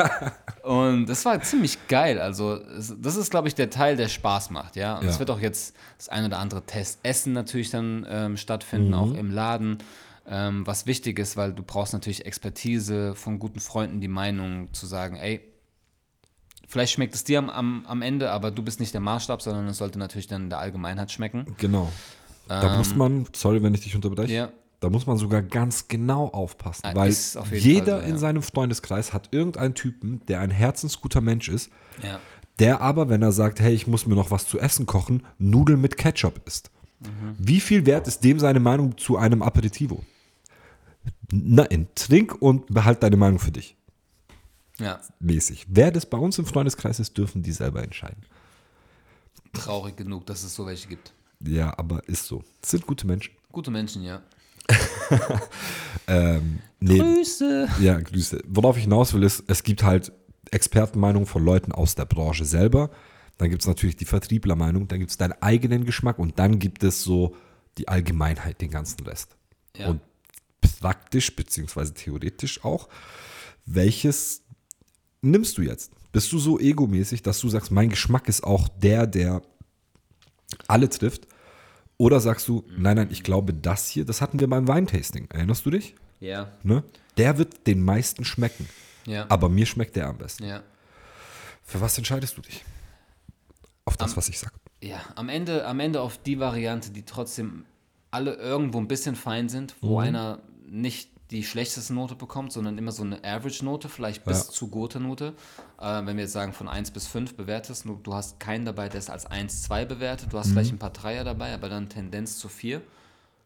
und 0.62 1.06
das 1.06 1.24
war 1.24 1.40
ziemlich 1.42 1.86
geil. 1.88 2.20
Also, 2.20 2.58
das 2.98 3.16
ist, 3.16 3.30
glaube 3.30 3.48
ich, 3.48 3.54
der 3.54 3.70
Teil, 3.70 3.96
der 3.96 4.08
Spaß 4.08 4.50
macht, 4.50 4.76
ja. 4.76 4.98
Und 4.98 5.04
Ja. 5.04 5.10
es 5.10 5.18
wird 5.18 5.30
auch 5.30 5.40
jetzt 5.40 5.74
das 5.98 6.08
ein 6.08 6.24
oder 6.24 6.38
andere 6.38 6.62
Testessen 6.64 7.32
natürlich 7.32 7.70
dann 7.70 8.06
ähm, 8.08 8.36
stattfinden, 8.36 8.94
auch 8.94 9.14
im 9.14 9.30
Laden. 9.30 9.78
Ähm, 10.28 10.66
was 10.66 10.86
wichtig 10.86 11.20
ist, 11.20 11.36
weil 11.36 11.52
du 11.52 11.62
brauchst 11.62 11.92
natürlich 11.92 12.26
Expertise 12.26 13.14
von 13.14 13.38
guten 13.38 13.60
Freunden, 13.60 14.00
die 14.00 14.08
Meinung 14.08 14.72
zu 14.72 14.84
sagen, 14.86 15.14
ey, 15.16 15.40
vielleicht 16.66 16.92
schmeckt 16.94 17.14
es 17.14 17.22
dir 17.22 17.38
am, 17.38 17.48
am, 17.48 17.86
am 17.86 18.02
Ende, 18.02 18.32
aber 18.32 18.50
du 18.50 18.62
bist 18.62 18.80
nicht 18.80 18.92
der 18.92 19.00
Maßstab, 19.00 19.40
sondern 19.40 19.68
es 19.68 19.78
sollte 19.78 20.00
natürlich 20.00 20.26
dann 20.26 20.42
in 20.44 20.50
der 20.50 20.58
Allgemeinheit 20.58 21.12
schmecken. 21.12 21.46
Genau. 21.58 21.92
Da 22.48 22.76
muss 22.76 22.94
man, 22.94 23.26
sorry, 23.34 23.62
wenn 23.62 23.74
ich 23.74 23.82
dich 23.82 23.94
unterbreche, 23.94 24.32
Ähm, 24.32 24.36
Ja. 24.38 24.48
Da 24.80 24.90
muss 24.90 25.06
man 25.06 25.16
sogar 25.16 25.42
ganz 25.42 25.88
genau 25.88 26.28
aufpassen, 26.28 26.82
Ah, 26.84 26.94
weil 26.94 27.10
auf 27.36 27.52
jeder 27.52 27.98
Fall 27.98 28.02
ja. 28.02 28.08
in 28.14 28.18
seinem 28.18 28.42
Freundeskreis 28.42 29.12
hat 29.12 29.28
irgendeinen 29.32 29.74
Typen, 29.74 30.20
der 30.26 30.40
ein 30.40 30.50
herzensguter 30.50 31.20
Mensch 31.20 31.48
ist, 31.48 31.70
Ja. 32.02 32.20
der 32.58 32.80
aber, 32.80 33.08
wenn 33.08 33.22
er 33.22 33.32
sagt, 33.32 33.60
hey, 33.60 33.72
ich 33.74 33.86
muss 33.86 34.06
mir 34.06 34.14
noch 34.14 34.30
was 34.30 34.46
zu 34.46 34.58
essen 34.58 34.86
kochen, 34.86 35.22
Nudeln 35.38 35.80
mit 35.80 35.96
Ketchup 35.96 36.40
isst. 36.46 36.70
Wie 37.38 37.60
viel 37.60 37.84
wert 37.86 38.08
ist 38.08 38.24
dem 38.24 38.38
seine 38.38 38.60
Meinung 38.60 38.96
zu 38.96 39.16
einem 39.18 39.42
Aperitivo? 39.42 40.02
Nein, 41.30 41.88
trink 41.94 42.34
und 42.40 42.66
behalt 42.72 43.02
deine 43.02 43.16
Meinung 43.16 43.38
für 43.38 43.52
dich. 43.52 43.76
Ja, 44.78 45.00
mäßig. 45.20 45.66
Wer 45.68 45.90
das 45.90 46.06
bei 46.06 46.18
uns 46.18 46.38
im 46.38 46.46
Freundeskreis 46.46 47.00
ist, 47.00 47.16
dürfen 47.16 47.42
die 47.42 47.52
selber 47.52 47.82
entscheiden. 47.82 48.22
traurig 49.52 49.96
genug, 49.96 50.26
dass 50.26 50.42
es 50.42 50.54
so 50.54 50.66
welche 50.66 50.88
gibt. 50.88 51.12
Ja, 51.40 51.76
aber 51.78 52.06
ist 52.08 52.26
so. 52.26 52.42
Das 52.60 52.70
sind 52.72 52.86
gute 52.86 53.06
Menschen. 53.06 53.32
Gute 53.52 53.70
Menschen, 53.70 54.02
ja. 54.02 54.20
Ähm, 56.08 56.60
nee, 56.80 56.98
Grüße. 56.98 57.68
Ja, 57.80 58.00
Grüße. 58.00 58.42
Worauf 58.46 58.76
ich 58.76 58.84
hinaus 58.84 59.12
will, 59.14 59.22
ist, 59.22 59.44
es 59.48 59.62
gibt 59.62 59.82
halt 59.82 60.12
Expertenmeinungen 60.50 61.26
von 61.26 61.44
Leuten 61.44 61.72
aus 61.72 61.94
der 61.94 62.04
Branche 62.04 62.44
selber. 62.44 62.90
Dann 63.38 63.50
gibt 63.50 63.62
es 63.62 63.68
natürlich 63.68 63.96
die 63.96 64.04
Vertrieblermeinung, 64.04 64.88
dann 64.88 65.00
gibt 65.00 65.10
es 65.10 65.18
deinen 65.18 65.34
eigenen 65.42 65.84
Geschmack 65.84 66.18
und 66.18 66.38
dann 66.38 66.58
gibt 66.58 66.82
es 66.82 67.02
so 67.02 67.36
die 67.76 67.88
Allgemeinheit, 67.88 68.60
den 68.60 68.70
ganzen 68.70 69.04
Rest. 69.04 69.36
Ja. 69.76 69.88
Und 69.88 70.00
praktisch, 70.80 71.34
beziehungsweise 71.36 71.92
theoretisch 71.92 72.64
auch, 72.64 72.88
welches 73.66 74.42
nimmst 75.20 75.58
du 75.58 75.62
jetzt? 75.62 75.92
Bist 76.12 76.32
du 76.32 76.38
so 76.38 76.58
egomäßig, 76.58 77.22
dass 77.22 77.40
du 77.40 77.48
sagst, 77.48 77.70
mein 77.70 77.90
Geschmack 77.90 78.28
ist 78.28 78.42
auch 78.42 78.68
der, 78.68 79.06
der 79.06 79.42
alle 80.66 80.88
trifft? 80.88 81.26
Oder 81.98 82.20
sagst 82.20 82.46
du, 82.48 82.64
nein, 82.76 82.96
nein, 82.96 83.08
ich 83.10 83.22
glaube, 83.22 83.54
das 83.54 83.88
hier, 83.88 84.04
das 84.04 84.20
hatten 84.20 84.38
wir 84.40 84.48
beim 84.48 84.68
Weintasting. 84.68 85.28
Erinnerst 85.30 85.64
du 85.64 85.70
dich? 85.70 85.94
Ja, 86.20 86.52
Ne? 86.62 86.82
Der 87.16 87.38
wird 87.38 87.66
den 87.66 87.82
meisten 87.82 88.24
schmecken. 88.24 88.68
ja, 89.06 89.24
Aber 89.30 89.48
mir 89.48 89.64
schmeckt 89.66 89.96
der 89.96 90.08
am 90.08 90.18
besten. 90.18 90.44
ja. 90.44 90.62
Für 91.62 91.80
was 91.80 91.96
entscheidest 91.98 92.36
du 92.36 92.42
dich? 92.42 92.64
Auf 93.86 93.96
das, 93.96 94.16
was 94.16 94.28
ich 94.28 94.38
sage. 94.38 94.54
Ja, 94.82 95.00
am 95.16 95.28
Ende, 95.28 95.66
am 95.66 95.80
Ende 95.80 96.00
auf 96.00 96.18
die 96.18 96.38
Variante, 96.38 96.90
die 96.90 97.04
trotzdem 97.04 97.64
alle 98.10 98.34
irgendwo 98.34 98.78
ein 98.78 98.86
bisschen 98.88 99.16
fein 99.16 99.48
sind, 99.48 99.74
wo 99.80 99.98
einer 99.98 100.40
nicht 100.68 101.10
die 101.30 101.42
schlechteste 101.42 101.92
Note 101.92 102.14
bekommt, 102.14 102.52
sondern 102.52 102.78
immer 102.78 102.92
so 102.92 103.02
eine 103.02 103.22
Average-Note, 103.24 103.88
vielleicht 103.88 104.24
bis 104.24 104.46
Ja. 104.46 104.52
zu 104.52 104.68
gute-Note. 104.68 105.34
Äh, 105.80 106.06
wenn 106.06 106.16
wir 106.16 106.22
jetzt 106.24 106.32
sagen, 106.32 106.52
von 106.52 106.68
1 106.68 106.92
bis 106.92 107.06
5 107.08 107.34
bewertest, 107.36 107.84
du, 107.84 107.98
du 108.02 108.14
hast 108.14 108.38
keinen 108.38 108.64
dabei, 108.64 108.88
der 108.88 108.98
ist 109.00 109.10
als 109.10 109.26
1, 109.26 109.62
2 109.64 109.84
bewertet, 109.86 110.32
du 110.32 110.38
hast 110.38 110.50
vielleicht 110.50 110.72
ein 110.72 110.78
paar 110.78 110.90
Dreier 110.92 111.24
dabei, 111.24 111.52
aber 111.52 111.68
dann 111.68 111.88
Tendenz 111.88 112.38
zu 112.38 112.48
4. 112.48 112.80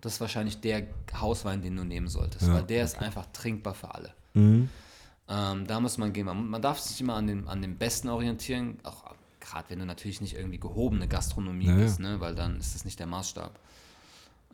Das 0.02 0.14
ist 0.14 0.20
wahrscheinlich 0.20 0.60
der 0.60 0.86
Hauswein, 1.18 1.62
den 1.62 1.76
du 1.76 1.84
nehmen 1.84 2.08
solltest, 2.08 2.50
weil 2.52 2.62
der 2.64 2.84
ist 2.84 2.98
einfach 3.00 3.26
trinkbar 3.32 3.74
für 3.74 3.94
alle. 3.94 4.12
Ähm, 5.28 5.66
da 5.66 5.80
muss 5.80 5.96
man 5.98 6.12
gehen. 6.12 6.26
Man, 6.26 6.48
man 6.48 6.60
darf 6.62 6.78
sich 6.80 7.00
immer 7.00 7.14
an 7.14 7.26
den, 7.26 7.46
an 7.48 7.62
den 7.62 7.76
Besten 7.78 8.08
orientieren, 8.08 8.78
auch 8.82 9.04
gerade 9.40 9.70
wenn 9.70 9.78
du 9.78 9.86
natürlich 9.86 10.20
nicht 10.20 10.34
irgendwie 10.36 10.58
gehobene 10.58 11.06
Gastronomie 11.08 11.66
Ja, 11.66 11.72
ja. 11.76 11.78
bist, 11.84 12.00
ne? 12.00 12.20
weil 12.20 12.34
dann 12.34 12.58
ist 12.58 12.74
das 12.74 12.84
nicht 12.84 12.98
der 12.98 13.06
Maßstab. 13.06 13.58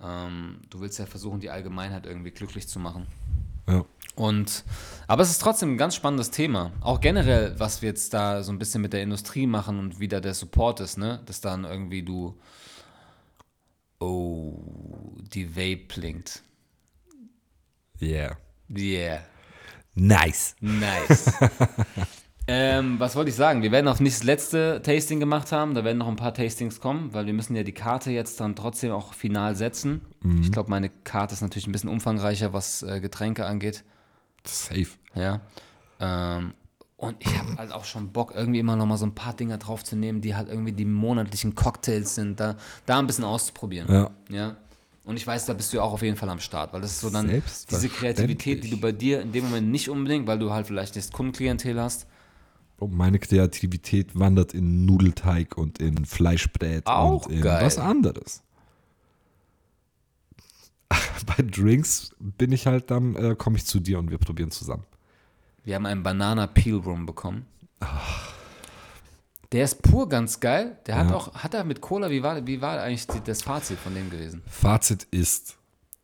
Ähm, 0.03 0.61
du 0.71 0.81
willst 0.81 0.99
ja 0.99 1.07
versuchen, 1.07 1.41
die 1.41 1.51
Allgemeinheit 1.51 2.07
irgendwie 2.07 2.31
glücklich 2.31 2.69
zu 2.69 2.79
machen. 2.79 3.07
Ja. 3.69 3.85
Und, 4.15 4.65
aber 5.07 5.23
es 5.23 5.31
ist 5.31 5.43
trotzdem 5.43 5.75
ein 5.75 5.77
ganz 5.77 5.95
spannendes 5.95 6.31
Thema. 6.31 6.73
Auch 6.81 7.01
generell, 7.01 7.59
was 7.59 7.83
wir 7.83 7.91
jetzt 7.91 8.15
da 8.15 8.43
so 8.43 8.51
ein 8.51 8.59
bisschen 8.59 8.81
mit 8.81 8.93
der 8.93 9.03
Industrie 9.03 9.47
machen 9.47 9.79
und 9.79 10.01
wie 10.01 10.09
da 10.09 10.21
der 10.21 10.35
Support 10.35 10.81
ist, 10.81 10.97
ne? 10.97 11.21
Dass 11.27 11.41
dann 11.41 11.65
irgendwie 11.65 12.03
du. 12.03 12.39
Oh, 13.99 14.55
die 15.35 15.57
Vape 15.57 15.85
blinkt. 15.89 16.43
Yeah. 18.01 18.37
Yeah. 18.71 19.21
Nice. 19.95 20.55
Nice. 20.61 21.33
ähm, 22.49 23.01
was 23.01 23.17
wollte 23.17 23.31
ich 23.31 23.37
sagen? 23.37 23.63
Wir 23.63 23.73
werden 23.73 23.89
auch 23.89 23.99
nicht 24.01 24.17
das 24.17 24.25
letzte 24.25 24.81
Tasting 24.83 25.21
gemacht 25.21 25.53
haben. 25.53 25.75
Da 25.75 25.85
werden 25.85 25.99
noch 25.99 26.09
ein 26.09 26.17
paar 26.17 26.35
Tastings 26.35 26.81
kommen, 26.81 27.13
weil 27.13 27.27
wir 27.27 27.33
müssen 27.33 27.57
ja 27.57 27.63
die 27.63 27.73
Karte 27.73 28.11
jetzt 28.11 28.41
dann 28.41 28.55
trotzdem 28.55 28.93
auch 28.93 29.15
final 29.15 29.57
setzen. 29.57 30.03
Ich 30.41 30.53
glaube, 30.53 30.71
meine 30.71 30.89
Karte 30.89 31.35
ist 31.35 31.41
natürlich 31.41 31.67
ein 31.67 31.73
bisschen 31.73 31.91
umfangreicher, 31.91 32.53
was 32.53 32.83
äh, 32.83 33.01
Getränke 33.01 33.47
angeht. 33.47 33.85
Safe. 34.45 34.89
Ja. 35.15 35.41
Ähm, 36.01 36.55
und 36.97 37.17
ich 37.19 37.39
habe 37.39 37.57
halt 37.59 37.73
auch 37.73 37.85
schon 37.85 38.13
Bock, 38.13 38.33
irgendwie 38.35 38.59
immer 38.59 38.75
noch 38.75 38.87
mal 38.87 38.97
so 38.97 39.07
ein 39.07 39.15
paar 39.15 39.35
Dinger 39.35 39.59
draufzunehmen, 39.59 40.23
die 40.23 40.35
halt 40.35 40.49
irgendwie 40.49 40.73
die 40.73 40.87
monatlichen 40.87 41.55
Cocktails 41.55 42.15
sind, 42.15 42.41
da, 42.41 42.57
da 42.87 42.99
ein 42.99 43.07
bisschen 43.07 43.25
auszuprobieren. 43.25 43.93
Ja. 43.93 44.11
ja. 44.31 44.57
Und 45.05 45.17
ich 45.17 45.27
weiß, 45.27 45.47
da 45.47 45.53
bist 45.53 45.73
du 45.73 45.81
auch 45.81 45.93
auf 45.93 46.03
jeden 46.03 46.17
Fall 46.17 46.29
am 46.31 46.41
Start, 46.41 46.73
weil 46.73 46.81
das 46.81 46.93
ist 46.93 47.01
so 47.01 47.11
dann 47.11 47.29
diese. 47.71 47.89
Kreativität, 47.89 48.65
die 48.65 48.71
du 48.71 48.81
bei 48.81 48.93
dir 48.93 49.21
in 49.21 49.31
dem 49.31 49.45
Moment 49.45 49.69
nicht 49.69 49.89
unbedingt, 49.89 50.27
weil 50.27 50.39
du 50.39 50.53
halt 50.53 50.67
vielleicht 50.67 50.97
das 50.97 51.13
Kundenklientel 51.13 51.81
hast. 51.81 52.07
Oh, 52.79 52.87
meine 52.89 53.19
Kreativität 53.19 54.19
wandert 54.19 54.53
in 54.55 54.85
Nudelteig 54.85 55.57
und 55.57 55.79
in 55.79 56.05
Fleischbrät 56.05 56.87
Auch 56.87 57.27
und 57.27 57.33
in 57.35 57.41
geil. 57.43 57.65
was 57.65 57.79
anderes. 57.79 58.43
Bei 61.27 61.43
Drinks 61.43 62.11
bin 62.21 62.53
ich 62.53 62.67
halt 62.67 62.91
dann, 62.91 63.17
äh, 63.17 63.35
komme 63.37 63.57
ich 63.57 63.65
zu 63.65 63.81
dir 63.81 63.99
und 63.99 64.11
wir 64.11 64.19
probieren 64.19 64.51
zusammen. 64.51 64.85
Wir 65.65 65.75
haben 65.75 65.87
einen 65.87 66.03
Banana 66.03 66.47
Peel 66.47 66.77
Rum 66.77 67.07
bekommen. 67.07 67.47
Der 69.53 69.65
ist 69.65 69.83
pur 69.83 70.09
ganz 70.09 70.39
geil. 70.41 70.79
Der 70.87 70.97
hat 70.97 71.11
Ja. 71.11 71.17
auch, 71.17 71.35
hat 71.35 71.55
er 71.55 71.65
mit 71.65 71.81
Cola, 71.81 72.11
wie 72.11 72.23
war, 72.23 72.47
wie 72.47 72.61
war 72.61 72.81
eigentlich 72.81 73.07
das 73.07 73.43
Fazit 73.43 73.79
von 73.79 73.95
dem 73.95 74.11
gewesen? 74.11 74.43
Fazit 74.47 75.05
ist 75.11 75.57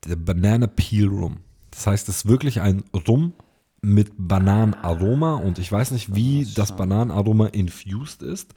der 0.07 0.17
Banana 0.17 0.67
Peel 0.67 1.09
Rum. 1.09 1.39
Das 1.71 1.87
heißt, 1.87 2.09
es 2.09 2.17
ist 2.19 2.27
wirklich 2.29 2.61
ein 2.61 2.83
Rum 3.07 3.35
mit 3.85 4.13
Bananenaroma 4.17 5.35
und 5.35 5.59
ich 5.59 5.71
weiß 5.71 5.91
nicht, 5.91 6.15
wie 6.15 6.47
das 6.55 6.75
Bananenaroma 6.77 7.47
infused 7.49 8.23
ist. 8.23 8.55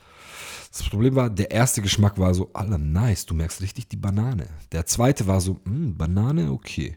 Das 0.72 0.84
Problem 0.88 1.16
war, 1.16 1.30
der 1.30 1.50
erste 1.52 1.82
Geschmack 1.82 2.20
war 2.20 2.34
so, 2.34 2.52
aller 2.54 2.78
nice, 2.78 3.26
du 3.26 3.34
merkst 3.34 3.62
richtig 3.62 3.88
die 3.88 3.96
Banane. 3.96 4.48
Der 4.72 4.86
zweite 4.86 5.26
war 5.26 5.42
so, 5.42 5.60
"Mm, 5.66 5.94
Banane, 5.98 6.52
okay. 6.52 6.96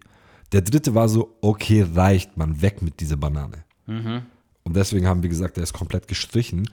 Der 0.53 0.61
dritte 0.63 0.95
war 0.95 1.09
so, 1.09 1.37
okay, 1.41 1.87
reicht 1.95 2.37
man, 2.37 2.61
weg 2.61 2.83
mit 2.83 3.01
dieser 3.01 3.17
Banane. 3.17 3.65
Und 3.87 4.77
deswegen 4.77 5.07
haben 5.07 5.23
wir 5.23 5.31
gesagt, 5.31 5.57
der 5.57 5.63
ist 5.65 5.73
komplett 5.73 6.09
gestrichen, 6.09 6.69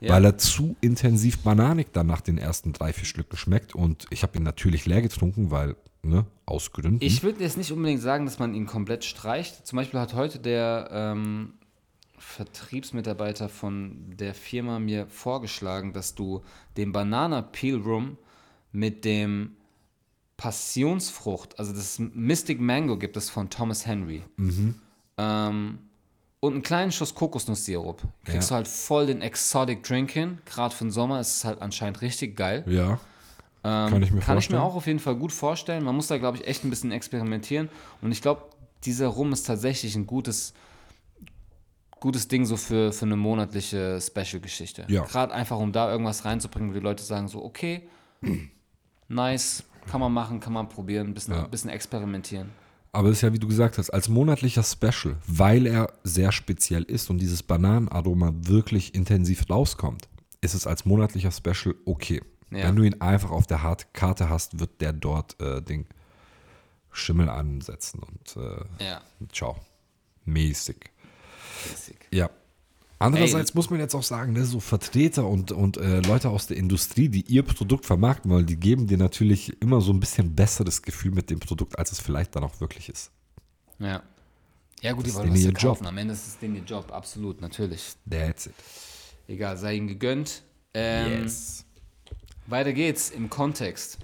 Ja. 0.00 0.12
weil 0.14 0.24
er 0.26 0.36
zu 0.36 0.76
intensiv 0.82 1.38
bananig 1.38 1.92
dann 1.92 2.06
nach 2.06 2.20
den 2.20 2.36
ersten 2.36 2.72
drei, 2.74 2.92
vier 2.92 3.06
Schlücken 3.06 3.36
schmeckt. 3.38 3.74
Und 3.74 4.06
ich 4.10 4.22
habe 4.22 4.36
ihn 4.36 4.44
natürlich 4.44 4.84
leer 4.84 5.00
getrunken, 5.00 5.50
weil, 5.50 5.74
ne, 6.02 6.24
aus 6.46 6.72
Gründen. 6.72 6.98
Ich 7.04 7.22
würde 7.22 7.42
jetzt 7.42 7.56
nicht 7.56 7.72
unbedingt 7.72 8.00
sagen, 8.02 8.24
dass 8.24 8.38
man 8.38 8.54
ihn 8.54 8.66
komplett 8.66 9.04
streicht. 9.04 9.66
Zum 9.66 9.76
Beispiel 9.76 10.00
hat 10.00 10.14
heute 10.14 10.38
der 10.38 10.88
ähm, 10.92 11.54
Vertriebsmitarbeiter 12.18 13.48
von 13.48 14.16
der 14.16 14.34
Firma 14.34 14.78
mir 14.78 15.06
vorgeschlagen, 15.08 15.92
dass 15.92 16.14
du 16.14 16.42
den 16.76 16.92
Banana 16.92 17.42
Peel 17.42 17.76
Rum 17.76 18.16
mit 18.72 19.04
dem 19.04 19.56
Passionsfrucht, 20.36 21.58
also 21.58 21.72
das 21.72 21.98
Mystic 21.98 22.60
Mango 22.60 22.96
gibt 22.96 23.16
es 23.16 23.28
von 23.28 23.50
Thomas 23.50 23.86
Henry. 23.86 24.22
Ähm, 25.18 25.78
und 26.40 26.52
einen 26.52 26.62
kleinen 26.62 26.92
Schuss 26.92 27.14
Kokosnusssirup. 27.14 28.02
Kriegst 28.24 28.50
Ja. 28.50 28.54
du 28.54 28.54
halt 28.58 28.68
voll 28.68 29.06
den 29.06 29.20
Exotic 29.20 29.82
Drink 29.82 30.12
hin. 30.12 30.38
Gerade 30.44 30.72
für 30.74 30.84
den 30.84 30.92
Sommer 30.92 31.18
ist 31.18 31.38
es 31.38 31.44
halt 31.44 31.60
anscheinend 31.60 32.00
richtig 32.02 32.36
geil. 32.36 32.64
ja, 32.68 33.00
Ähm, 33.64 33.90
Kann 33.90 34.02
ich 34.02 34.12
mir 34.12 34.20
Kann 34.20 34.38
ich 34.38 34.50
mir 34.50 34.56
vorstellen. 34.56 34.60
auch 34.60 34.74
auf 34.76 34.86
jeden 34.86 34.98
Fall 35.00 35.16
gut 35.16 35.32
vorstellen. 35.32 35.82
Man 35.84 35.94
muss 35.96 36.06
da, 36.06 36.18
glaube 36.18 36.36
ich, 36.38 36.46
echt 36.46 36.64
ein 36.64 36.70
bisschen 36.70 36.92
experimentieren. 36.92 37.68
Und 38.02 38.12
ich 38.12 38.22
glaube, 38.22 38.42
dieser 38.84 39.08
Rum 39.08 39.32
ist 39.32 39.44
tatsächlich 39.46 39.96
ein 39.96 40.06
gutes, 40.06 40.54
gutes 42.00 42.28
Ding 42.28 42.44
so 42.46 42.56
für, 42.56 42.92
für 42.92 43.04
eine 43.06 43.16
monatliche 43.16 44.00
Special-Geschichte. 44.00 44.84
Ja. 44.88 45.04
Gerade 45.04 45.34
einfach, 45.34 45.58
um 45.58 45.72
da 45.72 45.90
irgendwas 45.90 46.24
reinzubringen, 46.24 46.70
wo 46.70 46.74
die 46.74 46.80
Leute 46.80 47.02
sagen 47.02 47.26
so, 47.28 47.44
okay, 47.44 47.88
nice, 49.08 49.64
kann 49.90 50.00
man 50.00 50.12
machen, 50.12 50.40
kann 50.40 50.52
man 50.52 50.68
probieren, 50.68 51.08
ein 51.08 51.14
bisschen, 51.14 51.34
Ja. 51.34 51.44
ein 51.44 51.50
bisschen 51.50 51.70
experimentieren. 51.70 52.50
aber 52.92 53.08
es 53.08 53.16
ist 53.18 53.22
ja, 53.22 53.32
wie 53.32 53.38
du 53.38 53.48
gesagt 53.48 53.78
hast, 53.78 53.90
als 53.90 54.08
monatlicher 54.08 54.62
Special, 54.62 55.16
weil 55.26 55.66
er 55.66 55.92
sehr 56.04 56.30
speziell 56.32 56.82
ist 56.84 57.10
und 57.10 57.18
dieses 57.18 57.42
Bananenaroma 57.42 58.32
wirklich 58.42 58.94
intensiv 58.94 59.48
rauskommt, 59.50 60.08
ist 60.40 60.54
es 60.54 60.66
als 60.66 60.84
monatlicher 60.84 61.30
Special 61.32 61.74
okay. 61.84 62.22
Ja. 62.50 62.68
Wenn 62.68 62.76
du 62.76 62.82
ihn 62.82 63.00
einfach 63.00 63.30
auf 63.30 63.46
der 63.46 63.58
Karte 63.92 64.28
hast, 64.28 64.58
wird 64.60 64.80
der 64.80 64.92
dort 64.92 65.40
äh, 65.40 65.60
Ding 65.62 65.86
Schimmel 66.90 67.28
ansetzen 67.28 68.00
und 68.00 68.36
äh, 68.42 68.84
Ja, 68.84 69.02
ciao. 69.32 69.56
Mäßig. 70.24 70.90
basic. 71.68 72.06
Ja. 72.12 72.30
Andererseits 73.00 73.54
muss 73.54 73.70
man 73.70 73.78
jetzt 73.78 73.94
auch 73.94 74.02
sagen, 74.02 74.32
ne, 74.32 74.44
so 74.44 74.58
Vertreter 74.58 75.24
und, 75.28 75.52
und 75.52 75.76
äh, 75.76 76.00
Leute 76.00 76.30
aus 76.30 76.48
der 76.48 76.56
Industrie, 76.56 77.08
die 77.08 77.20
ihr 77.32 77.44
Produkt 77.44 77.86
vermarkten 77.86 78.28
wollen, 78.30 78.46
die 78.46 78.56
geben 78.56 78.88
dir 78.88 78.98
natürlich 78.98 79.60
immer 79.62 79.80
so 79.80 79.92
ein 79.92 80.00
bisschen 80.00 80.34
besseres 80.34 80.82
Gefühl 80.82 81.12
mit 81.12 81.30
dem 81.30 81.38
Produkt, 81.38 81.78
als 81.78 81.92
es 81.92 82.00
vielleicht 82.00 82.34
dann 82.34 82.42
auch 82.42 82.60
wirklich 82.60 82.88
ist. 82.88 83.12
Ja. 83.78 84.02
Ja, 84.80 84.92
gut, 84.92 85.06
die 85.06 85.10
ist 85.10 85.16
wollen 85.16 85.30
was 85.30 85.38
ihr 85.38 85.52
verkaufen. 85.52 85.84
Job. 85.84 85.88
Am 85.92 85.98
Ende 85.98 86.14
ist 86.14 86.26
es 86.26 86.38
denen 86.38 86.56
ihr 86.56 86.62
Job, 86.64 86.90
absolut, 86.92 87.40
natürlich. 87.40 87.94
That's 88.10 88.46
it. 88.46 88.54
Egal, 89.28 89.56
sei 89.56 89.74
ihm 89.76 89.86
gegönnt. 89.86 90.42
Ähm, 90.74 91.22
Yes. 91.22 91.64
Weiter 92.50 92.72
geht's 92.72 93.10
im 93.10 93.28
Kontext. 93.28 93.98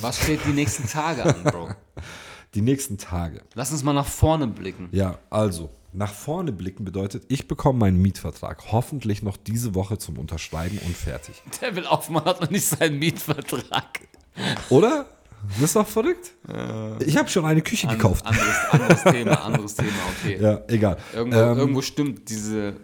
Was 0.00 0.22
steht 0.22 0.40
die 0.46 0.52
nächsten 0.52 0.88
Tage 0.88 1.24
an, 1.24 1.42
Bro? 1.44 1.70
Die 2.54 2.62
nächsten 2.62 2.98
Tage. 2.98 3.42
Lass 3.54 3.70
uns 3.70 3.84
mal 3.84 3.92
nach 3.92 4.06
vorne 4.06 4.48
blicken. 4.48 4.88
Ja, 4.90 5.18
also, 5.30 5.70
nach 5.92 6.12
vorne 6.12 6.50
blicken 6.50 6.84
bedeutet, 6.84 7.24
ich 7.28 7.46
bekomme 7.46 7.78
meinen 7.78 8.02
Mietvertrag 8.02 8.72
hoffentlich 8.72 9.22
noch 9.22 9.36
diese 9.36 9.76
Woche 9.76 9.98
zum 9.98 10.18
Unterschreiben 10.18 10.78
und 10.84 10.96
fertig. 10.96 11.40
Der 11.60 11.76
will 11.76 11.86
aufmachen, 11.86 12.28
hat 12.28 12.40
noch 12.40 12.50
nicht 12.50 12.64
seinen 12.66 12.98
Mietvertrag. 12.98 14.00
Oder? 14.68 15.06
Das 15.50 15.60
ist 15.60 15.76
doch 15.76 15.86
verrückt. 15.86 16.32
Ich 17.06 17.16
habe 17.16 17.28
schon 17.28 17.44
eine 17.44 17.62
Küche 17.62 17.86
gekauft. 17.86 18.26
Anderes, 18.26 18.56
anderes 18.70 19.02
Thema, 19.04 19.44
anderes 19.44 19.74
Thema, 19.76 19.92
okay. 20.18 20.38
Ja, 20.40 20.62
egal. 20.68 20.96
Irgendwo, 21.14 21.38
Ähm, 21.38 21.58
irgendwo 21.58 21.82
stimmt 21.82 22.28
diese. 22.28 22.74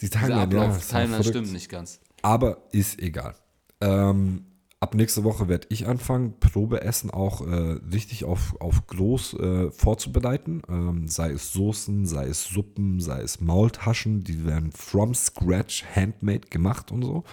Die 0.00 0.10
Timeline, 0.10 0.54
ja, 0.54 0.76
Timeline 0.76 1.24
stimmt 1.24 1.52
nicht 1.52 1.68
ganz. 1.70 2.00
Aber 2.22 2.58
ist 2.72 3.00
egal. 3.00 3.34
Ähm, 3.80 4.44
ab 4.80 4.94
nächste 4.94 5.24
Woche 5.24 5.48
werde 5.48 5.66
ich 5.70 5.86
anfangen, 5.86 6.38
Probeessen 6.40 7.10
auch 7.10 7.46
äh, 7.46 7.78
richtig 7.92 8.24
auf, 8.24 8.56
auf 8.60 8.86
groß 8.86 9.34
äh, 9.34 9.70
vorzubereiten. 9.70 10.62
Ähm, 10.68 11.06
sei 11.06 11.30
es 11.30 11.52
Soßen, 11.52 12.06
sei 12.06 12.26
es 12.26 12.44
Suppen, 12.44 13.00
sei 13.00 13.20
es 13.20 13.40
Maultaschen. 13.40 14.24
Die 14.24 14.46
werden 14.46 14.72
from 14.72 15.14
scratch 15.14 15.84
handmade 15.94 16.48
gemacht 16.48 16.90
und 16.90 17.02
so. 17.02 17.24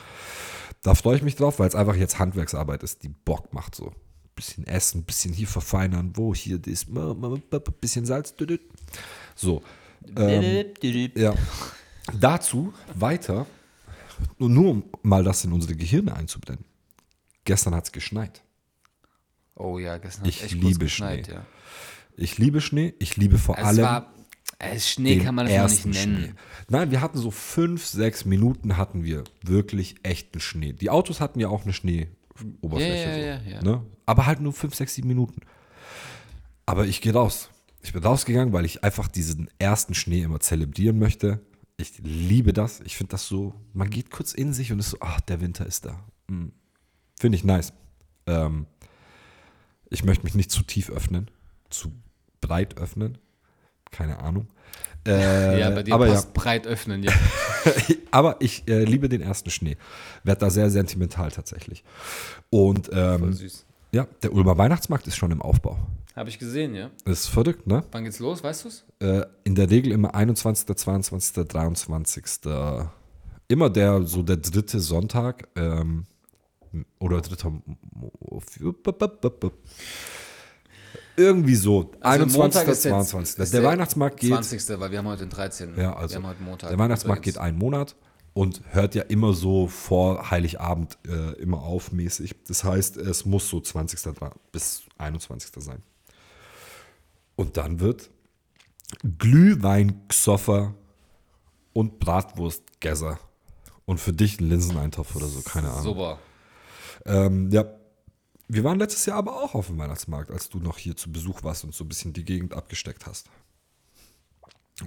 Da 0.84 0.96
freue 0.96 1.18
ich 1.18 1.24
mich 1.24 1.36
drauf, 1.36 1.60
weil 1.60 1.68
es 1.68 1.76
einfach 1.76 1.96
jetzt 1.96 2.20
Handwerksarbeit 2.20 2.84
ist, 2.84 3.04
die 3.04 3.10
Bock 3.10 3.54
macht 3.54 3.76
so. 3.76 3.92
Bisschen 4.36 4.68
essen, 4.68 5.04
bisschen 5.04 5.34
hier 5.34 5.48
verfeinern, 5.48 6.12
wo 6.16 6.36
hier 6.36 6.60
das, 6.60 6.86
bisschen 7.82 8.06
Salz. 8.06 8.36
So. 9.36 9.64
Ähm, 10.16 10.66
ja. 11.16 11.34
Dazu 12.20 12.72
weiter, 12.94 13.48
nur, 14.38 14.50
nur 14.50 14.70
um 14.72 14.84
mal 15.04 15.24
das 15.24 15.44
in 15.46 15.52
unsere 15.54 15.76
Gehirne 15.76 16.16
einzubrennen. 16.16 16.66
Gestern 17.46 17.76
hat 17.76 17.86
es 17.86 17.92
geschneit. 17.92 18.44
Oh 19.56 19.80
ja, 19.80 19.98
gestern 19.98 20.22
hat 20.26 20.30
Ich 20.30 20.44
echt 20.44 20.54
liebe 20.54 20.80
geschneit, 20.80 21.26
Schnee. 21.26 21.36
ja. 21.36 21.46
Ich 22.16 22.38
liebe 22.38 22.62
Schnee, 22.62 22.94
ich 23.00 23.16
liebe 23.18 23.38
vor 23.38 23.58
Es 23.58 23.64
allem. 23.64 23.84
war, 23.84 24.14
äh, 24.60 24.80
Schnee 24.80 25.16
den 25.16 25.24
kann 25.24 25.36
man 25.36 25.48
das 25.48 25.56
noch 25.56 25.86
nicht 25.86 26.06
nennen. 26.06 26.18
Schnee. 26.24 26.34
Nein, 26.70 26.92
wir 26.92 27.02
hatten 27.02 27.18
so 27.18 27.32
fünf, 27.32 27.86
sechs 27.86 28.26
Minuten 28.26 28.76
hatten 28.78 29.04
wir 29.04 29.24
wirklich 29.44 29.96
echten 30.04 30.40
Schnee. 30.40 30.74
Die 30.74 30.90
Autos 30.90 31.20
hatten 31.22 31.40
ja 31.40 31.48
auch 31.48 31.64
eine 31.64 31.74
Schneeoberfläche. 31.74 33.20
Ja, 33.20 33.40
so, 33.40 33.50
ja, 33.50 33.56
ja. 33.58 33.64
Ne? 33.64 33.86
Aber 34.06 34.26
halt 34.26 34.42
nur 34.42 34.54
fünf, 34.54 34.76
sechs, 34.76 34.96
sieben 34.96 35.08
Minuten. 35.08 35.42
Aber 36.66 36.86
ich 36.86 37.02
gehe 37.02 37.14
raus. 37.14 37.50
Ich 37.82 37.94
bin 37.94 38.04
rausgegangen, 38.04 38.52
weil 38.54 38.66
ich 38.66 38.84
einfach 38.84 39.08
diesen 39.08 39.50
ersten 39.60 39.94
Schnee 39.94 40.22
immer 40.24 40.40
zelebrieren 40.40 41.00
möchte. 41.00 41.40
Ich 41.78 42.00
liebe 42.00 42.54
das. 42.54 42.82
Ich 42.82 42.98
finde 42.98 43.12
das 43.12 43.28
so, 43.28 43.54
man 43.74 43.90
geht 43.90 44.10
kurz 44.10 44.34
in 44.34 44.52
sich 44.52 44.72
und 44.72 44.80
ist 44.80 44.90
so, 44.90 44.98
ach, 45.00 45.22
der 45.22 45.42
Winter 45.42 45.66
ist 45.66 45.86
da. 45.86 46.04
Hm. 46.28 46.52
Finde 47.20 47.36
ich 47.36 47.44
nice. 47.44 47.72
Ähm, 48.26 48.66
ich 49.90 50.04
möchte 50.04 50.24
mich 50.24 50.36
nicht 50.36 50.52
zu 50.52 50.64
tief 50.64 50.90
öffnen, 50.90 51.30
zu 51.70 51.94
breit 52.42 52.78
öffnen. 52.78 53.18
Keine 53.92 54.20
Ahnung. 54.20 54.48
Äh, 55.08 55.62
ja, 55.62 55.70
bei 55.70 55.84
dir 55.84 55.94
aber 55.94 56.08
ja. 56.08 56.16
passt 56.16 56.34
breit 56.34 56.68
öffnen, 56.68 57.02
ja. 57.02 57.14
Aber 58.12 58.36
ich 58.42 58.68
äh, 58.68 58.84
liebe 58.84 59.08
den 59.08 59.22
ersten 59.22 59.50
Schnee. 59.50 59.78
Werd 60.26 60.42
da 60.42 60.50
sehr 60.50 60.70
sentimental 60.70 61.32
tatsächlich. 61.32 61.86
Und 62.50 62.88
Voll 62.88 62.98
ähm, 62.98 63.32
süß. 63.32 63.67
Ja, 63.92 64.08
der 64.24 64.34
Ulmer 64.34 64.58
Weihnachtsmarkt 64.58 65.08
ist 65.08 65.16
schon 65.16 65.32
im 65.32 65.42
Aufbau. 65.42 65.78
Habe 66.16 66.30
ich 66.30 66.40
gesehen, 66.40 66.74
ja. 66.74 66.90
Das 67.06 67.20
ist 67.22 67.28
verrückt, 67.28 67.68
ne? 67.68 67.84
Wann 67.92 68.04
geht's 68.04 68.20
los, 68.20 68.44
weißt 68.44 68.66
du's? 68.66 68.84
Äh, 69.00 69.24
in 69.44 69.54
der 69.56 69.70
Regel 69.70 69.92
immer 69.92 70.16
21., 70.16 70.76
22., 70.76 71.48
23. 71.48 72.24
Immer 73.48 73.70
der, 73.70 74.04
so 74.04 74.24
der 74.24 74.38
dritte 74.38 74.80
Sonntag 74.80 75.48
ähm, 75.56 76.06
oder 77.00 77.22
dritter. 77.22 77.54
Irgendwie 81.16 81.56
so. 81.56 81.92
21. 82.02 82.04
Also 82.04 82.38
Montag 82.40 82.62
ist 82.64 82.84
jetzt- 82.84 82.92
22. 82.92 83.40
ist 83.40 83.54
der 83.54 83.64
Weihnachtsmarkt 83.64 84.20
geht. 84.20 84.30
20. 84.30 84.80
weil 84.80 84.92
wir 84.92 84.98
haben 85.00 85.08
heute 85.08 85.26
den 85.26 85.30
13. 85.30 85.76
Ja, 85.78 85.96
also 85.96 86.14
wir 86.14 86.18
haben 86.24 86.30
heute 86.30 86.44
Montag. 86.44 86.70
der 86.70 86.78
Weihnachtsmarkt 86.80 87.20
übrigens. 87.22 87.36
geht 87.36 87.42
einen 87.44 87.58
Monat 87.58 87.96
und 88.38 88.62
hört 88.70 88.94
ja 88.94 89.02
immer 89.04 89.34
so 89.34 89.66
vor 89.68 90.30
Heiligabend 90.30 90.98
äh, 91.08 91.34
immer 91.42 91.64
auf 91.64 91.92
mäßig. 91.92 92.36
Das 92.48 92.64
heißt, 92.64 92.98
es 92.98 93.26
muss 93.26 93.50
so 93.50 93.60
20. 93.60 94.00
dra- 94.16 94.36
bis 94.52 94.84
21. 95.00 95.52
sein. 95.64 95.82
Und 97.36 97.58
dann 97.58 97.80
wird 97.80 98.12
Glühwein 99.18 100.02
Gsoffer 100.08 100.76
und 101.74 102.00
Bratwurst 102.00 102.80
Gesser. 102.80 103.20
Und 103.86 104.00
für 104.00 104.14
dich 104.14 104.40
ein 104.40 104.50
Linseneintopf 104.50 105.16
oder 105.16 105.28
so, 105.28 105.42
keine 105.42 105.70
Ahnung. 105.72 105.84
Super. 105.84 106.20
Ähm, 107.06 107.50
ja. 107.52 107.66
Wir 108.50 108.64
waren 108.64 108.80
letztes 108.80 109.06
Jahr 109.08 109.18
aber 109.18 109.42
auch 109.44 109.56
auf 109.56 109.68
dem 109.68 109.78
Weihnachtsmarkt, 109.78 110.30
als 110.32 110.48
du 110.48 110.60
noch 110.60 110.78
hier 110.78 110.96
zu 110.96 111.12
Besuch 111.12 111.44
warst 111.44 111.64
und 111.66 111.74
so 111.74 111.84
ein 111.84 111.90
bisschen 111.90 112.14
die 112.14 112.24
Gegend 112.24 112.54
abgesteckt 112.54 113.06
hast. 113.06 113.30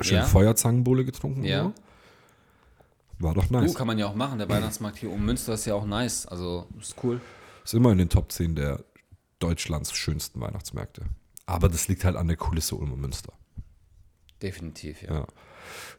Schön 0.01 0.19
Ja. 0.19 0.25
Feuerzangenbowle 0.25 1.05
getrunken. 1.05 1.45
Ja. 1.45 1.65
so. 1.65 1.75
War 3.21 3.35
doch 3.35 3.49
nice. 3.51 3.75
kann 3.75 3.87
man 3.87 3.99
ja 3.99 4.07
auch 4.07 4.15
machen. 4.15 4.39
Der 4.39 4.49
Weihnachtsmarkt 4.49 4.99
hier 4.99 5.11
um 5.11 5.25
Münster 5.25 5.55
ist 5.55 5.67
ja 5.67 5.75
auch 5.75 5.87
nice. 5.87 6.27
Also, 6.27 6.67
ist 6.79 6.97
cool. 7.03 7.21
Ist 7.65 7.75
immer 7.75 7.93
in 7.93 7.99
den 7.99 8.09
Top 8.09 8.33
10 8.33 8.55
der 8.55 8.83
Deutschlands 9.39 9.93
schönsten 9.93 10.41
Weihnachtsmärkte. 10.41 11.03
Aber 11.47 11.69
das 11.69 11.89
liegt 11.89 12.05
halt 12.05 12.17
an 12.17 12.29
der 12.29 12.37
Kulisse 12.37 12.77
und 12.77 12.99
Münster. 12.99 13.33
Definitiv, 14.43 15.03
ja. 15.03 15.15
Ja. 15.15 15.27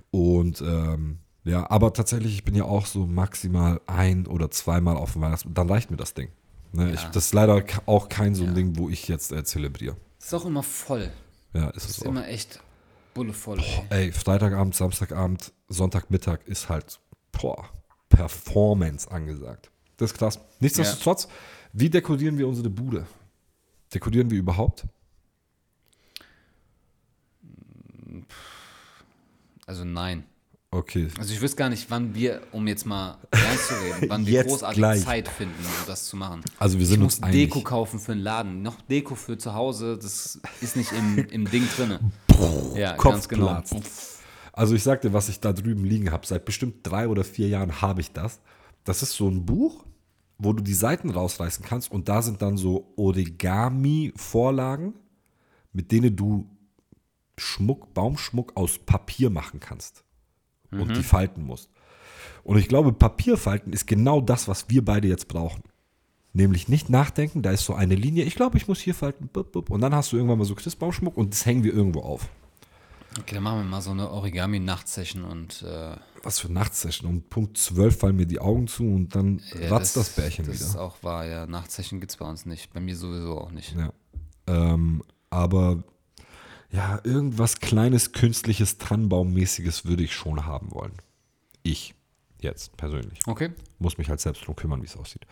Und 0.10 0.62
ähm, 0.62 1.20
ja, 1.44 1.70
aber 1.70 1.94
tatsächlich, 1.94 2.34
ich 2.34 2.44
bin 2.44 2.56
ja 2.56 2.66
auch 2.66 2.86
so 2.86 3.06
maximal 3.06 3.82
ein 3.86 4.26
oder 4.28 4.50
zweimal 4.52 4.96
auf 4.98 5.14
dem 5.14 5.22
Weihnachtsmarkt. 5.22 5.58
Dann 5.58 5.70
reicht 5.70 5.92
mir 5.92 5.98
das 5.98 6.14
Ding. 6.14 6.30
Ne, 6.74 6.94
ich, 6.94 7.02
das 7.06 7.26
ist 7.26 7.34
leider 7.34 7.64
auch 7.86 8.08
kein 8.10 8.34
so 8.34 8.46
ein 8.46 8.56
Ding, 8.56 8.78
wo 8.78 8.90
ich 8.90 9.08
jetzt 9.08 9.32
äh, 9.32 9.44
zelebriere. 9.44 9.98
Ist 10.20 10.34
auch 10.34 10.46
immer 10.46 10.64
voll. 10.64 11.12
Ja, 11.54 11.70
ist 11.72 11.90
es 11.90 11.98
Ist 11.98 12.06
immer 12.06 12.28
echt 12.28 12.62
bullevoll. 13.14 13.60
ey. 13.90 14.06
Ey, 14.06 14.12
Freitagabend, 14.14 14.74
Samstagabend, 14.74 15.52
Sonntagmittag 15.68 16.40
ist 16.46 16.70
halt 16.70 17.01
boah, 17.42 17.70
Performance 18.10 19.10
angesagt. 19.10 19.72
Das 19.98 20.12
ist 20.12 20.18
krass. 20.18 20.40
Nichtsdestotrotz, 20.60 21.28
wie 21.74 21.90
dekorieren 21.90 22.38
wir 22.38 22.48
unsere 22.48 22.70
Bude? 22.70 23.06
Dekorieren 23.94 24.30
wir 24.30 24.40
überhaupt? 24.40 24.86
Also, 29.66 29.86
nein. 29.86 30.26
Okay. 30.74 31.10
Also, 31.18 31.34
ich 31.34 31.42
wüsste 31.42 31.58
gar 31.58 31.70
nicht, 31.70 31.90
wann 31.90 32.16
wir, 32.16 32.42
um 32.52 32.66
jetzt 32.68 32.86
mal 32.86 33.18
ernst 33.32 33.68
zu 33.68 33.74
reden, 33.74 34.10
wann 34.10 34.26
wir 34.26 34.44
großartig 34.46 34.78
gleich. 34.78 35.04
Zeit 35.04 35.28
finden, 35.28 35.66
um 35.66 35.88
das 35.88 36.06
zu 36.06 36.16
machen. 36.16 36.42
Also 36.60 36.78
wir 36.78 36.84
Ich 36.84 36.90
sind 36.90 37.02
muss 37.02 37.16
uns 37.16 37.24
einig. 37.24 37.52
Deko 37.54 37.62
kaufen 37.62 38.00
für 38.00 38.14
einen 38.14 38.22
Laden. 38.22 38.62
Noch 38.62 38.80
Deko 38.82 39.16
für 39.16 39.38
zu 39.38 39.54
Hause, 39.54 39.98
das 39.98 40.40
ist 40.62 40.78
nicht 40.78 40.94
im, 40.94 41.18
im 41.30 41.50
Ding 41.52 41.68
drin. 41.76 42.00
Ja, 42.76 42.96
ganz 42.96 43.28
genau. 43.28 43.56
Kopfplatz. 43.56 44.21
Also 44.54 44.76
ich 44.76 44.84
sagte, 44.84 45.14
was 45.14 45.30
ich 45.30 45.40
da 45.40 45.54
drüben 45.54 45.86
liegen 45.86 46.12
habe, 46.12 46.28
seit 46.28 46.46
bestimmt 46.46 46.80
drei 46.84 47.08
oder 47.08 47.24
vier 47.24 47.48
Jahren 47.48 47.82
habe 47.82 48.02
ich 48.02 48.12
das. 48.12 48.42
Das 48.84 49.02
ist 49.04 49.14
so 49.14 49.28
ein 49.30 49.46
Buch, 49.46 49.86
wo 50.38 50.54
du 50.54 50.62
die 50.64 50.74
Seiten 50.74 51.10
rausreißen 51.10 51.64
kannst 51.64 51.92
und 51.92 52.10
da 52.10 52.22
sind 52.22 52.42
dann 52.42 52.58
so 52.58 52.94
Origami-Vorlagen, 52.98 54.94
mit 55.72 55.92
denen 55.92 56.16
du 56.16 56.50
Schmuck, 57.38 57.94
Baumschmuck 57.94 58.58
aus 58.58 58.80
Papier 58.80 59.30
machen 59.30 59.60
kannst 59.60 60.04
und 60.72 60.96
die 60.96 61.04
falten 61.04 61.44
musst. 61.44 61.70
Und 62.44 62.58
ich 62.58 62.68
glaube, 62.68 62.92
Papierfalten 62.94 63.74
ist 63.74 63.88
genau 63.88 64.22
das, 64.22 64.48
was 64.48 64.70
wir 64.70 64.84
beide 64.84 65.08
jetzt 65.08 65.28
brauchen. 65.28 65.64
Nämlich 66.34 66.70
nicht 66.70 66.90
nachdenken, 66.90 67.42
da 67.42 67.52
ist 67.52 67.66
so 67.66 67.74
eine 67.74 67.96
Linie, 67.96 68.24
ich 68.24 68.36
glaube, 68.36 68.58
ich 68.58 68.68
muss 68.68 68.80
hier 68.80 68.96
falten, 68.96 69.30
und 69.36 69.82
dann 69.82 69.94
hast 69.94 70.12
du 70.12 70.18
irgendwann 70.18 70.38
mal 70.38 70.46
so 70.46 70.56
Christbaumschmuck 70.56 71.18
und 71.18 71.34
das 71.34 71.46
hängen 71.46 71.64
wir 71.64 71.74
irgendwo 71.74 72.02
auf. 72.02 72.30
Okay, 73.20 73.36
dann 73.36 73.44
machen 73.44 73.60
wir 73.60 73.64
mal 73.66 73.82
so 73.82 73.92
eine 73.92 74.10
Origami-Nachtsession 74.10 75.24
und 75.24 75.64
äh, 75.64 75.96
Was 76.24 76.40
für 76.40 76.52
Nachtsession. 76.52 77.10
Um 77.10 77.22
Punkt 77.24 77.58
12 77.58 78.00
fallen 78.00 78.16
mir 78.16 78.26
die 78.26 78.40
Augen 78.40 78.68
zu 78.68 78.84
und 78.84 79.16
dann 79.16 79.42
ja, 79.60 79.70
ratzt 79.70 79.98
das, 79.98 80.16
Bärchen 80.16 80.46
das 80.46 80.56
wieder. 80.56 80.66
ist 80.66 80.76
auch 80.78 81.04
wahr, 81.04 81.26
ja. 81.26 81.46
Nachtsession 81.46 82.00
gibt 82.00 82.12
es 82.12 82.18
bei 82.18 82.26
uns 82.26 82.46
nicht. 82.46 82.72
Bei 82.74 82.80
mir 82.80 82.96
sowieso 82.96 83.38
auch 83.38 83.52
nicht. 83.52 83.76
Ja. 83.76 83.92
Ähm, 84.48 85.04
aber 85.30 85.84
ja, 86.72 87.02
irgendwas 87.04 87.60
kleines, 87.60 88.14
künstliches, 88.14 88.78
Tannenbaummäßiges 88.78 89.86
würde 89.86 90.04
ich 90.04 90.14
schon 90.14 90.46
haben 90.46 90.72
wollen. 90.72 90.94
Ich 91.64 91.96
jetzt 92.40 92.76
persönlich. 92.78 93.20
Okay. 93.28 93.52
Muss 93.80 93.98
mich 93.98 94.10
halt 94.10 94.20
selbst 94.22 94.46
drum 94.46 94.56
kümmern, 94.56 94.82
wie 94.82 94.86
es 94.86 94.98
aussieht. 94.98 95.24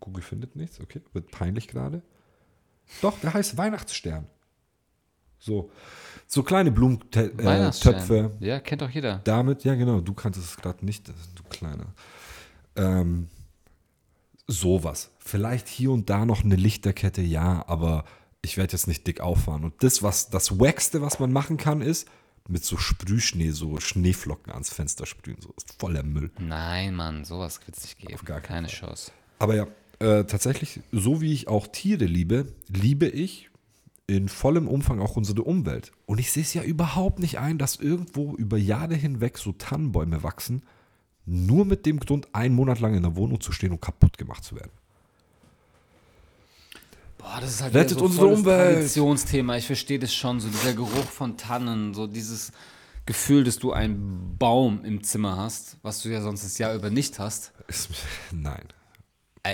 Google 0.00 0.22
findet 0.22 0.56
nichts, 0.56 0.80
okay. 0.80 1.02
Wird 1.12 1.30
peinlich 1.30 1.68
gerade. 1.68 2.02
Doch, 3.00 3.18
der 3.20 3.34
heißt 3.34 3.56
Weihnachtsstern. 3.56 4.26
So, 5.38 5.70
so 6.26 6.42
kleine 6.42 6.72
Blumentöpfe. 6.72 8.32
Äh. 8.40 8.46
Ja, 8.46 8.60
kennt 8.60 8.82
doch 8.82 8.90
jeder. 8.90 9.20
Damit, 9.24 9.64
ja 9.64 9.74
genau, 9.74 10.00
du 10.00 10.14
kannst 10.14 10.38
es 10.38 10.56
gerade 10.56 10.84
nicht, 10.84 11.08
du 11.08 11.14
Kleiner. 11.50 11.94
Ähm, 12.76 13.28
sowas. 14.46 15.10
Vielleicht 15.18 15.68
hier 15.68 15.92
und 15.92 16.10
da 16.10 16.26
noch 16.26 16.44
eine 16.44 16.56
Lichterkette, 16.56 17.22
ja, 17.22 17.64
aber 17.68 18.04
ich 18.44 18.56
werde 18.56 18.72
jetzt 18.72 18.86
nicht 18.86 19.06
dick 19.06 19.20
auffahren. 19.20 19.64
Und 19.64 19.74
das, 19.82 20.02
was 20.02 20.30
das 20.30 20.58
Wackste, 20.60 21.00
was 21.00 21.18
man 21.18 21.32
machen 21.32 21.56
kann, 21.56 21.80
ist 21.80 22.08
mit 22.48 22.64
so 22.64 22.76
Sprühschnee, 22.76 23.50
so 23.50 23.80
Schneeflocken 23.80 24.52
ans 24.52 24.72
Fenster 24.72 25.06
sprühen. 25.06 25.40
So 25.40 25.54
ist 25.56 25.74
voller 25.78 26.02
Müll. 26.02 26.30
Nein, 26.38 26.94
Mann, 26.94 27.24
sowas 27.24 27.60
wird 27.66 27.76
es 27.76 27.84
nicht 27.84 27.98
geben. 27.98 28.24
gar 28.24 28.40
keinen 28.40 28.66
Keine 28.66 28.68
Chance. 28.68 29.12
Aber 29.38 29.54
ja, 29.54 29.66
äh, 29.98 30.24
tatsächlich, 30.24 30.80
so 30.92 31.20
wie 31.20 31.32
ich 31.32 31.48
auch 31.48 31.66
Tiere 31.66 32.04
liebe, 32.04 32.52
liebe 32.68 33.06
ich 33.08 33.50
in 34.06 34.28
vollem 34.28 34.68
Umfang 34.68 35.00
auch 35.00 35.16
unsere 35.16 35.42
Umwelt. 35.42 35.92
Und 36.04 36.18
ich 36.18 36.30
sehe 36.30 36.42
es 36.42 36.52
ja 36.52 36.62
überhaupt 36.62 37.18
nicht 37.18 37.38
ein, 37.38 37.56
dass 37.56 37.76
irgendwo 37.76 38.34
über 38.34 38.58
Jahre 38.58 38.94
hinweg 38.94 39.38
so 39.38 39.52
Tannenbäume 39.52 40.22
wachsen, 40.22 40.62
nur 41.24 41.64
mit 41.64 41.86
dem 41.86 42.00
Grund, 42.00 42.28
einen 42.34 42.54
Monat 42.54 42.80
lang 42.80 42.94
in 42.94 43.02
der 43.02 43.16
Wohnung 43.16 43.40
zu 43.40 43.50
stehen 43.50 43.72
und 43.72 43.80
kaputt 43.80 44.18
gemacht 44.18 44.44
zu 44.44 44.56
werden. 44.56 44.72
Boah, 47.24 47.40
das 47.40 47.54
ist 47.54 47.62
halt 47.62 47.74
Rettet 47.74 47.98
so 47.98 48.04
unsere 48.04 48.26
Umwelt. 48.26 48.74
Traditionsthema. 48.74 49.56
Ich 49.56 49.66
verstehe 49.66 49.98
das 49.98 50.14
schon. 50.14 50.40
So 50.40 50.48
dieser 50.48 50.74
Geruch 50.74 51.06
von 51.10 51.38
Tannen, 51.38 51.94
so 51.94 52.06
dieses 52.06 52.52
Gefühl, 53.06 53.44
dass 53.44 53.58
du 53.58 53.72
einen 53.72 54.36
Baum 54.36 54.84
im 54.84 55.02
Zimmer 55.02 55.38
hast, 55.38 55.78
was 55.82 56.02
du 56.02 56.10
ja 56.10 56.20
sonst 56.20 56.44
das 56.44 56.58
Jahr 56.58 56.74
über 56.74 56.90
nicht 56.90 57.18
hast. 57.18 57.52
Nein. 58.30 58.64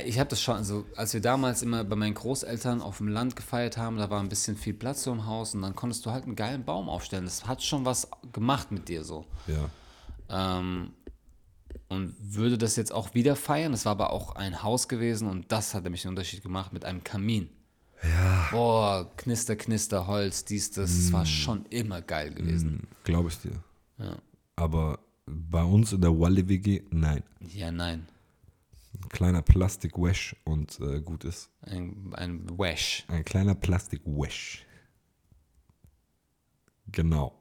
Ich 0.04 0.18
habe 0.18 0.28
das 0.28 0.42
schon, 0.42 0.56
also 0.56 0.84
als 0.96 1.14
wir 1.14 1.20
damals 1.20 1.62
immer 1.62 1.84
bei 1.84 1.94
meinen 1.94 2.14
Großeltern 2.14 2.82
auf 2.82 2.98
dem 2.98 3.08
Land 3.08 3.36
gefeiert 3.36 3.76
haben, 3.76 3.98
da 3.98 4.10
war 4.10 4.20
ein 4.20 4.28
bisschen 4.28 4.56
viel 4.56 4.74
Platz 4.74 5.04
so 5.04 5.12
im 5.12 5.26
Haus 5.26 5.54
und 5.54 5.62
dann 5.62 5.74
konntest 5.76 6.04
du 6.06 6.10
halt 6.10 6.24
einen 6.24 6.36
geilen 6.36 6.64
Baum 6.64 6.88
aufstellen. 6.88 7.24
Das 7.24 7.46
hat 7.46 7.62
schon 7.62 7.84
was 7.84 8.08
gemacht 8.32 8.72
mit 8.72 8.88
dir 8.88 9.04
so. 9.04 9.26
Ja. 9.46 10.58
Ähm, 10.58 10.92
und 11.88 12.16
würde 12.20 12.58
das 12.58 12.74
jetzt 12.74 12.92
auch 12.92 13.14
wieder 13.14 13.36
feiern. 13.36 13.72
Das 13.72 13.84
war 13.84 13.92
aber 13.92 14.12
auch 14.12 14.34
ein 14.34 14.64
Haus 14.64 14.88
gewesen 14.88 15.28
und 15.28 15.52
das 15.52 15.74
hat 15.74 15.84
nämlich 15.84 16.02
den 16.02 16.10
Unterschied 16.10 16.42
gemacht 16.42 16.72
mit 16.72 16.84
einem 16.84 17.04
Kamin. 17.04 17.48
Ja. 18.02 18.48
Boah, 18.50 19.10
Knister, 19.16 19.56
Knister, 19.56 20.06
Holz, 20.06 20.44
dies, 20.44 20.70
das. 20.70 20.96
Das 20.96 21.12
war 21.12 21.26
schon 21.26 21.66
immer 21.66 22.00
geil 22.00 22.32
gewesen. 22.32 22.86
Glaube 23.04 23.28
ich 23.28 23.38
dir. 23.38 23.62
Ja. 23.98 24.16
Aber 24.56 24.98
bei 25.26 25.62
uns 25.62 25.92
in 25.92 26.00
der 26.00 26.18
Walle-WG, 26.18 26.82
nein. 26.90 27.22
Ja, 27.40 27.70
nein. 27.70 28.06
Ein 28.94 29.08
kleiner 29.08 29.42
Plastik-Wash 29.42 30.36
und 30.44 30.80
äh, 30.80 31.00
gut 31.00 31.24
ist. 31.24 31.50
Ein, 31.62 32.12
ein 32.14 32.46
Wash. 32.58 33.04
Ein 33.08 33.24
kleiner 33.24 33.54
Plastik-Wash. 33.54 34.66
Genau. 36.92 37.40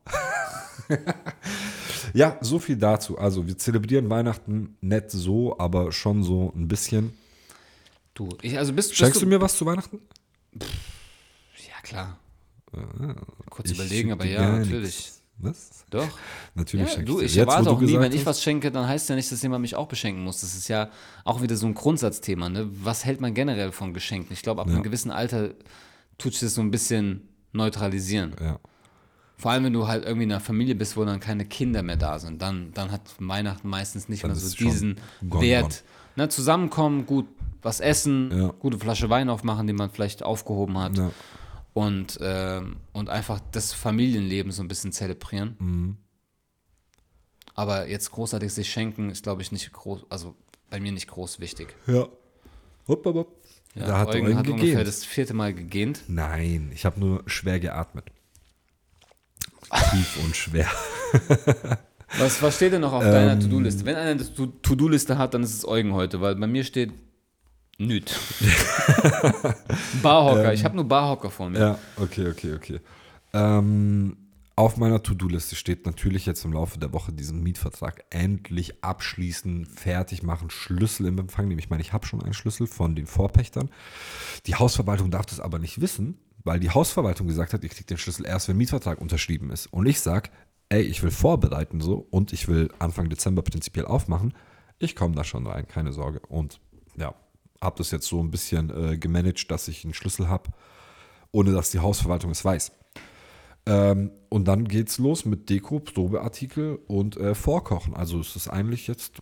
ja, 2.14 2.38
so 2.41 2.60
viel 2.60 2.78
dazu. 2.78 3.18
Also, 3.18 3.47
wir 3.47 3.57
zelebrieren 3.57 4.10
Weihnachten 4.10 4.78
nicht 4.82 5.10
so, 5.10 5.57
aber 5.57 5.91
schon 5.91 6.24
so 6.24 6.53
ein 6.55 6.68
bisschen. 6.68 7.14
Du, 8.14 8.30
ich, 8.41 8.57
also 8.57 8.74
bist, 8.74 8.89
bist 8.89 8.99
Schenkst 8.99 9.22
du 9.22 9.26
mir 9.26 9.41
was 9.41 9.57
zu 9.57 9.66
Weihnachten? 9.66 9.99
Ja, 10.54 11.82
klar. 11.84 12.20
Kurz 13.50 13.72
Ich 13.72 13.78
überlegen, 13.78 14.12
aber 14.12 14.26
dir 14.26 14.34
ja, 14.34 14.58
natürlich. 14.60 14.82
nichts. 14.82 15.16
Was? 15.41 15.86
Doch. 15.89 16.08
Natürlich 16.54 16.95
Ja, 16.95 17.02
du, 17.02 17.20
dir. 17.20 17.26
ich 17.26 17.36
wo 17.38 17.39
erwarte 17.39 17.70
auch 17.72 17.80
nie, 17.80 17.97
wenn 17.97 18.12
ich 18.12 18.26
was 18.26 18.43
schenke, 18.43 18.72
dann 18.72 18.88
heißt 18.88 19.10
ja 19.10 19.16
nicht, 19.16 19.32
dass 19.32 19.41
jemand 19.41 19.62
mich 19.62 19.76
auch 19.76 19.88
beschenken 19.88 20.22
muss. 20.24 20.41
Das 20.41 20.54
ist 20.54 20.68
ja 20.68 20.89
auch 21.24 21.41
wieder 21.41 21.56
so 21.56 21.66
ein 21.66 21.74
Grundsatzthema. 21.74 22.50
Ne? 22.50 22.70
Was 22.84 23.06
hält 23.06 23.22
man 23.22 23.34
generell 23.34 23.72
von 23.72 23.93
Geschenken? 23.93 24.34
Ich 24.34 24.41
glaube, 24.41 24.62
ab 24.62 24.68
einem 24.68 24.84
gewissen 24.84 25.12
Alter 25.12 25.52
tut 26.18 26.34
sich 26.34 26.41
das 26.41 26.56
so 26.56 26.62
ein 26.62 26.72
bisschen 26.72 27.30
neutralisieren. 27.54 28.36
Ja. 28.39 28.60
Vor 29.38 29.52
allem, 29.52 29.64
wenn 29.64 29.74
du 29.74 29.88
halt 29.88 30.04
irgendwie 30.04 30.26
in 30.26 30.32
einer 30.34 30.41
Familie 30.41 30.76
bist, 30.76 30.97
wo 30.97 31.06
dann 31.06 31.22
keine 31.22 31.45
Kinder 31.45 31.82
mehr 31.82 31.95
da 31.95 32.20
sind, 32.20 32.41
dann, 32.41 32.74
dann 32.74 32.91
hat 32.91 33.02
Weihnachten 33.20 33.70
meistens 33.70 34.10
nicht 34.10 34.24
Dann 34.24 34.32
mehr 34.32 34.39
so 34.39 34.54
diesen 34.58 35.00
gone, 35.28 35.41
Wert. 35.41 35.84
Ne, 36.18 36.28
zusammenkommen, 36.28 37.06
gut 37.06 37.26
was 37.62 37.80
essen, 37.80 38.32
Ja. 38.36 38.47
gute 38.60 38.78
Flasche 38.80 39.10
Wein 39.10 39.30
aufmachen, 39.30 39.68
die 39.68 39.74
man 39.74 39.89
vielleicht 39.89 40.24
aufgehoben 40.24 40.78
hat. 40.78 40.97
Ja. 40.97 41.12
Und, 41.74 42.18
ähm, 42.22 42.78
und 42.93 43.10
einfach 43.10 43.39
das 43.51 43.74
Familienleben 43.74 44.51
so 44.51 44.62
ein 44.64 44.68
bisschen 44.68 44.91
zelebrieren. 44.91 45.55
Mhm. 45.60 45.97
Aber 47.55 47.88
jetzt 47.88 48.12
großartig 48.12 48.53
sich 48.53 48.70
schenken, 48.72 49.10
ist, 49.10 49.24
glaube 49.24 49.41
ich, 49.41 49.51
nicht 49.51 49.72
groß, 49.74 50.05
also 50.10 50.36
bei 50.70 50.80
mir 50.80 50.91
nicht 50.91 51.07
groß 51.07 51.39
wichtig. 51.39 51.76
Ja. 51.88 52.07
Hopp, 52.88 53.05
hopp, 53.05 53.16
hopp. 53.16 53.36
Ja, 53.76 53.86
da 53.86 53.97
hat 53.99 54.07
Eugen 54.10 54.28
Eugen 54.28 54.38
hat 54.38 54.47
ungefähr 54.47 54.68
gegeben. 54.70 54.86
das 54.86 55.05
vierte 55.05 55.34
Mal 55.34 55.53
gegähnt. 55.53 56.01
Nein, 56.07 56.72
ich 56.74 56.86
habe 56.86 56.99
nur 56.99 57.24
schwer 57.28 57.60
geatmet. 57.60 58.05
Tief 59.91 60.18
und 60.24 60.36
schwer. 60.36 60.68
Was, 62.18 62.41
was 62.41 62.55
steht 62.55 62.74
denn 62.74 62.82
noch 62.82 62.93
auf 62.93 63.03
Ähm. 63.05 63.12
deiner 63.12 63.39
To-Do-Liste? 63.39 63.86
Wenn 63.86 63.95
einer 63.95 64.12
eine 64.12 64.34
To- 64.34 64.47
To-Do-Liste 64.47 65.18
hat, 65.20 65.34
dann 65.36 65.43
ist 65.43 65.53
es 65.53 65.68
Eugen 65.68 65.93
heute, 65.93 66.20
weil 66.22 66.36
bei 66.36 66.47
mir 66.47 66.64
steht 66.64 66.91
nüt. 67.80 68.20
Barhocker, 70.04 70.54
ich 70.54 70.64
habe 70.64 70.76
nur 70.76 70.86
Barhocker 70.86 71.30
vor 71.30 71.50
mir. 71.50 71.60
Ja, 71.60 71.80
okay, 71.98 72.30
okay, 72.30 72.54
okay. 72.54 72.80
Ähm, 73.34 74.18
auf 74.60 74.76
meiner 74.76 75.02
To-Do-Liste 75.02 75.56
steht 75.56 75.86
natürlich 75.86 76.26
jetzt 76.26 76.44
im 76.44 76.52
Laufe 76.52 76.80
der 76.80 76.92
Woche 76.92 77.14
diesen 77.14 77.42
Mietvertrag 77.42 78.04
endlich 78.10 78.84
abschließen, 78.84 79.66
fertig 79.66 80.22
machen, 80.22 80.50
Schlüssel 80.50 81.06
im 81.06 81.18
Empfang 81.18 81.48
nehmen. 81.48 81.60
Ich 81.60 81.70
meine, 81.70 81.82
ich 81.82 81.94
habe 81.94 82.06
schon 82.06 82.22
einen 82.22 82.34
Schlüssel 82.34 82.68
von 82.68 82.94
den 82.94 83.08
Vorpächtern. 83.08 83.70
Die 84.48 84.56
Hausverwaltung 84.56 85.12
darf 85.12 85.26
das 85.26 85.40
aber 85.40 85.60
nicht 85.60 85.80
wissen, 85.80 86.20
weil 86.44 86.60
die 86.60 86.72
Hausverwaltung 86.72 87.28
gesagt 87.28 87.54
hat, 87.54 87.64
ihr 87.64 87.70
kriegt 87.70 87.90
den 87.90 87.98
Schlüssel 87.98 88.26
erst, 88.26 88.50
wenn 88.50 88.58
Mietvertrag 88.58 89.00
unterschrieben 89.00 89.50
ist. 89.50 89.68
Und 89.68 89.86
ich 89.86 90.02
sage, 90.02 90.30
ey, 90.68 90.82
ich 90.82 91.04
will 91.04 91.12
vorbereiten 91.12 91.80
so 91.80 92.06
und 92.10 92.34
ich 92.34 92.50
will 92.50 92.70
Anfang 92.80 93.10
Dezember 93.10 93.44
prinzipiell 93.44 93.86
aufmachen. 93.86 94.34
Ich 94.78 94.94
komme 94.94 95.16
da 95.16 95.24
schon 95.24 95.48
rein, 95.48 95.70
keine 95.70 95.94
Sorge. 95.94 96.20
Und 96.28 96.60
ja, 96.98 97.16
habe 97.62 97.78
das 97.78 97.91
jetzt 97.91 98.07
so 98.07 98.20
ein 98.22 98.32
bisschen 98.32 98.70
äh, 98.70 98.97
gemanagt, 98.97 99.49
dass 99.51 99.68
ich 99.68 99.84
einen 99.84 99.93
Schlüssel 99.93 100.28
habe 100.30 100.49
ohne 101.32 101.51
dass 101.51 101.70
die 101.70 101.78
Hausverwaltung 101.78 102.32
es 102.32 102.43
weiß. 102.43 102.72
Ähm, 103.68 104.10
und 104.30 104.47
dann 104.47 104.68
geht's 104.68 104.97
los 104.97 105.26
mit 105.26 105.47
Deko, 105.49 105.80
Probeartikel 105.80 106.80
und 106.88 107.18
äh, 107.18 107.36
Vorkochen. 107.36 107.93
Also 107.95 108.20
es 108.20 108.36
ist 108.36 108.47
eigentlich 108.47 108.88
jetzt, 108.88 109.20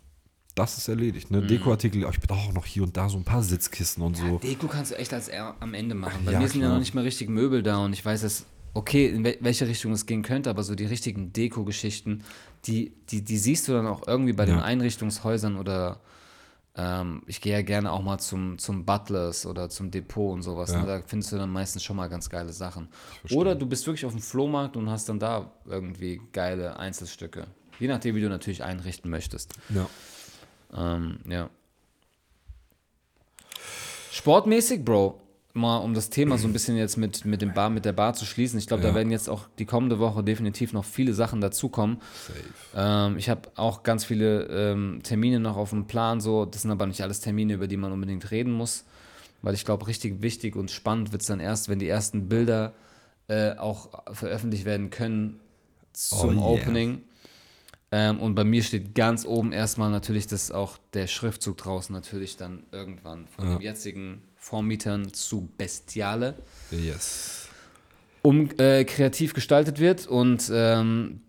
das 0.56 0.78
ist 0.78 0.88
erledigt. 0.88 1.30
Mhm. 1.32 1.40
Ne? 1.42 1.48
Dekoartikel, 1.48 2.08
ich 2.10 2.20
brauche 2.22 2.48
auch 2.50 2.54
noch 2.54 2.66
hier 2.66 2.84
und 2.84 2.96
da 2.96 3.10
so 3.10 3.18
ein 3.18 3.26
paar 3.26 3.44
Sitzkissen 3.44 4.02
und 4.04 4.16
so. 4.16 4.38
Deko 4.38 4.68
kannst 4.68 4.92
du 4.92 4.96
echt 4.98 5.14
als 5.14 5.30
am 5.60 5.74
Ende 5.74 5.96
machen. 5.96 6.22
Bei 6.24 6.32
Ja, 6.32 6.40
mir 6.40 6.48
sind 6.48 6.62
ja 6.62 6.68
klar. 6.68 6.76
noch 6.76 6.80
nicht 6.80 6.94
mal 6.94 7.04
richtig 7.04 7.28
Möbel 7.30 7.62
da 7.62 7.84
und 7.84 7.92
ich 7.92 8.06
weiß 8.06 8.24
es, 8.24 8.46
okay, 8.74 9.08
in 9.08 9.26
wel- 9.26 9.38
welche 9.42 9.68
Richtung 9.68 9.92
es 9.92 10.06
gehen 10.06 10.22
könnte, 10.22 10.50
aber 10.50 10.64
so 10.64 10.76
die 10.76 10.86
richtigen 10.86 11.34
Deko-Geschichten, 11.34 12.24
die, 12.68 12.94
die, 13.10 13.22
die 13.22 13.38
siehst 13.38 13.68
du 13.68 13.74
dann 13.74 13.86
auch 13.88 14.08
irgendwie 14.08 14.34
bei 14.34 14.46
den 14.46 14.60
Ja. 14.60 14.64
Einrichtungshäusern 14.64 15.58
oder 15.58 16.00
ähm, 16.78 17.24
ich 17.26 17.42
gehe 17.42 17.54
ja 17.54 17.62
gerne 17.64 17.92
auch 17.92 18.04
mal 18.04 18.20
zum, 18.20 18.60
zum 18.60 18.86
Butlers 18.86 19.46
oder 19.46 19.70
zum 19.70 19.90
Depot 19.90 20.34
und 20.34 20.44
sowas. 20.44 20.72
Ja. 20.72 20.82
Ne? 20.82 20.88
Da 20.88 21.02
findest 21.06 21.32
du 21.32 21.38
dann 21.38 21.50
meistens 21.50 21.84
schon 21.84 21.96
mal 21.96 22.08
ganz 22.08 22.30
geile 22.30 22.54
Sachen. 22.54 22.88
Oder 23.32 23.56
du 23.56 23.66
bist 23.66 23.88
wirklich 23.88 24.06
auf 24.06 24.12
dem 24.12 24.22
Flohmarkt 24.22 24.78
und 24.78 24.90
hast 24.90 25.10
dann 25.10 25.20
da 25.20 25.52
irgendwie 25.66 26.22
geile 26.34 26.78
Einzelstücke. 26.78 27.48
Je 27.80 27.88
nachdem, 27.88 28.16
wie 28.16 28.22
du 28.22 28.30
natürlich 28.30 28.64
einrichten 28.64 29.10
möchtest. 29.10 29.54
Ja. 29.70 29.88
Ähm, 30.74 31.20
ja. 31.28 31.50
Sportmäßig, 34.12 34.86
Bro, 34.86 35.20
mal 35.58 35.78
um 35.80 35.94
das 35.94 36.10
Thema 36.10 36.38
so 36.38 36.48
ein 36.48 36.54
bisschen 36.54 36.78
jetzt 36.78 36.98
mit, 36.98 37.26
mit 37.26 37.42
dem 37.42 37.54
Bar, 37.54 37.70
mit 37.70 37.84
der 37.86 37.94
Bar 37.94 38.14
zu 38.14 38.26
schließen. 38.26 38.58
Ich 38.60 38.68
glaube, 38.68 38.84
Ja. 38.84 38.90
da 38.90 38.96
werden 38.96 39.12
jetzt 39.12 39.30
auch 39.30 39.46
die 39.60 39.66
kommende 39.66 40.00
Woche 40.00 40.24
definitiv 40.24 40.72
noch 40.74 40.86
viele 40.86 41.14
Sachen 41.14 41.42
dazukommen. 41.42 41.98
Ähm, 42.76 43.18
ich 43.18 43.30
habe 43.30 43.42
auch 43.56 43.84
ganz 43.84 44.06
viele 44.06 44.44
ähm, 44.46 45.02
Termine 45.04 45.40
noch 45.40 45.58
auf 45.58 45.72
dem 45.72 45.88
Plan, 45.88 46.22
so. 46.22 46.46
Das 46.46 46.62
sind 46.62 46.72
aber 46.72 46.86
nicht 46.88 47.02
alles 47.02 47.20
Termine, 47.20 47.54
über 47.54 47.68
die 47.68 47.78
man 47.78 47.92
unbedingt 47.92 48.32
reden 48.32 48.52
muss. 48.54 48.86
Weil 49.42 49.54
ich 49.54 49.66
glaube, 49.66 49.88
richtig 49.88 50.22
wichtig 50.22 50.56
und 50.56 50.72
spannend 50.72 51.12
wird 51.12 51.22
es 51.22 51.28
dann 51.28 51.40
erst, 51.40 51.70
wenn 51.70 51.80
die 51.80 51.88
ersten 51.90 52.28
Bilder 52.30 52.74
äh, 53.28 53.52
auch 53.56 53.90
veröffentlicht 54.14 54.66
werden 54.66 54.90
können 54.90 55.40
zum 55.94 56.38
Oh 56.40 56.56
yeah. 56.56 56.62
Opening. 56.64 57.02
Ähm, 57.92 58.20
und 58.20 58.36
bei 58.36 58.44
mir 58.44 58.64
steht 58.64 58.96
ganz 58.96 59.26
oben 59.26 59.54
erstmal 59.54 59.90
natürlich 59.92 60.28
das 60.28 60.52
auch 60.52 60.78
der 60.94 61.08
Schriftzug 61.08 61.56
draußen 61.58 61.94
natürlich 61.94 62.36
dann 62.36 62.64
irgendwann 62.72 63.28
von 63.28 63.48
den 63.48 63.62
jetzigen 63.62 64.22
Vormietern 64.48 65.12
zu 65.12 65.50
Bestiale 65.58 66.36
Yes. 66.72 67.50
um 68.22 68.50
äh, 68.58 68.86
kreativ 68.86 69.34
gestaltet 69.34 69.80
wird 69.80 70.08
und 70.08 70.50
ähm, 70.54 71.20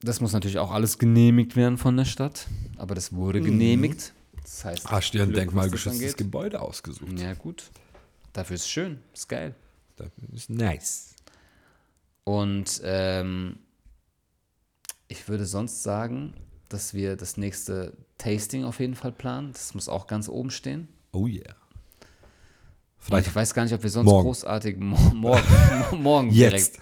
das 0.00 0.22
muss 0.22 0.32
natürlich 0.32 0.58
auch 0.58 0.70
alles 0.70 0.98
genehmigt 0.98 1.56
werden 1.56 1.76
von 1.76 1.94
der 1.94 2.06
Stadt, 2.06 2.46
aber 2.78 2.94
das 2.94 3.12
wurde 3.12 3.42
genehmigt. 3.42 4.14
Das 4.42 4.64
heißt, 4.64 4.90
Hast 4.90 5.12
dir 5.12 5.24
ein 5.24 5.34
denkmalgeschütztes. 5.34 6.16
Gebäude 6.16 6.62
ausgesucht. 6.62 7.18
Ja 7.18 7.34
gut, 7.34 7.70
dafür 8.32 8.54
ist 8.54 8.62
es 8.62 8.68
schön, 8.70 8.98
ist 9.12 9.28
geil. 9.28 9.54
Das 9.96 10.08
ist 10.32 10.48
nice. 10.48 11.14
Und 12.24 12.80
ähm, 12.82 13.58
ich 15.08 15.28
würde 15.28 15.44
sonst 15.44 15.82
sagen, 15.82 16.32
dass 16.70 16.94
wir 16.94 17.16
das 17.16 17.36
nächste 17.36 17.92
Tasting 18.16 18.64
auf 18.64 18.80
jeden 18.80 18.94
Fall 18.94 19.12
planen. 19.12 19.52
Das 19.52 19.74
muss 19.74 19.90
auch 19.90 20.06
ganz 20.06 20.30
oben 20.30 20.50
stehen. 20.50 20.88
Oh 21.12 21.26
yeah. 21.26 21.54
Freitag. 23.04 23.26
Ich 23.26 23.34
weiß 23.34 23.52
gar 23.52 23.64
nicht, 23.64 23.74
ob 23.74 23.82
wir 23.82 23.90
sonst 23.90 24.06
Morgen. 24.06 24.24
großartig 24.24 24.78
mo 24.78 24.96
morgen, 25.92 26.30
direkt, 26.30 26.78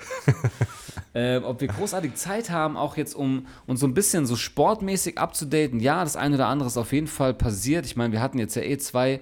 äh, 1.14 1.38
ob 1.38 1.60
wir 1.60 1.66
großartig 1.66 2.14
Zeit 2.14 2.50
haben, 2.50 2.76
auch 2.76 2.96
jetzt 2.96 3.16
um 3.16 3.46
uns 3.66 3.80
so 3.80 3.88
ein 3.88 3.94
bisschen 3.94 4.24
so 4.26 4.36
sportmäßig 4.36 5.18
abzudaten. 5.18 5.80
Ja, 5.80 6.04
das 6.04 6.14
eine 6.14 6.36
oder 6.36 6.46
andere 6.46 6.68
ist 6.68 6.76
auf 6.76 6.92
jeden 6.92 7.08
Fall 7.08 7.34
passiert. 7.34 7.86
Ich 7.86 7.96
meine, 7.96 8.12
wir 8.12 8.20
hatten 8.20 8.38
jetzt 8.38 8.54
ja 8.54 8.62
eh 8.62 8.78
zwei 8.78 9.20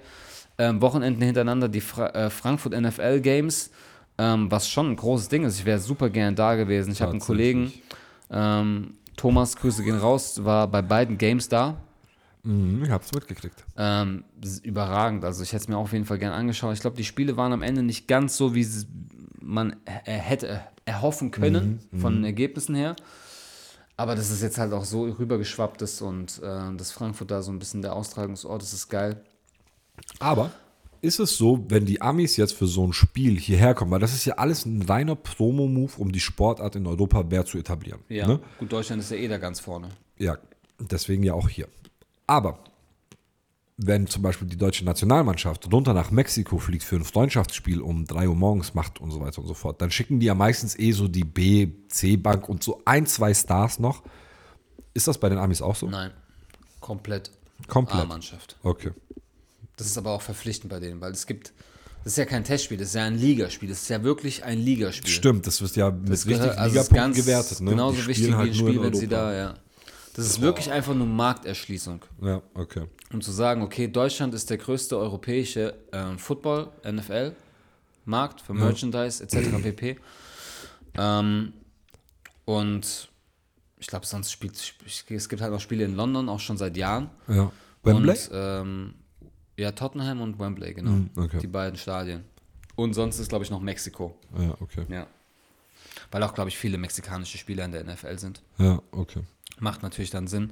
ähm, 0.59 0.83
Wochenenden 0.83 1.23
hintereinander 1.23 1.71
die 1.71 1.81
Fra 1.81 2.09
äh, 2.11 2.29
Frankfurt 2.29 2.79
NFL 2.79 3.21
Games, 3.21 3.71
ähm, 4.19 4.51
was 4.51 4.69
schon 4.69 4.91
ein 4.91 4.97
großes 4.97 5.29
Ding 5.29 5.45
ist. 5.45 5.59
Ich 5.59 5.65
wäre 5.65 5.79
super 5.79 6.11
gern 6.11 6.37
da 6.37 6.55
gewesen. 6.55 6.93
Ich 6.93 7.01
habe 7.01 7.13
einen 7.13 7.21
Kollegen, 7.21 7.73
ähm, 8.31 8.99
Thomas, 9.17 9.57
Grüße 9.57 9.83
gehen 9.85 9.97
raus, 9.99 10.45
war 10.45 10.69
bei 10.69 10.83
beiden 10.83 11.17
Games 11.17 11.49
da. 11.49 11.79
Mhm, 12.43 12.85
ich 12.85 12.91
hab's 12.91 13.13
mitgekriegt. 13.13 13.65
Ähm, 13.77 14.25
überragend. 14.63 15.25
Also 15.25 15.43
ich 15.43 15.53
hätte 15.53 15.63
es 15.63 15.69
mir 15.69 15.77
auf 15.77 15.93
jeden 15.93 16.05
Fall 16.07 16.19
gern 16.19 16.33
angeschaut. 16.33 16.73
Ich 16.75 16.81
glaube, 16.81 16.97
die 16.97 17.05
Spiele 17.05 17.37
waren 17.37 17.53
am 17.53 17.63
Ende 17.63 17.83
nicht 17.83 18.09
ganz 18.09 18.37
so, 18.37 18.55
wie 18.55 18.63
es 18.63 18.87
man 19.41 19.77
äh, 19.85 20.13
hätte 20.13 20.63
erhoffen 20.85 21.31
können 21.31 21.81
von 21.99 22.15
den 22.15 22.25
Ergebnissen 22.25 22.75
her. 22.75 22.97
Aber 23.97 24.15
dass 24.15 24.31
es 24.31 24.41
jetzt 24.41 24.57
halt 24.59 24.73
auch 24.73 24.85
so 24.85 25.03
rübergeschwappt 25.03 25.83
ist 25.83 26.01
und 26.01 26.41
äh, 26.43 26.75
dass 26.77 26.91
Frankfurt 26.91 27.31
da 27.31 27.43
so 27.43 27.53
ein 27.53 27.59
bisschen 27.59 27.83
der 27.83 27.95
Austragungsort 27.95 28.63
ist, 28.63 28.73
ist 28.73 28.89
geil. 28.89 29.23
Aber 30.19 30.51
ist 31.03 31.21
es 31.21 31.37
so, 31.37 31.65
wenn 31.69 31.85
die 31.85 32.01
Amis 32.01 32.37
jetzt 32.37 32.55
für 32.55 32.67
so 32.67 32.87
ein 32.87 32.93
Spiel 32.93 33.39
hierher 33.39 33.75
kommen, 33.75 33.91
weil 33.91 34.01
das 34.01 34.15
ist 34.15 34.25
ja 34.25 34.35
alles 34.35 34.65
ein 34.65 34.83
reiner 34.83 35.17
Promo-Move, 35.17 35.93
um 35.99 36.13
die 36.13 36.21
Sportart 36.21 36.77
in 36.77 36.87
Europa 36.87 37.23
mehr 37.23 37.45
zu 37.45 37.59
etablieren. 37.59 38.01
Ja, 38.09 38.27
Ne? 38.27 38.41
gut, 38.59 38.73
Deutschland 38.73 39.03
ist 39.03 39.11
ja 39.11 39.17
eh 39.17 39.29
da 39.29 39.39
ganz 39.39 39.61
vorne. 39.61 39.89
Ja, 40.19 40.37
deswegen 40.79 41.23
ja 41.23 41.35
auch 41.35 41.49
hier. 41.49 41.69
Aber 42.31 42.61
wenn 43.77 44.07
zum 44.07 44.23
Beispiel 44.23 44.47
die 44.47 44.57
deutsche 44.57 44.85
Nationalmannschaft 44.85 45.73
runter 45.73 45.95
nach 45.95 46.13
Mexiko 46.13 46.59
fliegt 46.59 46.85
für 46.85 46.95
ein 46.97 47.05
Freundschaftsspiel 47.05 47.81
um 47.81 48.05
3 48.05 48.29
Uhr 48.29 48.37
morgens 48.37 48.73
macht 48.75 49.01
und 49.01 49.11
so 49.11 49.21
weiter 49.21 49.41
und 49.41 49.49
so 49.49 49.55
fort, 49.55 49.83
dann 49.83 49.91
schicken 49.91 50.21
die 50.21 50.27
ja 50.27 50.35
meistens 50.35 50.79
eh 50.79 50.93
so 50.93 51.09
die 51.09 51.25
B, 51.25 51.69
C-Bank 51.89 52.49
und 52.49 52.63
so 52.63 52.83
ein, 52.85 53.07
zwei 53.07 53.35
Stars 53.35 53.81
noch. 53.81 54.05
Ist 54.95 55.09
das 55.09 55.19
bei 55.19 55.29
den 55.29 55.39
Amis 55.39 55.61
auch 55.61 55.75
so? 55.75 55.89
Nein, 55.89 56.13
komplett 56.81 57.33
Komplett. 57.67 58.03
A-Mannschaft. 58.03 58.57
Okay. 58.63 58.93
Das 59.77 59.87
ist 59.89 59.99
aber 59.99 60.11
auch 60.13 60.23
verpflichtend 60.23 60.71
bei 60.71 60.79
denen, 60.79 61.01
weil 61.01 61.13
es 61.13 61.27
gibt, 61.27 61.53
das 62.05 62.13
ist 62.13 62.17
ja 62.19 62.27
kein 62.27 62.45
Testspiel, 62.45 62.79
das 62.79 62.89
ist 62.89 62.95
ja 62.95 63.05
ein 63.05 63.17
Ligaspiel. 63.19 63.69
Das 63.69 63.83
ist 63.83 63.89
ja 63.89 64.03
wirklich 64.05 64.45
ein 64.45 64.59
Ligaspiel. 64.59 65.11
Stimmt, 65.11 65.47
das 65.47 65.61
wird 65.63 65.75
ja 65.77 65.91
mit 65.91 66.09
Das 66.11 66.27
richtig 66.27 66.43
gehört- 66.43 66.59
also 66.59 66.95
ganz 66.95 67.17
gewertet. 67.17 67.61
Ne? 67.61 67.71
Genauso 67.71 67.99
wichtig 68.07 68.17
spielen 68.17 68.31
wie 68.31 68.35
ein 68.35 68.39
halt 68.39 68.57
Spiel, 68.57 68.83
wenn 68.83 68.95
sie 68.95 69.07
Europa. 69.07 69.17
da, 69.31 69.35
ja. 69.37 69.55
Das 70.15 70.27
ist 70.27 70.41
wirklich 70.41 70.71
einfach 70.71 70.95
nur 70.95 71.07
Markterschließung. 71.07 72.05
Ja, 72.21 72.43
okay. 72.55 72.87
Um 73.13 73.21
zu 73.21 73.33
sagen, 73.33 73.63
okay, 73.63 73.89
Deutschland 73.89 74.35
ist 74.35 74.51
der 74.51 74.59
größte 74.59 74.97
europäische 74.99 75.75
ähm, 75.93 76.19
Football, 76.19 76.71
NFL, 76.85 77.33
Markt 78.05 78.41
für 78.41 78.55
Merchandise 78.55 79.23
etc. 79.23 79.51
pp. 79.63 79.99
Ähm, 80.95 81.53
und 82.45 83.09
ich 83.79 83.87
glaube, 83.87 84.07
sonst 84.07 84.31
spielt 84.31 84.57
es 84.57 85.29
gibt 85.29 85.41
halt 85.41 85.53
noch 85.53 85.61
Spiele 85.61 85.85
in 85.85 85.95
London, 85.95 86.29
auch 86.29 86.41
schon 86.41 86.57
seit 86.57 86.77
Jahren. 86.77 87.11
Ja. 87.29 87.51
Wembley? 87.83 88.11
Und, 88.11 88.31
ähm, 88.33 88.95
ja, 89.57 89.73
Tottenham 89.73 90.21
und 90.21 90.39
Wembley, 90.39 90.75
genau. 90.75 90.91
Hm, 90.91 91.11
okay. 91.17 91.39
Die 91.39 91.47
beiden 91.47 91.79
Stadien. 91.79 92.25
Und 92.77 92.95
sonst 92.95 93.19
ist, 93.19 93.29
glaube 93.29 93.45
ich, 93.45 93.51
noch 93.51 93.61
Mexiko. 93.61 94.19
ja, 94.39 94.55
okay. 94.61 94.87
Ja. 94.89 95.07
Weil 96.11 96.23
auch, 96.23 96.35
glaube 96.35 96.51
ich, 96.51 96.59
viele 96.59 96.79
mexikanische 96.79 97.39
Spieler 97.39 97.65
in 97.65 97.73
der 97.73 97.85
NFL 97.85 98.19
sind. 98.19 98.43
Ja, 98.59 98.81
okay. 98.91 99.23
Macht 99.61 99.83
natürlich 99.83 100.11
dann 100.11 100.27
Sinn. 100.27 100.51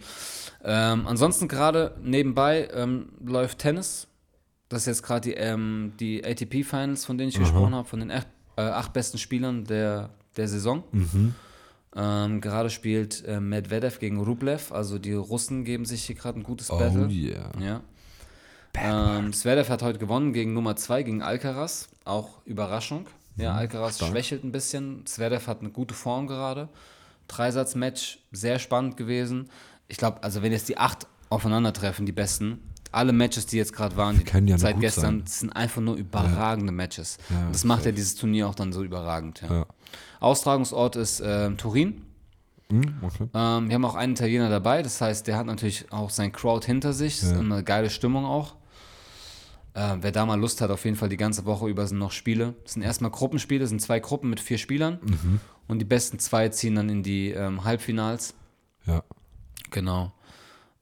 Ähm, 0.62 1.06
ansonsten 1.06 1.48
gerade 1.48 1.96
nebenbei 2.02 2.68
ähm, 2.72 3.09
läuft 3.24 3.59
Tennis. 3.59 4.06
Das 4.68 4.82
ist 4.82 4.86
jetzt 4.86 5.02
gerade 5.02 5.22
die, 5.30 5.34
ähm, 5.34 5.94
die 5.98 6.24
ATP 6.24 6.62
Finals, 6.64 7.04
von 7.06 7.16
denen 7.18 7.30
ich 7.30 7.38
gesprochen 7.38 7.74
habe, 7.74 7.88
von 7.88 8.00
den 8.00 8.11
acht, 8.11 8.26
äh, 8.56 8.62
acht 8.62 8.92
besten 8.92 9.18
Spielern 9.18 9.64
der, 9.64 10.11
der 10.36 10.46
Saison. 10.46 10.84
Ähm, 11.96 12.40
gerade 12.42 12.68
spielt 12.68 13.24
äh, 13.26 13.40
Medvedev 13.40 13.98
gegen 13.98 14.20
Rublev, 14.20 14.72
also 14.72 14.98
die 14.98 15.14
Russen 15.14 15.64
geben 15.64 15.86
sich 15.86 16.04
hier 16.04 16.16
gerade 16.16 16.38
ein 16.38 16.42
gutes 16.42 16.70
Oh 16.70 16.78
Battle. 16.78 17.09
yeah. 17.09 17.50
Ja. 17.59 17.80
Ähm, 18.74 19.32
Zverev 19.32 19.70
hat 19.70 19.82
heute 19.82 19.98
gewonnen 19.98 20.32
gegen 20.34 20.52
Nummer 20.52 20.76
2, 20.76 21.02
gegen 21.02 21.22
Alcaraz. 21.22 21.88
Auch 22.04 22.44
Überraschung. 22.44 23.06
Ja, 23.36 23.54
Alcaraz 23.54 23.98
schwächelt 24.04 24.44
ein 24.44 24.52
bisschen. 24.52 25.06
Zverev 25.06 25.46
hat 25.46 25.61
eine 25.61 25.70
gute 25.70 25.94
Form 25.94 26.26
gerade. 26.26 26.68
Dreisatz-Match, 27.29 28.20
sehr 28.33 28.59
spannend 28.59 28.97
gewesen. 28.97 29.49
Ich 29.87 29.97
glaube, 29.97 30.22
also 30.22 30.43
wenn 30.43 30.53
jetzt 30.53 30.68
die 30.68 30.79
acht 30.79 31.07
aufeinandertreffen, 31.31 32.07
die 32.07 32.12
besten, 32.12 32.61
alle 32.91 33.12
Matches, 33.12 33.47
die 33.47 33.59
jetzt 33.59 33.72
gerade 33.72 33.97
waren, 33.97 34.22
die 34.24 34.51
ja 34.51 34.59
seit 34.59 34.81
gestern, 34.81 35.24
sind 35.26 35.51
einfach 35.51 35.83
nur 35.83 35.97
überragende 35.97 36.72
Matches. 36.72 37.18
Ja, 37.29 37.47
Und 37.47 37.55
das 37.55 37.64
macht 37.64 37.85
ja 37.85 37.93
dieses 37.93 38.14
Turnier 38.14 38.49
auch 38.49 38.55
dann 38.55 38.72
so 38.72 38.83
überragend. 38.83 39.43
Ja. 39.43 39.55
Ja. 39.59 39.66
Austragungsort 40.20 40.97
ist 40.97 41.22
ähm, 41.24 41.57
Turin. 41.59 42.03
Hm, 42.70 42.95
okay. 43.03 43.29
Ähm, 43.35 43.68
wir 43.68 43.74
haben 43.74 43.85
auch 43.85 43.95
einen 43.95 44.12
Italiener 44.12 44.49
dabei, 44.49 44.83
das 44.83 45.01
heißt, 45.01 45.26
der 45.26 45.37
hat 45.37 45.47
natürlich 45.47 45.91
auch 45.93 46.11
sein 46.11 46.33
Crowd 46.33 46.66
hinter 46.66 46.93
sich, 46.93 47.22
ist 47.22 47.33
eine 47.33 47.62
geile 47.62 47.89
Stimmung 47.89 48.24
auch. 48.24 48.57
Äh, 49.74 49.97
wer 50.01 50.12
da 50.12 50.26
mal 50.26 50.39
Lust 50.39 50.61
hat, 50.61 50.70
auf 50.70 50.85
jeden 50.85 50.97
Fall 50.97 51.09
die 51.09 51.16
ganze 51.16 51.45
Woche 51.45 51.68
über 51.68 51.87
sind 51.87 51.99
noch 51.99 52.11
Spiele. 52.11 52.55
Es 52.64 52.72
sind 52.72 52.83
erstmal 52.83 53.11
Gruppenspiele, 53.11 53.64
es 53.64 53.70
sind 53.70 53.81
zwei 53.81 54.01
Gruppen 54.01 54.29
mit 54.29 54.41
vier 54.41 54.59
Spielern 54.59 54.99
und 55.69 55.79
die 55.79 55.85
besten 55.85 56.19
zwei 56.19 56.49
ziehen 56.49 56.75
dann 56.75 56.89
in 56.89 57.03
die 57.03 57.31
ähm, 57.31 57.64
Halbfinals. 57.64 58.35
Ja. 58.87 59.03
Genau. 59.71 60.12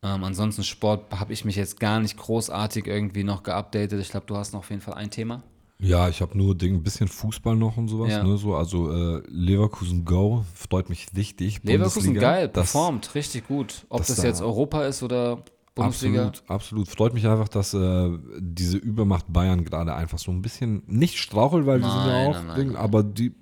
Ähm, 0.02 0.22
ansonsten 0.24 0.62
Sport 0.62 1.12
habe 1.18 1.32
ich 1.32 1.44
mich 1.44 1.56
jetzt 1.56 1.80
gar 1.80 2.00
nicht 2.00 2.16
großartig 2.16 2.86
irgendwie 2.86 3.24
noch 3.24 3.42
geupdatet. 3.42 4.00
Ich 4.00 4.10
glaube, 4.10 4.26
du 4.26 4.36
hast 4.36 4.52
noch 4.52 4.60
auf 4.60 4.70
jeden 4.70 4.82
Fall 4.82 4.94
ein 4.94 5.10
Thema. 5.10 5.42
Ja, 5.78 6.08
ich 6.08 6.22
habe 6.22 6.38
nur 6.38 6.54
Ding, 6.54 6.76
ein 6.76 6.82
bisschen 6.82 7.06
Fußball 7.08 7.54
noch 7.56 7.76
und 7.76 7.88
sowas. 7.88 8.10
Ja. 8.10 8.22
Ne, 8.22 8.38
so, 8.38 8.54
also 8.54 8.90
äh, 9.18 9.22
Leverkusen 9.28 10.04
Go 10.06 10.44
freut 10.54 10.88
mich 10.88 11.08
richtig. 11.14 11.62
Leverkusen 11.64 12.14
Bundesliga, 12.14 12.20
geil, 12.20 12.48
das- 12.48 12.72
performt, 12.72 13.14
richtig 13.14 13.46
gut. 13.46 13.84
Ob 13.90 13.98
das 13.98 14.08
das, 14.08 14.16
da- 14.18 14.24
jetzt 14.24 14.40
Europa 14.40 14.84
ist 14.84 15.02
oder 15.02 15.42
Bundesliga. 15.74 16.28
Absolut, 16.28 16.50
absolut. 16.50 16.88
Freut 16.88 17.12
mich 17.12 17.26
einfach, 17.26 17.48
dass 17.48 17.74
äh, 17.74 18.10
diese 18.38 18.78
Übermacht 18.78 19.26
Bayern 19.30 19.64
gerade 19.64 19.94
einfach 19.94 20.18
so 20.18 20.30
ein 20.30 20.40
bisschen 20.40 20.82
nicht 20.86 21.18
strauchelt, 21.18 21.66
weil 21.66 21.80
die 21.80 21.84
sind 21.84 21.92
ja 21.94 22.06
Nein, 22.06 22.26
auch, 22.28 22.32
nein, 22.34 22.46
nein, 22.46 22.56
Ding, 22.56 22.66
nein. 22.68 22.76
aber 22.76 23.02
die, 23.02 23.34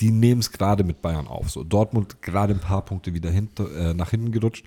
die 0.00 0.10
nehmen 0.10 0.40
es 0.40 0.50
gerade 0.50 0.84
mit 0.84 1.02
Bayern 1.02 1.28
auf. 1.28 1.50
So 1.50 1.64
Dortmund 1.64 2.20
gerade 2.22 2.54
ein 2.54 2.60
paar 2.60 2.84
Punkte 2.84 3.14
wieder 3.14 3.30
hinter, 3.30 3.70
äh, 3.74 3.94
nach 3.94 4.10
hinten 4.10 4.32
gerutscht. 4.32 4.66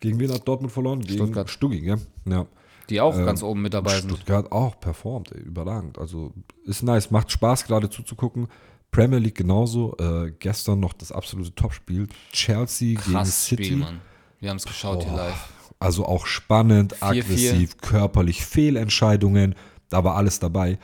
Gegen 0.00 0.18
wen 0.18 0.32
hat 0.32 0.46
Dortmund 0.48 0.72
verloren? 0.72 1.00
Gegen 1.00 1.14
Stuttgart. 1.14 1.50
Stuttgart, 1.50 1.82
gell? 1.82 1.98
Ja. 2.24 2.46
Die 2.88 3.00
auch 3.00 3.16
Ähm, 3.16 3.26
ganz 3.26 3.42
oben 3.42 3.62
mit 3.62 3.74
dabei 3.74 4.00
sind. 4.00 4.10
Stuttgart 4.10 4.50
auch 4.50 4.80
performt, 4.80 5.30
ey, 5.32 5.40
überragend. 5.40 5.98
Also 5.98 6.32
ist 6.64 6.82
nice, 6.82 7.10
macht 7.10 7.30
Spaß 7.30 7.64
gerade 7.64 7.88
zuzugucken. 7.88 8.48
Premier 8.90 9.18
League 9.18 9.36
genauso. 9.36 9.96
Äh, 9.98 10.32
gestern 10.38 10.80
noch 10.80 10.92
das 10.94 11.12
absolute 11.12 11.54
Topspiel. 11.54 12.08
Chelsea 12.32 12.98
gegen 12.98 13.12
Krass 13.12 13.44
City. 13.46 13.64
Spiel, 13.64 13.76
Mann. 13.76 14.00
Wir 14.40 14.50
haben 14.50 14.56
es 14.56 14.64
geschaut 14.64 15.04
hier 15.04 15.12
live. 15.12 15.48
Also 15.78 16.04
auch 16.04 16.26
spannend, 16.26 16.94
4-4. 16.96 17.02
aggressiv, 17.02 17.78
körperlich, 17.78 18.44
Fehlentscheidungen, 18.44 19.54
da 19.88 20.02
war 20.04 20.16
alles 20.16 20.38
dabei. 20.40 20.78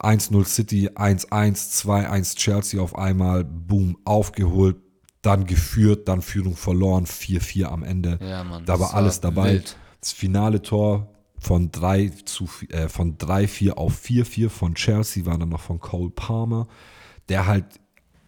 1-0 0.00 0.44
City, 0.44 0.90
1-1, 0.90 1.84
2-1 1.84 2.36
Chelsea 2.36 2.80
auf 2.80 2.96
einmal, 2.96 3.44
boom, 3.44 3.98
aufgeholt, 4.04 4.76
dann 5.22 5.46
geführt, 5.46 6.08
dann 6.08 6.22
Führung 6.22 6.56
verloren, 6.56 7.06
4-4 7.06 7.64
am 7.64 7.82
Ende. 7.82 8.18
Ja, 8.22 8.44
Mann, 8.44 8.64
Da 8.64 8.78
war 8.78 8.94
alles 8.94 9.22
war 9.22 9.32
dabei. 9.32 9.52
wild. 9.54 9.76
Das 10.00 10.12
finale 10.12 10.62
Tor 10.62 11.08
von 11.40 11.70
3 11.70 12.10
zu 12.24 12.48
äh, 12.70 12.88
von 12.88 13.18
3-4 13.18 13.72
auf 13.72 14.00
4-4 14.00 14.48
von 14.48 14.74
Chelsea 14.74 15.26
war 15.26 15.38
dann 15.38 15.48
noch 15.48 15.60
von 15.60 15.80
Cole 15.80 16.10
Palmer, 16.10 16.68
der 17.28 17.46
halt 17.46 17.66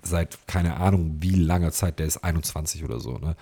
seit 0.03 0.47
keine 0.49 0.77
Ahnung 0.77 1.17
wie 1.21 1.35
langer 1.35 1.73
Zeit, 1.73 1.99
der 1.99 2.07
ist 2.07 2.19
21 2.25 2.85
oder 2.85 3.01
so, 3.01 3.19
ne? 3.19 3.37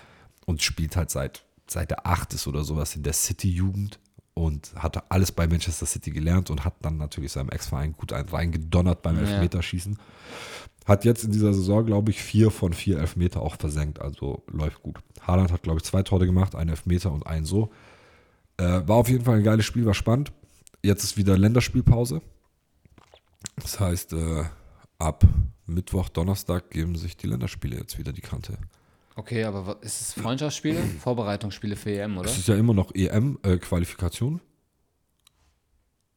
Und 0.45 0.61
spielt 0.61 0.95
halt 0.95 1.09
seit 1.09 1.45
seit 1.67 1.91
der 1.91 2.05
8 2.05 2.33
ist 2.33 2.47
oder 2.47 2.63
sowas 2.63 2.95
in 2.95 3.03
der 3.03 3.13
City-Jugend 3.13 3.99
und 4.39 4.73
hat 4.75 5.11
alles 5.11 5.33
bei 5.33 5.47
Manchester 5.47 5.85
City 5.85 6.11
gelernt 6.11 6.49
und 6.49 6.63
hat 6.63 6.75
dann 6.81 6.95
natürlich 6.95 7.33
seinem 7.33 7.49
Ex-Verein 7.49 7.91
gut 7.91 8.13
einen 8.13 8.29
reingedonnert 8.29 9.01
beim. 9.01 9.19
Elfmeterschießen. 9.19 9.99
Hat 10.85 11.03
jetzt 11.03 11.25
in 11.25 11.31
dieser 11.31 11.53
Saison, 11.53 11.85
glaube 11.85 12.11
ich, 12.11 12.21
vier 12.21 12.49
von 12.49 12.71
vier 12.71 12.99
Elfmeter 12.99 13.41
auch 13.41 13.57
versenkt, 13.57 13.99
also 13.99 14.43
läuft 14.47 14.81
gut. 14.81 14.97
Haaland 15.21 15.51
hat, 15.51 15.61
glaube 15.61 15.79
ich, 15.79 15.83
zwei 15.83 16.03
Tore 16.03 16.25
gemacht, 16.25 16.55
einen 16.55 16.69
Elfmeter 16.69 17.11
und 17.11 17.27
einen 17.27 17.45
so. 17.45 17.69
Äh, 18.55 18.87
war 18.87 18.95
auf 18.95 19.09
jeden 19.09 19.25
Fall 19.25 19.37
ein 19.37 19.43
geiles 19.43 19.65
Spiel, 19.65 19.85
war 19.85 19.93
spannend. 19.93 20.31
Jetzt 20.81 21.03
ist 21.03 21.17
wieder 21.17 21.37
Länderspielpause. 21.37 22.21
Das 23.57 23.79
heißt, 23.81 24.13
äh, 24.13 24.45
ab 24.99 25.25
Mittwoch, 25.65 26.07
Donnerstag 26.07 26.69
geben 26.69 26.95
sich 26.95 27.17
die 27.17 27.27
Länderspiele 27.27 27.75
jetzt 27.75 27.99
wieder 27.99 28.13
die 28.13 28.21
Kante. 28.21 28.57
Okay, 29.19 29.43
aber 29.43 29.67
was, 29.67 29.75
ist 29.81 30.01
es 30.01 30.13
Freundschaftsspiele? 30.13 30.81
Vorbereitungsspiele 31.03 31.75
für 31.75 31.91
EM, 31.91 32.17
oder? 32.17 32.29
Es 32.29 32.37
ist 32.37 32.47
ja 32.47 32.55
immer 32.55 32.73
noch 32.73 32.95
EM-Qualifikation. 32.95 34.39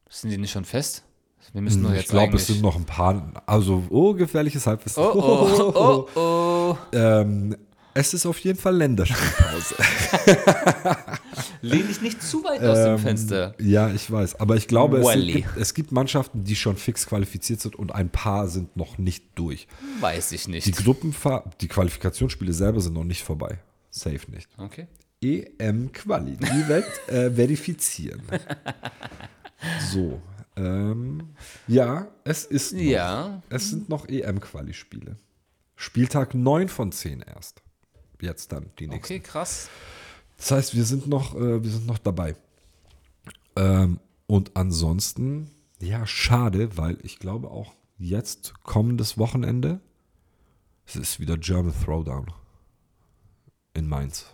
Sind 0.09 0.29
die 0.29 0.37
nicht 0.37 0.51
schon 0.51 0.63
fest? 0.63 1.03
Wir 1.51 1.61
müssen 1.61 1.83
doch 1.83 1.91
jetzt 1.91 2.03
ich 2.03 2.09
glaube, 2.09 2.37
es 2.37 2.47
sind 2.47 2.61
noch 2.61 2.77
ein 2.77 2.85
paar, 2.85 3.43
also, 3.45 3.83
oh, 3.89 4.13
gefährliches 4.13 4.65
Halbwissen. 4.65 5.03
oh, 5.03 5.11
oh, 5.13 5.73
oh, 5.75 6.07
oh. 6.15 6.77
Ähm, 6.93 7.57
Es 7.93 8.13
ist 8.13 8.25
auf 8.25 8.39
jeden 8.39 8.57
Fall 8.57 8.75
Länderspielpause. 8.75 9.75
Lehn 11.61 11.87
dich 11.87 12.01
nicht 12.01 12.21
zu 12.21 12.43
weit 12.43 12.61
aus 12.61 12.77
dem 12.77 12.97
Fenster. 12.99 13.55
ja, 13.59 13.89
ich 13.89 14.09
weiß. 14.09 14.39
Aber 14.39 14.55
ich 14.55 14.67
glaube, 14.67 14.99
es, 14.99 15.13
gibt, 15.25 15.57
es 15.57 15.73
gibt 15.73 15.91
Mannschaften, 15.91 16.43
die 16.43 16.55
schon 16.55 16.75
fix 16.75 17.05
qualifiziert 17.05 17.61
sind 17.61 17.75
und 17.75 17.93
ein 17.93 18.09
paar 18.09 18.47
sind 18.47 18.75
noch 18.75 18.97
nicht 18.97 19.25
durch. 19.35 19.67
Weiß 19.99 20.31
ich 20.31 20.47
nicht. 20.47 20.65
Die 20.67 20.71
Gruppenfahr 20.71 21.51
die 21.61 21.67
Qualifikationsspiele 21.67 22.53
selber 22.53 22.81
sind 22.81 22.93
noch 22.93 23.03
nicht 23.03 23.23
vorbei. 23.23 23.59
Safe 23.89 24.31
nicht. 24.31 24.49
okay. 24.57 24.87
EM-Quali. 25.23 26.35
Die 26.37 26.67
Welt 26.67 26.85
äh, 27.07 27.31
verifizieren. 27.31 28.21
So. 29.93 30.21
Ähm, 30.57 31.29
ja, 31.67 32.07
es 32.25 32.43
ist. 32.45 32.73
Noch, 32.73 32.81
Ja. 32.81 33.41
Es 33.49 33.69
sind 33.69 33.87
noch 33.87 34.07
EM-Quali-Spiele. 34.07 35.15
Spieltag 35.75 36.33
9 36.33 36.67
von 36.67 36.91
10 36.91 37.21
erst. 37.21 37.62
Jetzt 38.23 38.53
dann 38.53 38.69
die 38.79 38.87
nächsten. 38.87 39.03
Okay, 39.03 39.19
krass. 39.19 39.69
Das 40.37 40.51
heißt, 40.51 40.75
wir 40.75 40.85
sind 40.85 41.07
noch, 41.07 41.35
äh, 41.35 41.61
wir 41.61 41.69
sind 41.69 41.85
noch 41.85 41.97
dabei. 41.97 42.35
Ähm, 43.57 43.99
und 44.27 44.51
ansonsten, 44.55 45.51
ja, 45.81 46.07
schade, 46.07 46.77
weil 46.77 46.97
ich 47.03 47.19
glaube 47.19 47.51
auch 47.51 47.73
jetzt 47.97 48.53
kommendes 48.63 49.17
Wochenende, 49.17 49.81
es 50.85 50.95
ist 50.95 51.19
wieder 51.19 51.37
German 51.37 51.73
Throwdown 51.83 52.27
in 53.73 53.89
Mainz. 53.89 54.27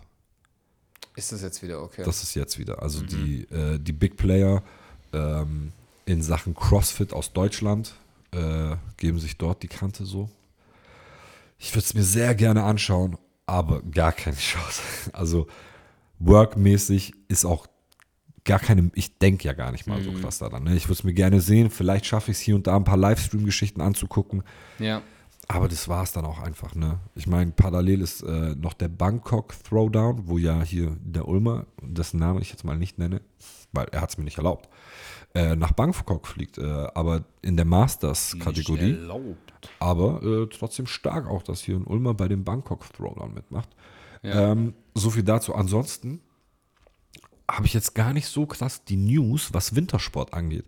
Ist 1.16 1.32
das 1.32 1.42
jetzt 1.42 1.60
wieder 1.60 1.82
okay? 1.82 2.04
Das 2.04 2.22
ist 2.22 2.34
jetzt 2.36 2.60
wieder. 2.60 2.82
Also 2.82 3.02
die, 3.02 3.42
äh, 3.50 3.80
die 3.80 3.92
Big 3.92 4.16
Player 4.16 4.62
ähm, 5.12 5.72
in 6.06 6.22
Sachen 6.22 6.54
CrossFit 6.54 7.12
aus 7.12 7.32
Deutschland 7.32 7.94
äh, 8.30 8.76
geben 8.98 9.18
sich 9.18 9.36
dort 9.36 9.64
die 9.64 9.68
Kante 9.68 10.06
so. 10.06 10.30
Ich 11.58 11.72
würde 11.72 11.84
es 11.84 11.94
mir 11.94 12.04
sehr 12.04 12.36
gerne 12.36 12.62
anschauen, 12.62 13.18
aber 13.50 13.82
gar 13.82 14.12
keine 14.12 14.36
Chance. 14.36 14.80
Also 15.12 15.48
workmäßig 16.20 17.12
ist 17.28 17.44
auch 17.44 17.66
gar 18.44 18.60
keine, 18.60 18.90
ich 18.94 19.18
denke 19.18 19.44
ja 19.44 19.52
gar 19.52 19.72
nicht 19.72 19.86
mal 19.86 20.00
so 20.02 20.12
krass 20.12 20.38
daran. 20.38 20.64
Ne? 20.64 20.76
Ich 20.76 20.84
würde 20.84 20.94
es 20.94 21.04
mir 21.04 21.12
gerne 21.12 21.40
sehen, 21.40 21.68
vielleicht 21.68 22.06
schaffe 22.06 22.30
ich 22.30 22.38
es 22.38 22.40
hier 22.40 22.54
und 22.54 22.66
da 22.66 22.76
ein 22.76 22.84
paar 22.84 22.96
Livestream-Geschichten 22.96 23.80
anzugucken. 23.80 24.44
ja. 24.78 25.02
Aber 25.48 25.66
das 25.66 25.88
war 25.88 26.04
es 26.04 26.12
dann 26.12 26.24
auch 26.26 26.38
einfach, 26.38 26.76
ne? 26.76 27.00
Ich 27.16 27.26
meine, 27.26 27.50
parallel 27.50 28.02
ist 28.02 28.22
äh, 28.22 28.54
noch 28.54 28.72
der 28.72 28.86
Bangkok 28.86 29.52
Throwdown, 29.64 30.28
wo 30.28 30.38
ja 30.38 30.62
hier 30.62 30.96
der 31.00 31.26
Ulmer, 31.26 31.66
dessen 31.82 32.20
Name 32.20 32.40
ich 32.40 32.50
jetzt 32.50 32.62
mal 32.62 32.78
nicht 32.78 32.98
nenne, 32.98 33.20
weil 33.72 33.88
er 33.90 34.00
hat 34.00 34.10
es 34.10 34.18
mir 34.18 34.22
nicht 34.22 34.36
erlaubt, 34.36 34.68
äh, 35.34 35.54
nach 35.56 35.72
Bangkok 35.72 36.26
fliegt, 36.26 36.58
äh, 36.58 36.64
aber 36.94 37.24
in 37.42 37.56
der 37.56 37.66
Masters-Kategorie. 37.66 38.98
Aber 39.78 40.22
äh, 40.22 40.46
trotzdem 40.46 40.86
stark 40.86 41.26
auch, 41.26 41.42
dass 41.42 41.60
hier 41.60 41.76
ein 41.76 41.84
Ulmer 41.84 42.14
bei 42.14 42.28
dem 42.28 42.44
Bangkok 42.44 42.92
Throwdown 42.92 43.34
mitmacht. 43.34 43.68
Ja. 44.22 44.52
Ähm, 44.52 44.74
so 44.94 45.10
viel 45.10 45.22
dazu. 45.22 45.54
Ansonsten 45.54 46.20
habe 47.50 47.66
ich 47.66 47.74
jetzt 47.74 47.94
gar 47.94 48.12
nicht 48.12 48.26
so 48.26 48.46
krass 48.46 48.84
die 48.84 48.96
News, 48.96 49.52
was 49.52 49.74
Wintersport 49.74 50.34
angeht. 50.34 50.66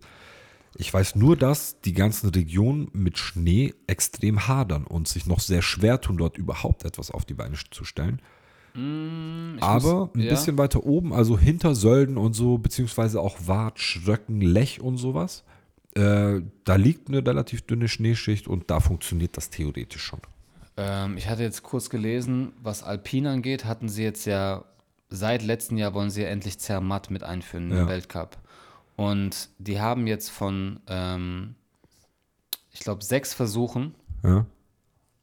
Ich 0.75 0.93
weiß 0.93 1.15
nur, 1.15 1.37
dass 1.37 1.81
die 1.81 1.93
ganzen 1.93 2.29
Regionen 2.29 2.89
mit 2.93 3.17
Schnee 3.17 3.73
extrem 3.85 4.47
hadern 4.47 4.85
und 4.85 5.07
sich 5.07 5.27
noch 5.27 5.39
sehr 5.39 5.61
schwer 5.61 6.01
tun, 6.01 6.17
dort 6.17 6.37
überhaupt 6.37 6.83
etwas 6.83 7.11
auf 7.11 7.25
die 7.25 7.35
Beine 7.35 7.57
zu 7.71 7.85
stellen. 7.85 8.21
Aber 8.75 10.09
ein 10.15 10.19
ja. 10.21 10.29
bisschen 10.29 10.57
weiter 10.57 10.83
oben, 10.85 11.13
also 11.13 11.37
hinter 11.37 11.75
Sölden 11.75 12.17
und 12.17 12.33
so, 12.33 12.57
beziehungsweise 12.57 13.21
auch 13.21 13.37
Wart, 13.45 13.79
Schröcken, 13.79 14.41
Lech 14.41 14.81
und 14.81 14.97
sowas, 14.97 15.43
äh, 15.95 16.41
da 16.63 16.75
liegt 16.75 17.07
eine 17.09 17.25
relativ 17.25 17.61
dünne 17.63 17.87
Schneeschicht 17.87 18.47
und 18.47 18.71
da 18.71 18.79
funktioniert 18.79 19.37
das 19.37 19.49
theoretisch 19.51 20.01
schon. 20.03 20.19
Ähm, 20.75 21.17
ich 21.17 21.29
hatte 21.29 21.43
jetzt 21.43 21.61
kurz 21.61 21.89
gelesen, 21.89 22.53
was 22.63 22.81
Alpine 22.81 23.29
angeht, 23.29 23.65
hatten 23.65 23.89
sie 23.89 24.03
jetzt 24.03 24.25
ja, 24.25 24.65
seit 25.09 25.43
letztem 25.43 25.77
Jahr 25.77 25.93
wollen 25.93 26.09
sie 26.09 26.23
ja 26.23 26.29
endlich 26.29 26.57
Zermatt 26.57 27.11
mit 27.11 27.23
einführen 27.23 27.69
Ja. 27.71 27.81
im 27.83 27.87
Weltcup. 27.87 28.37
Und 28.95 29.49
die 29.59 29.79
haben 29.79 30.07
jetzt 30.07 30.29
von, 30.29 30.79
ähm, 30.87 31.55
ich 32.71 32.79
glaube, 32.79 33.03
sechs 33.03 33.33
Versuchen 33.35 33.93
Ja? 34.23 34.45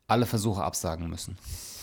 alle 0.07 0.27
Versuche 0.27 0.63
absagen 0.63 1.09
müssen. 1.09 1.37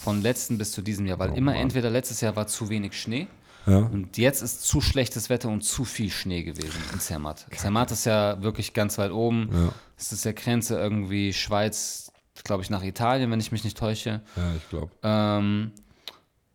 Von 0.07 0.21
letzten 0.21 0.57
bis 0.57 0.71
zu 0.71 0.81
diesem 0.81 1.05
Jahr, 1.05 1.19
weil 1.19 1.33
immer 1.37 1.53
entweder 1.55 1.89
letztes 1.89 2.21
Jahr 2.21 2.37
war 2.37 2.47
zu 2.47 2.69
wenig 2.69 2.97
Schnee 2.97 3.27
Ja. 3.65 3.79
und 3.79 4.17
jetzt 4.17 4.41
ist 4.41 4.63
zu 4.63 4.79
schlechtes 4.79 5.29
Wetter 5.29 5.49
und 5.49 5.63
zu 5.65 5.83
viel 5.83 6.09
Schnee 6.09 6.43
gewesen 6.43 6.79
in 6.93 7.01
Zermatt. 7.01 7.45
Zermatt 7.53 7.91
ist 7.91 8.05
ja 8.05 8.41
wirklich 8.41 8.73
ganz 8.73 8.97
weit 8.97 9.11
oben. 9.11 9.49
Ja. 9.51 9.73
Es 9.97 10.13
ist 10.13 10.23
ja 10.23 10.31
Grenze 10.31 10.79
irgendwie 10.79 11.33
Schweiz, 11.33 12.09
glaube 12.45 12.63
ich, 12.63 12.69
nach 12.69 12.83
Italien, 12.83 13.29
wenn 13.31 13.41
ich 13.41 13.51
mich 13.51 13.65
nicht 13.65 13.77
täusche. 13.77 14.21
Ja, 14.37 14.55
ich 14.55 14.69
glaube. 14.69 14.91
Ähm, 15.03 15.71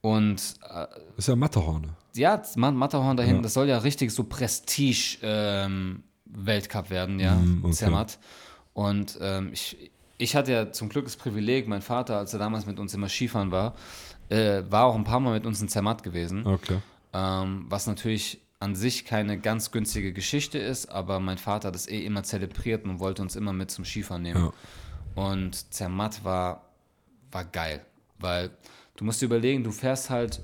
und 0.01 0.41
äh, 0.71 0.87
Ist 1.19 1.29
ja 1.29 1.37
Matterhorn. 1.37 1.91
ja, 2.15 2.41
Ma- 2.57 2.71
Matterhorn 2.71 3.17
da 3.19 3.23
hinten, 3.23 3.41
Ja. 3.41 3.43
das 3.43 3.53
soll 3.55 3.69
ja 3.69 3.77
richtig 3.79 4.11
so 4.13 4.25
Prestige-Weltcup 4.25 6.89
werden, 6.91 7.21
ja, 7.21 7.35
Mm, 7.35 7.61
okay. 7.65 7.75
Zermatt. 7.75 8.19
Und 8.73 9.19
ähm, 9.21 9.51
ich, 9.53 9.91
ich 10.19 10.37
hatte 10.37 10.53
ja 10.53 10.73
zum 10.73 10.89
Glück 10.89 11.05
das 11.05 11.17
Privileg, 11.17 11.69
mein 11.69 11.83
Vater, 11.83 12.19
als 12.19 12.33
er 12.33 12.39
damals 12.39 12.67
mit 12.67 12.79
uns 12.79 12.95
immer 12.95 13.09
Skifahren 13.09 13.51
war, 13.51 13.75
äh, 14.29 14.63
war 14.69 14.87
auch 14.87 14.95
ein 14.95 15.05
paar 15.05 15.21
Mal 15.21 15.35
mit 15.35 15.47
uns 15.47 15.61
in 15.61 15.69
Zermatt 15.69 16.03
gewesen. 16.03 16.47
Okay. 16.47 16.79
Ähm, 17.13 17.67
was 17.69 17.87
natürlich 17.87 18.41
an 18.61 18.77
sich 18.77 19.05
keine 19.05 19.39
ganz 19.39 19.73
günstige 19.73 20.13
Geschichte 20.13 20.59
ist, 20.59 20.87
aber 20.87 21.19
mein 21.19 21.37
Vater 21.37 21.69
hat 21.69 21.75
es 21.75 21.89
eh 21.89 22.05
immer 22.05 22.23
zelebriert 22.23 22.85
und 22.85 23.01
wollte 23.01 23.21
uns 23.21 23.35
immer 23.35 23.53
mit 23.53 23.71
zum 23.73 23.85
Skifahren 23.85 24.23
nehmen. 24.23 24.53
Und 25.15 25.75
Zermatt 25.75 26.25
war, 26.25 26.71
war 27.33 27.45
geil, 27.45 27.85
weil 28.19 28.51
du 28.97 29.05
musst 29.05 29.21
dir 29.21 29.27
überlegen, 29.27 29.65
du 29.65 29.73
fährst 29.73 30.11
halt 30.11 30.41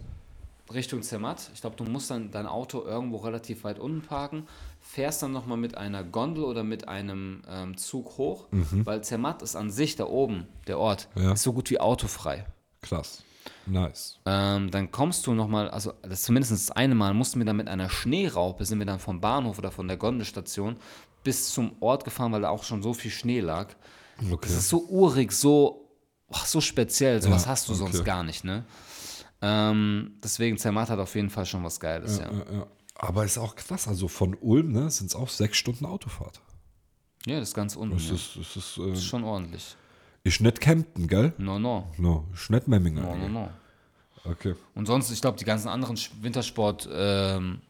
Richtung 0.72 1.02
Zermatt. 1.02 1.50
Ich 1.54 1.60
glaube, 1.60 1.76
du 1.76 1.84
musst 1.84 2.10
dann 2.10 2.30
dein 2.30 2.46
Auto 2.46 2.84
irgendwo 2.84 3.18
relativ 3.18 3.64
weit 3.64 3.78
unten 3.78 4.02
parken, 4.02 4.46
fährst 4.90 5.22
dann 5.22 5.32
nochmal 5.32 5.58
mit 5.58 5.76
einer 5.76 6.02
Gondel 6.02 6.44
oder 6.44 6.64
mit 6.64 6.88
einem 6.88 7.42
ähm, 7.48 7.76
Zug 7.76 8.16
hoch, 8.16 8.46
weil 8.50 9.04
Zermatt 9.04 9.42
ist 9.42 9.54
an 9.54 9.70
sich 9.70 9.96
da 9.96 10.06
oben, 10.06 10.46
der 10.66 10.78
Ort, 10.78 11.08
Ja. 11.14 11.32
ist 11.32 11.42
so 11.42 11.52
gut 11.52 11.68
wie 11.70 11.78
autofrei. 11.78 12.46
Krass. 12.80 13.22
Nice. 13.66 14.18
Ähm, 14.24 14.70
dann 14.70 14.90
kommst 14.90 15.26
du 15.26 15.34
nochmal, 15.34 15.68
also 15.70 15.92
das 16.02 16.22
zumindest 16.22 16.52
das 16.52 16.70
eine 16.70 16.94
Mal, 16.94 17.12
mussten 17.12 17.38
wir 17.38 17.44
dann 17.46 17.56
mit 17.56 17.68
einer 17.68 17.90
Schneeraupe, 17.90 18.64
sind 18.64 18.78
wir 18.78 18.86
dann 18.86 18.98
vom 18.98 19.20
Bahnhof 19.20 19.58
oder 19.58 19.70
von 19.70 19.88
der 19.88 19.98
Gondelstation 19.98 20.76
bis 21.22 21.50
zum 21.52 21.72
Ort 21.80 22.04
gefahren, 22.04 22.32
weil 22.32 22.40
da 22.42 22.48
auch 22.48 22.64
schon 22.64 22.82
so 22.82 22.94
viel 22.94 23.10
Schnee 23.10 23.40
lag. 23.40 23.68
Okay. 24.32 24.38
Das 24.48 24.52
ist 24.52 24.68
so 24.70 24.84
urig, 24.88 25.32
so, 25.32 25.90
ach, 26.32 26.46
so 26.46 26.60
speziell, 26.62 27.20
sowas 27.20 27.44
Ja, 27.44 27.50
hast 27.50 27.68
du 27.68 27.72
okay. 27.72 27.80
sonst 27.80 28.04
gar 28.04 28.22
nicht, 28.24 28.42
ne? 28.44 28.64
Ähm, 29.42 30.18
deswegen, 30.24 30.56
Zermatt 30.58 30.88
hat 30.90 30.98
auf 30.98 31.14
jeden 31.14 31.30
Fall 31.30 31.46
schon 31.46 31.62
was 31.62 31.78
Geiles, 31.78 32.18
ja. 32.18 32.24
Ja, 32.32 32.52
ja. 32.60 32.66
Aber 32.98 33.24
ist 33.24 33.38
auch 33.38 33.54
krass. 33.54 33.88
Also 33.88 34.08
von 34.08 34.34
Ulm 34.40 34.72
ne, 34.72 34.90
sind 34.90 35.06
es 35.06 35.14
auch 35.14 35.28
sechs 35.28 35.56
Stunden 35.56 35.86
Autofahrt. 35.86 36.40
Ja, 37.26 37.38
das 37.38 37.50
ist 37.50 37.54
ganz 37.54 37.76
unten. 37.76 37.94
Das 37.96 38.08
ja. 38.08 38.14
ist, 38.14 38.36
das 38.36 38.56
ist, 38.56 38.78
äh, 38.78 38.90
Das 38.90 38.98
ist 38.98 39.04
schon 39.06 39.24
ordentlich. 39.24 39.76
ist 40.24 40.40
nicht 40.40 40.60
Kempten, 40.60 41.06
gell? 41.06 41.32
No, 41.38 41.58
no. 41.58 41.86
No, 41.96 42.26
ist 42.34 42.50
nicht 42.50 42.66
Memminger. 42.68 43.02
No, 43.02 43.14
no, 43.14 43.28
no. 43.28 43.50
Okay. 44.24 44.54
Und 44.74 44.86
sonst, 44.86 45.10
ich 45.10 45.20
glaube, 45.20 45.38
die 45.38 45.44
ganzen 45.44 45.68
anderen 45.68 45.98
Wintersport 46.20 46.88
ähm, 46.92 47.60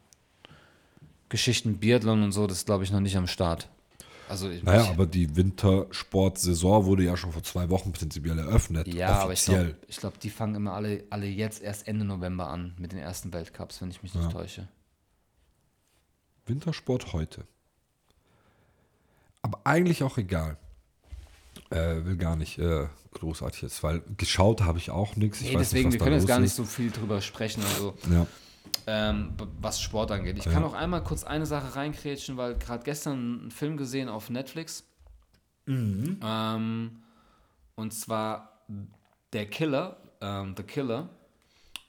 Geschichten, 1.29 1.77
Biathlon 1.77 2.23
und 2.23 2.31
so, 2.31 2.47
das 2.47 2.65
glaube 2.65 2.83
ich, 2.83 2.91
noch 2.91 2.99
nicht 2.99 3.15
am 3.15 3.27
Start. 3.27 3.69
Also 4.27 4.49
ich, 4.49 4.63
Naja, 4.63 4.83
ich, 4.83 4.89
aber 4.89 5.05
die 5.05 5.35
Wintersportsaison 5.35 6.85
wurde 6.85 7.03
ja 7.03 7.17
schon 7.17 7.31
vor 7.31 7.43
zwei 7.43 7.69
Wochen 7.69 7.91
prinzipiell 7.91 8.37
eröffnet. 8.37 8.87
ja, 8.87 9.09
aber 9.21 9.33
ich 9.33 9.39
offiziell. 9.39 9.73
glaube, 9.73 9.93
glaub, 9.99 10.19
die 10.19 10.29
fangen 10.29 10.55
immer 10.55 10.73
alle, 10.73 11.03
alle 11.09 11.27
jetzt 11.27 11.61
erst 11.61 11.87
Ende 11.87 12.05
November 12.05 12.47
an 12.49 12.73
mit 12.77 12.91
den 12.91 12.99
ersten 12.99 13.31
Weltcups, 13.33 13.81
wenn 13.81 13.89
ich 13.91 14.03
mich 14.03 14.13
nicht 14.13 14.31
täusche. 14.31 14.67
Wintersport 16.49 17.13
heute. 17.13 17.45
Aber 19.41 19.61
eigentlich 19.63 20.03
auch 20.03 20.17
egal. 20.17 20.57
Äh, 21.69 22.03
will 22.05 22.17
gar 22.17 22.35
nicht 22.35 22.57
äh, 22.57 22.87
großartig 23.13 23.61
jetzt, 23.61 23.83
weil 23.83 24.01
geschaut 24.17 24.61
habe 24.61 24.79
ich 24.79 24.89
auch 24.91 25.15
nichts. 25.15 25.41
Ich 25.41 25.51
Nee, 25.51 25.57
deswegen, 25.57 25.89
nicht, 25.89 25.99
wir 25.99 26.03
können 26.03 26.15
jetzt 26.17 26.27
gar 26.27 26.39
nicht 26.39 26.53
so 26.53 26.65
viel 26.65 26.89
drüber 26.91 27.21
sprechen, 27.21 27.63
also 27.63 27.93
Ja. 28.11 28.25
ähm, 28.87 29.33
was 29.61 29.79
Sport 29.81 30.11
angeht. 30.11 30.37
Ich 30.39 30.45
kann 30.45 30.63
auch 30.63 30.73
einmal 30.73 31.03
kurz 31.03 31.23
eine 31.23 31.45
Sache 31.45 31.75
reinkrätschen, 31.75 32.37
weil 32.37 32.55
gerade 32.57 32.83
gestern 32.83 33.39
einen 33.41 33.51
Film 33.51 33.77
gesehen 33.77 34.09
auf 34.09 34.29
Netflix. 34.29 34.83
Mhm. 35.65 36.19
Ähm, 36.23 37.03
und 37.75 37.93
zwar 37.93 38.63
Der 39.33 39.45
Killer, 39.45 39.97
ähm, 40.21 40.55
The 40.57 40.63
Killer 40.63 41.09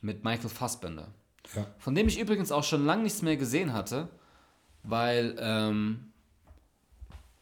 mit 0.03 0.25
Michael 0.25 0.51
Fassbender. 0.51 1.09
Ja. 1.55 1.67
Von 1.79 1.95
dem 1.95 2.07
ich 2.07 2.19
übrigens 2.21 2.53
auch 2.53 2.65
schon 2.65 2.85
lange 2.85 3.03
nichts 3.05 3.23
mehr 3.23 3.37
gesehen 3.39 3.73
hatte, 3.73 4.09
weil 4.83 5.37
ähm, 5.39 6.13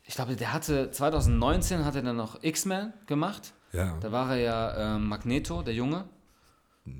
ich 0.05 0.15
glaube, 0.15 0.37
der 0.37 0.53
hatte 0.53 0.91
2019 0.91 1.85
hat 1.85 1.95
er 1.95 2.03
dann 2.03 2.17
noch 2.17 2.43
X-Men 2.43 2.93
gemacht. 3.07 3.53
Ja, 3.73 3.99
Da 4.01 4.11
war 4.11 4.31
er 4.31 4.39
ja 4.39 4.97
ähm, 4.97 5.09
Magneto, 5.09 5.63
der 5.63 5.75
Junge. 5.75 6.05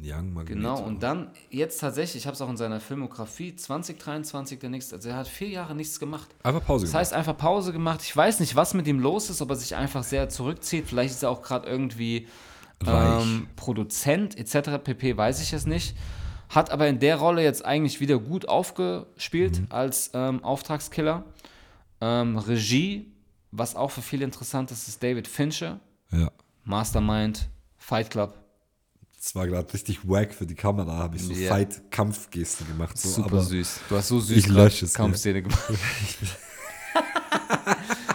Young 0.03 0.33
Magneto. 0.33 0.55
Genau, 0.55 0.81
und 0.83 1.03
dann 1.03 1.31
jetzt 1.51 1.79
tatsächlich, 1.81 2.23
ich 2.23 2.27
habe 2.27 2.35
es 2.35 2.43
auch 2.43 2.51
in 2.51 2.57
seiner 2.57 2.81
Filmografie, 2.81 3.57
2023 3.57 4.59
der 4.59 4.71
nächste, 4.71 4.97
also 4.97 5.09
er 5.09 5.17
hat 5.17 5.29
vier 5.29 5.49
Jahre 5.49 5.75
nichts 5.75 5.99
gemacht. 5.99 6.29
Einfach 6.43 6.65
Pause 6.65 6.87
Das 6.87 6.95
heißt, 6.95 7.13
einfach 7.15 7.37
Pause 7.37 7.73
gemacht. 7.73 8.03
Ich 8.03 8.15
weiß 8.15 8.41
nicht, 8.41 8.55
was 8.55 8.75
mit 8.75 8.87
ihm 8.87 9.01
los 9.01 9.31
ist, 9.31 9.41
ob 9.41 9.51
er 9.51 9.57
sich 9.57 9.77
einfach 9.77 10.05
sehr 10.05 10.29
zurückzieht. 10.29 10.87
Vielleicht 10.87 11.15
ist 11.15 11.23
er 11.23 11.31
auch 11.31 11.43
gerade 11.43 11.69
irgendwie. 11.69 12.29
Ähm, 12.87 13.49
Produzent 13.57 14.39
etc. 14.39 14.79
pp. 14.85 15.17
weiß 15.17 15.43
ich 15.43 15.53
es 15.53 15.67
nicht. 15.67 15.97
Hat 16.49 16.71
aber 16.71 16.89
in 16.89 16.99
der 16.99 17.17
Rolle 17.17 17.43
jetzt 17.43 17.65
eigentlich 17.65 18.01
wieder 18.01 18.19
gut 18.19 18.49
aufgespielt 18.49 19.61
Mhm. 19.61 19.67
als 19.71 20.11
ähm, 20.15 20.43
Auftragskiller. 20.43 21.25
Ähm, 22.01 22.39
Regie, 22.39 23.13
was 23.51 23.77
auch 23.77 23.91
für 23.91 24.03
viele 24.03 24.25
interessant 24.25 24.71
ist, 24.71 24.89
ist 24.89 25.03
David 25.03 25.29
Fincher. 25.29 25.79
Ja. 26.11 26.31
Mastermind, 26.65 27.49
Fight 27.77 28.11
Club. 28.11 28.35
Das 29.17 29.35
war 29.35 29.47
gerade 29.49 29.73
richtig 29.75 30.09
wack 30.09 30.33
für 30.33 30.47
die 30.47 30.55
Kamera, 30.55 30.97
habe 30.97 31.17
ich 31.17 31.23
so 31.25 31.33
Ja. 31.33 31.49
Fight-Kampfgeste 31.49 32.65
gemacht. 32.65 32.97
So, 32.97 33.09
Super 33.09 33.29
aber 33.31 33.43
süß. 33.43 33.81
Du 33.89 33.97
hast 33.97 34.09
so 34.09 34.21
süß 34.21 34.37
Ich 34.37 34.45
grad 34.47 34.57
lösche 34.57 34.85
es, 34.85 34.95
Kampfszene 34.95 35.43
gemacht. 35.43 35.65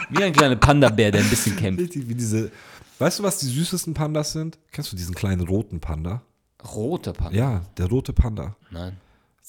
Wie 0.09 0.23
ein 0.23 0.33
kleiner 0.33 0.55
Panda-Bär, 0.55 1.11
der 1.11 1.21
ein 1.21 1.29
bisschen 1.29 1.55
kämpft. 1.57 1.81
Richtig 1.81 2.07
wie 2.07 2.15
diese. 2.15 2.51
Weißt 2.99 3.19
du, 3.19 3.23
was 3.23 3.39
die 3.39 3.47
süßesten 3.47 3.93
Pandas 3.93 4.33
sind? 4.33 4.57
Kennst 4.71 4.91
du 4.91 4.95
diesen 4.95 5.15
kleinen 5.15 5.41
roten 5.41 5.79
Panda? 5.79 6.21
Rote 6.75 7.13
Panda. 7.13 7.37
Ja, 7.37 7.61
der 7.77 7.87
rote 7.87 8.13
Panda. 8.13 8.55
Nein. 8.71 8.97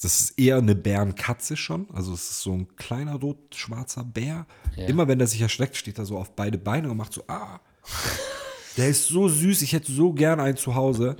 Das 0.01 0.03
ist 0.19 0.37
eher 0.39 0.57
eine 0.57 0.75
Bärenkatze 0.75 1.55
schon. 1.55 1.87
Also 1.93 2.13
es 2.13 2.29
ist 2.29 2.41
so 2.41 2.51
ein 2.53 2.67
kleiner 2.75 3.15
rot-schwarzer 3.15 4.03
Bär. 4.03 4.45
Ja. 4.75 4.87
Immer 4.87 5.07
wenn 5.07 5.17
der 5.19 5.27
sich 5.27 5.39
erschreckt, 5.41 5.77
steht 5.77 5.97
er 5.97 6.05
so 6.05 6.17
auf 6.17 6.35
beide 6.35 6.57
Beine 6.57 6.91
und 6.91 6.97
macht 6.97 7.13
so, 7.13 7.23
ah. 7.27 7.59
Der 8.75 8.89
ist 8.89 9.07
so 9.07 9.29
süß, 9.29 9.61
ich 9.61 9.71
hätte 9.71 9.89
so 9.91 10.11
gern 10.11 10.39
einen 10.41 10.57
zu 10.57 10.75
Hause. 10.75 11.15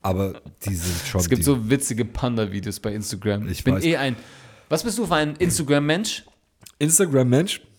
Aber 0.00 0.40
die 0.64 0.74
sind 0.74 1.06
schon. 1.06 1.20
Es 1.20 1.28
gibt 1.28 1.44
so 1.44 1.68
witzige 1.68 2.04
Panda-Videos 2.06 2.80
bei 2.80 2.94
Instagram. 2.94 3.44
Ich 3.46 3.58
Ich 3.58 3.64
bin 3.64 3.74
weiß. 3.74 3.84
eh 3.84 3.96
ein. 3.96 4.16
Was 4.70 4.82
bist 4.82 4.96
du 4.98 5.06
für 5.06 5.14
ein 5.16 5.36
Instagram-Mensch? 5.36 6.24
Instagram-Mensch. 6.78 7.60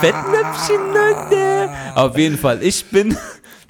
Fettnäpfchen, 0.00 0.92
Leute. 0.92 1.70
Auf 1.94 2.16
jeden 2.16 2.38
Fall. 2.38 2.62
Ich 2.62 2.84
bin, 2.86 3.16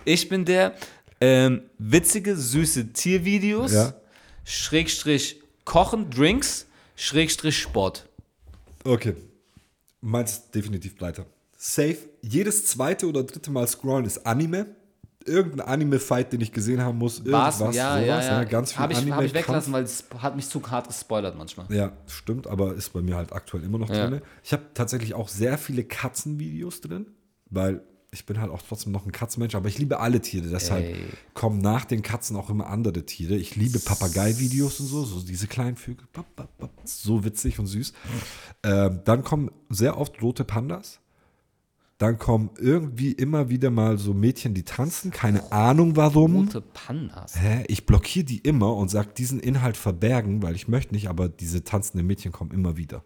ich 0.05 0.29
bin 0.29 0.45
der 0.45 0.75
ähm, 1.21 1.63
witzige, 1.79 2.37
süße 2.37 2.93
Tiervideos, 2.93 3.73
Ja. 3.73 3.95
Schrägstrich 4.45 5.41
Kochen, 5.65 6.11
Drinks, 6.11 6.67
Schrägstrich 6.97 7.59
Sport. 7.59 8.07
Okay. 8.85 9.15
Meins 10.01 10.51
definitiv 10.51 10.97
pleite. 10.97 11.25
Safe. 11.57 11.97
Jedes 12.21 12.67
zweite 12.67 13.07
oder 13.09 13.25
dritte 13.25 13.51
Mal 13.51 13.67
scrollen 13.67 14.05
ist 14.05 14.27
Anime. 14.27 14.67
Irgendein 15.27 15.67
Anime-Fight, 15.67 16.35
den 16.35 16.43
ich 16.43 16.53
gesehen 16.53 16.83
haben 16.83 16.99
muss. 16.99 17.21
Was? 17.25 17.59
Irgendwas, 17.59 17.75
Ja, 17.77 17.95
sowas, 17.95 18.07
ja, 18.07 18.21
ja. 18.43 18.45
Ganz 18.45 18.73
viel 18.73 18.79
Habe 18.81 18.93
ich, 18.93 18.99
Anime. 18.99 19.17
hab 19.17 19.23
ich 19.25 19.33
weglassen, 19.33 19.73
weil 19.73 19.85
es 19.85 20.05
hat 20.19 20.37
mich 20.37 20.47
zu 20.51 20.63
hart 20.71 20.87
gespoilert 20.89 21.39
manchmal. 21.39 21.67
Ja, 21.75 21.93
stimmt, 22.07 22.47
aber 22.47 22.75
ist 22.75 22.93
bei 22.93 23.01
mir 23.01 23.17
halt 23.17 23.33
aktuell 23.33 23.65
immer 23.65 23.79
noch 23.79 23.89
Ja. 23.89 24.07
drin. 24.11 24.21
Ich 24.43 24.53
habe 24.53 24.65
tatsächlich 24.75 25.15
auch 25.15 25.29
sehr 25.29 25.57
viele 25.57 25.83
Katzenvideos 25.85 26.83
drin, 26.83 27.07
weil 27.49 27.81
ich 28.15 28.27
bin 28.27 28.41
halt 28.41 28.51
auch 28.51 28.62
trotzdem 28.62 28.93
noch 28.93 29.05
ein 29.05 29.12
Katzenmensch, 29.12 29.55
aber 29.55 29.69
ich 29.69 29.79
liebe 29.79 29.99
alle 29.99 30.21
Tiere. 30.21 30.49
Deshalb 30.49 30.85
Ey. 30.85 30.97
kommen 31.35 31.59
nach 31.59 31.85
den 31.85 32.03
Katzen 32.03 32.37
auch 32.37 32.49
immer 32.49 32.69
andere 32.69 33.05
Tiere. 33.05 33.35
Ich 33.35 33.57
liebe 33.57 33.81
Papagei-Videos 33.81 34.81
und 34.81 34.87
so, 34.87 35.05
so 35.05 35.21
diese 35.21 35.49
kleinen 35.49 35.77
Vögel. 35.77 36.07
So 36.85 37.25
witzig 37.25 37.59
und 37.59 37.67
süß. 37.67 37.93
Ähm, 38.62 39.01
dann 39.05 39.25
kommen 39.25 39.51
sehr 39.69 39.99
oft 39.99 40.23
rote 40.23 40.45
Pandas. 40.45 41.01
Dann 41.99 42.19
kommen 42.19 42.51
irgendwie 42.57 43.12
immer 43.12 43.51
wieder 43.51 43.71
mal 43.71 43.99
so 43.99 44.15
Mädchen, 44.15 44.55
die 44.55 44.65
tanzen. 44.65 45.11
Keine 45.11 45.53
Ahnung 45.53 45.97
warum. 45.97 46.37
Rote 46.37 46.61
Pandas. 46.61 47.41
Hä? 47.41 47.65
Ich 47.69 47.85
blockiere 47.87 48.25
die 48.25 48.39
immer 48.39 48.75
und 48.77 48.91
sage, 48.91 49.11
diesen 49.17 49.41
Inhalt 49.41 49.77
verbergen, 49.77 50.43
weil 50.43 50.55
ich 50.55 50.69
möchte 50.69 50.95
nicht, 50.95 51.09
aber 51.09 51.29
diese 51.29 51.65
tanzenden 51.65 52.07
Mädchen 52.07 52.33
kommen 52.33 52.53
immer 52.53 52.77
wieder. 52.77 53.03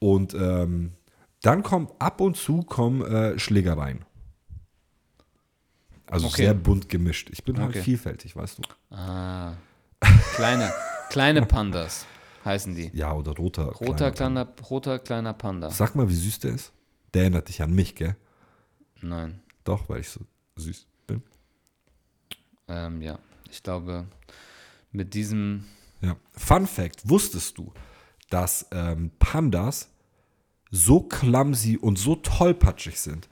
Und 0.00 0.34
ähm, 0.34 0.92
dann 1.42 1.62
kommt 1.62 1.92
ab 2.00 2.20
und 2.20 2.36
zu 2.36 2.62
kommen 2.62 3.02
äh, 3.02 3.38
Schlägereien. 3.38 4.04
Also 6.10 6.26
Okay. 6.28 6.42
sehr 6.42 6.54
bunt 6.54 6.88
gemischt. 6.88 7.28
Ich 7.30 7.44
bin 7.44 7.58
halt 7.58 7.70
Okay. 7.70 7.82
vielfältig, 7.82 8.34
weißt 8.36 8.58
du. 8.58 8.94
Ah. 8.94 9.54
Kleine, 10.34 10.72
kleine 11.10 11.44
Pandas 11.44 12.06
heißen 12.44 12.74
die. 12.74 12.90
Ja, 12.94 13.12
oder 13.14 13.32
roter. 13.32 13.66
Roter 13.72 14.10
kleiner. 14.10 14.46
kleiner, 14.46 14.68
roter 14.70 14.98
kleiner 14.98 15.34
Panda. 15.34 15.70
Sag 15.70 15.94
mal, 15.94 16.08
wie 16.08 16.14
süß 16.14 16.38
der 16.40 16.52
ist. 16.54 16.72
Der 17.14 17.22
erinnert 17.22 17.48
dich 17.48 17.62
an 17.62 17.74
mich, 17.74 17.94
gell? 17.94 18.16
Nein. 19.00 19.40
Doch, 19.64 19.88
weil 19.88 20.00
ich 20.00 20.08
so 20.08 20.20
süß 20.56 20.86
bin. 21.06 21.22
Ähm, 22.68 23.02
ja. 23.02 23.18
Ich 23.50 23.62
glaube, 23.62 24.06
mit 24.92 25.14
diesem. 25.14 25.64
Ja. 26.00 26.16
Fun 26.32 26.66
Fact: 26.66 27.08
Wusstest 27.08 27.58
du, 27.58 27.72
dass 28.30 28.66
ähm, 28.72 29.10
Pandas 29.18 29.88
so 30.70 31.00
clumsy 31.00 31.76
und 31.76 31.98
so 31.98 32.14
tollpatschig 32.16 33.00
sind, 33.00 33.28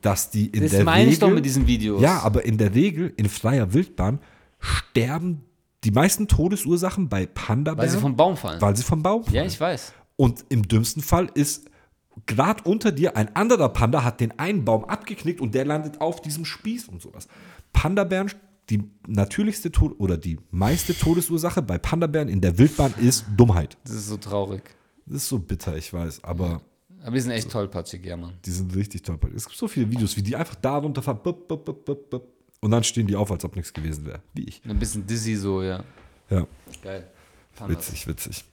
dass 0.00 0.30
die 0.30 0.46
in 0.46 0.62
Das 0.62 0.70
der 0.72 0.84
meine 0.84 1.00
Regel, 1.02 1.12
ich 1.12 1.18
doch 1.18 1.30
mit 1.30 1.44
diesen 1.44 1.66
Videos. 1.66 2.00
Ja, 2.02 2.20
aber 2.20 2.44
in 2.44 2.58
der 2.58 2.74
Regel 2.74 3.12
in 3.16 3.28
freier 3.28 3.72
Wildbahn 3.72 4.18
sterben 4.58 5.44
die 5.84 5.90
meisten 5.90 6.26
Todesursachen 6.28 7.08
bei 7.08 7.26
panda 7.26 7.76
Weil 7.76 7.88
sie 7.88 7.98
vom 7.98 8.16
Baum 8.16 8.36
fallen. 8.36 8.60
weil 8.60 8.76
sie 8.76 8.82
vom 8.82 9.02
Baum 9.02 9.22
fallen. 9.24 9.34
Ja, 9.36 9.44
ich 9.44 9.60
weiß. 9.60 9.92
Und 10.16 10.44
im 10.48 10.66
dümmsten 10.66 11.02
Fall 11.02 11.30
ist 11.34 11.66
gerade 12.26 12.64
unter 12.64 12.90
dir 12.90 13.16
ein 13.16 13.34
anderer 13.36 13.68
Panda 13.68 14.02
hat 14.02 14.20
den 14.20 14.36
einen 14.38 14.64
Baum 14.64 14.84
abgeknickt 14.84 15.40
und 15.40 15.54
der 15.54 15.64
landet 15.64 16.00
auf 16.00 16.20
diesem 16.20 16.44
Spieß 16.44 16.88
und 16.88 17.00
sowas. 17.00 17.28
Panda-Bären, 17.72 18.32
die 18.70 18.82
natürlichste 19.06 19.70
Tod 19.70 19.94
oder 20.00 20.16
die 20.16 20.38
meiste 20.50 20.98
Todesursache 20.98 21.62
bei 21.62 21.78
Panda-Bären 21.78 22.28
in 22.28 22.40
der 22.40 22.58
Wildbahn 22.58 22.92
ist 23.00 23.24
Dummheit. 23.36 23.78
Das 23.84 23.94
ist 23.94 24.08
so 24.08 24.16
traurig. 24.16 24.62
Das 25.06 25.18
ist 25.22 25.28
so 25.28 25.38
bitter, 25.38 25.76
ich 25.76 25.92
weiß, 25.92 26.24
aber 26.24 26.60
Aber 27.02 27.12
die 27.12 27.20
sind 27.20 27.30
echt 27.30 27.50
tollpatschig, 27.50 28.04
ja, 28.04 28.16
Mann. 28.16 28.34
die 28.44 28.50
sind 28.50 28.74
richtig 28.74 29.02
toll. 29.02 29.18
Es 29.34 29.44
gibt 29.46 29.56
so 29.56 29.68
viele 29.68 29.90
Videos, 29.90 30.16
wie 30.16 30.22
die 30.22 30.34
einfach 30.36 30.56
da 30.56 30.76
runterfahren 30.78 31.22
bup, 31.22 31.46
bup, 31.48 31.64
bup, 31.64 31.84
bup, 31.84 32.10
bup, 32.10 32.28
und 32.60 32.70
dann 32.72 32.82
stehen 32.82 33.06
die 33.06 33.14
auf, 33.14 33.30
als 33.30 33.44
ob 33.44 33.54
nichts 33.54 33.72
gewesen 33.72 34.04
wäre. 34.04 34.20
Wie 34.34 34.44
ich. 34.48 34.60
Ein 34.64 34.78
bisschen 34.78 35.06
dizzy 35.06 35.36
so, 35.36 35.62
ja. 35.62 35.84
Ja, 36.28 36.46
Geil. 36.82 37.08
Pandas. 37.54 37.78
witzig, 37.92 38.06
witzig. 38.08 38.44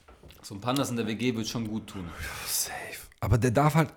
So 0.44 0.54
ein 0.56 0.62
Pandas 0.62 0.92
in 0.92 0.96
der 0.96 1.08
WG 1.08 1.36
wird 1.36 1.48
schon 1.48 1.68
gut 1.68 1.88
tun. 1.88 2.06
Safe. 2.46 2.72
Aber 3.20 3.38
der 3.40 3.50
darf 3.52 3.74
halt 3.74 3.90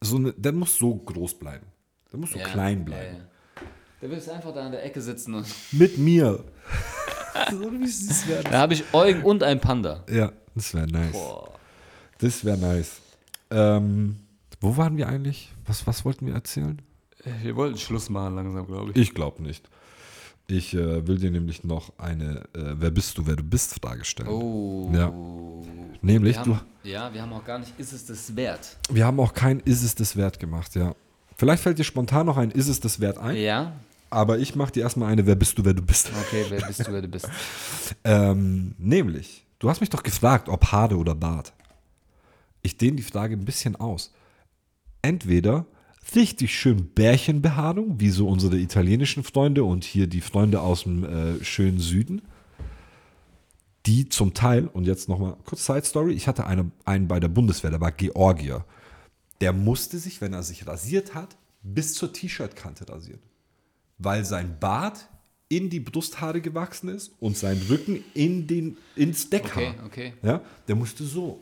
so 0.00 0.16
eine, 0.16 0.32
der 0.34 0.52
muss 0.52 0.76
so 0.78 0.94
groß 0.94 1.34
bleiben. 1.34 1.66
Der 2.12 2.20
muss 2.20 2.30
so 2.30 2.38
Ja, 2.38 2.44
klein 2.48 2.78
ja, 2.78 2.84
bleiben. 2.84 3.16
ja. 3.16 3.62
Der 4.00 4.10
will 4.10 4.18
jetzt 4.18 4.28
einfach 4.28 4.54
da 4.54 4.64
in 4.66 4.72
der 4.72 4.84
Ecke 4.84 5.00
sitzen 5.00 5.34
und. 5.34 5.46
Mit 5.72 5.98
mir. 5.98 6.44
so 7.50 7.72
wie 7.72 7.86
süß 7.88 8.28
wäre 8.28 8.44
Da 8.44 8.58
habe 8.60 8.74
ich 8.74 8.84
Eugen 8.94 9.24
und 9.24 9.42
ein 9.42 9.60
Panda. 9.60 10.04
Ja, 10.08 10.32
das 10.54 10.72
wäre 10.74 10.86
nice. 10.86 11.12
Boah. 11.12 11.58
Das 12.18 12.44
wäre 12.44 12.56
nice. 12.56 13.00
Ähm, 13.50 14.16
wo 14.60 14.76
waren 14.76 14.96
wir 14.96 15.08
eigentlich? 15.08 15.52
Was, 15.66 15.86
was 15.86 16.04
wollten 16.04 16.26
wir 16.26 16.34
erzählen? 16.34 16.80
Wir 17.42 17.56
wollten 17.56 17.78
Schluss 17.78 18.08
machen 18.08 18.34
langsam, 18.36 18.66
glaube 18.66 18.90
ich. 18.92 18.96
Ich 18.96 19.14
glaube 19.14 19.42
nicht. 19.42 19.68
Ich 20.48 20.74
äh, 20.74 21.06
will 21.08 21.18
dir 21.18 21.30
nämlich 21.32 21.64
noch 21.64 21.92
eine 21.98 22.42
äh, 22.54 22.74
Wer 22.76 22.90
bist 22.92 23.18
du, 23.18 23.26
wer 23.26 23.34
du 23.34 23.42
bist 23.42 23.80
Frage 23.80 24.04
stellen. 24.04 24.28
Oh. 24.28 24.90
Ja. 24.94 25.12
Nämlich, 26.02 26.36
Wir 26.36 26.44
du, 26.44 26.54
haben, 26.56 26.66
ja, 26.84 27.12
wir 27.12 27.20
haben 27.22 27.32
auch 27.32 27.44
gar 27.44 27.58
nicht, 27.58 27.72
ist 27.78 27.92
es 27.92 28.06
das 28.06 28.36
wert? 28.36 28.76
wir 28.88 29.04
haben 29.04 29.18
auch 29.18 29.34
kein 29.34 29.58
Ist 29.60 29.82
es 29.82 29.94
das 29.96 30.14
wert 30.16 30.38
gemacht, 30.38 30.74
ja. 30.76 30.94
Vielleicht 31.36 31.62
fällt 31.64 31.78
dir 31.78 31.84
spontan 31.84 32.26
noch 32.26 32.36
ein 32.36 32.52
Ist 32.52 32.68
es 32.68 32.78
das 32.78 33.00
wert 33.00 33.18
ein, 33.18 33.34
Ja? 33.36 33.72
aber 34.08 34.38
ich 34.38 34.54
mache 34.54 34.70
dir 34.70 34.84
erstmal 34.84 35.10
eine 35.10 35.26
Wer 35.26 35.34
bist 35.34 35.58
du, 35.58 35.64
wer 35.64 35.74
du 35.74 35.82
bist. 35.82 36.10
Okay, 36.28 36.46
wer 36.48 36.64
bist 36.64 36.86
du, 36.86 36.92
wer 36.92 37.02
du 37.02 37.08
bist? 37.08 37.28
Ähm, 38.04 38.74
nämlich, 38.78 39.44
du 39.58 39.68
hast 39.68 39.80
mich 39.80 39.90
doch 39.90 40.02
gefragt, 40.04 40.48
ob 40.48 40.64
Haare 40.70 40.96
oder 40.96 41.14
Bart. 41.16 41.52
Ich 42.66 42.76
dehne 42.76 42.96
die 42.96 43.02
Frage 43.02 43.34
ein 43.34 43.44
bisschen 43.44 43.76
aus. 43.76 44.12
Entweder 45.02 45.66
richtig 46.14 46.54
schön 46.54 46.92
Bärchenbehaarung, 46.94 47.98
wie 48.00 48.10
so 48.10 48.28
unsere 48.28 48.58
italienischen 48.58 49.24
Freunde 49.24 49.64
und 49.64 49.84
hier 49.84 50.06
die 50.06 50.20
Freunde 50.20 50.60
aus 50.60 50.82
dem 50.82 51.04
äh, 51.04 51.44
schönen 51.44 51.80
Süden, 51.80 52.22
die 53.86 54.08
zum 54.08 54.34
Teil, 54.34 54.66
und 54.66 54.86
jetzt 54.86 55.08
nochmal 55.08 55.36
kurz 55.44 55.64
Side 55.66 55.84
Story, 55.84 56.12
ich 56.12 56.28
hatte 56.28 56.46
eine, 56.46 56.70
einen 56.84 57.08
bei 57.08 57.20
der 57.20 57.28
Bundeswehr, 57.28 57.70
der 57.70 57.80
war 57.80 57.92
Georgier. 57.92 58.64
Der 59.40 59.52
musste 59.52 59.98
sich, 59.98 60.20
wenn 60.20 60.32
er 60.32 60.42
sich 60.42 60.66
rasiert 60.66 61.14
hat, 61.14 61.36
bis 61.62 61.94
zur 61.94 62.12
T-Shirt-Kante 62.12 62.88
rasieren 62.88 63.20
weil 63.98 64.24
sein 64.24 64.58
Bart 64.58 65.08
in 65.48 65.70
die 65.70 65.80
Brusthaare 65.80 66.40
gewachsen 66.40 66.88
ist 66.88 67.12
und 67.20 67.36
sein 67.36 67.60
Rücken 67.68 68.04
in 68.14 68.46
den, 68.46 68.76
ins 68.96 69.30
Deckhaar. 69.30 69.74
Okay, 69.84 69.84
okay. 69.84 70.12
Ja, 70.22 70.40
der 70.66 70.74
musste 70.74 71.04
so 71.04 71.40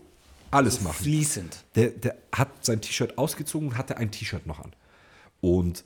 alles 0.54 0.80
machen. 0.80 1.02
Fließend. 1.02 1.64
Der, 1.74 1.90
der 1.90 2.16
hat 2.32 2.64
sein 2.64 2.80
T-Shirt 2.80 3.18
ausgezogen 3.18 3.68
und 3.68 3.78
hatte 3.78 3.96
ein 3.96 4.10
T-Shirt 4.10 4.46
noch 4.46 4.60
an. 4.60 4.72
Und 5.40 5.84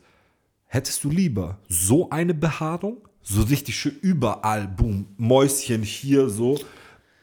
hättest 0.66 1.02
du 1.04 1.10
lieber 1.10 1.58
so 1.68 2.10
eine 2.10 2.34
Behaarung, 2.34 3.08
so 3.22 3.42
richtig 3.42 3.76
schön 3.76 3.96
überall, 4.00 4.68
boom, 4.68 5.06
Mäuschen 5.16 5.82
hier 5.82 6.28
so, 6.28 6.58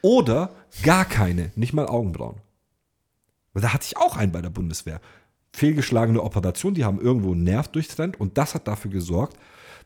oder 0.02 0.52
gar 0.84 1.06
keine, 1.06 1.52
nicht 1.56 1.74
mal 1.74 1.88
Augenbrauen. 1.88 2.42
Weil 3.54 3.62
da 3.62 3.74
hatte 3.74 3.86
ich 3.88 3.98
auch 3.98 4.18
einen 4.18 4.32
bei 4.32 4.42
der 4.42 4.50
Bundeswehr. 4.50 5.00
Fehlgeschlagene 5.54 6.22
Operation, 6.22 6.74
die 6.74 6.84
haben 6.84 7.00
irgendwo 7.00 7.32
einen 7.32 7.44
Nerv 7.44 7.70
durchtrennt 7.70 8.20
und 8.20 8.38
das 8.38 8.54
hat 8.54 8.68
dafür 8.68 8.92
gesorgt, 8.92 9.38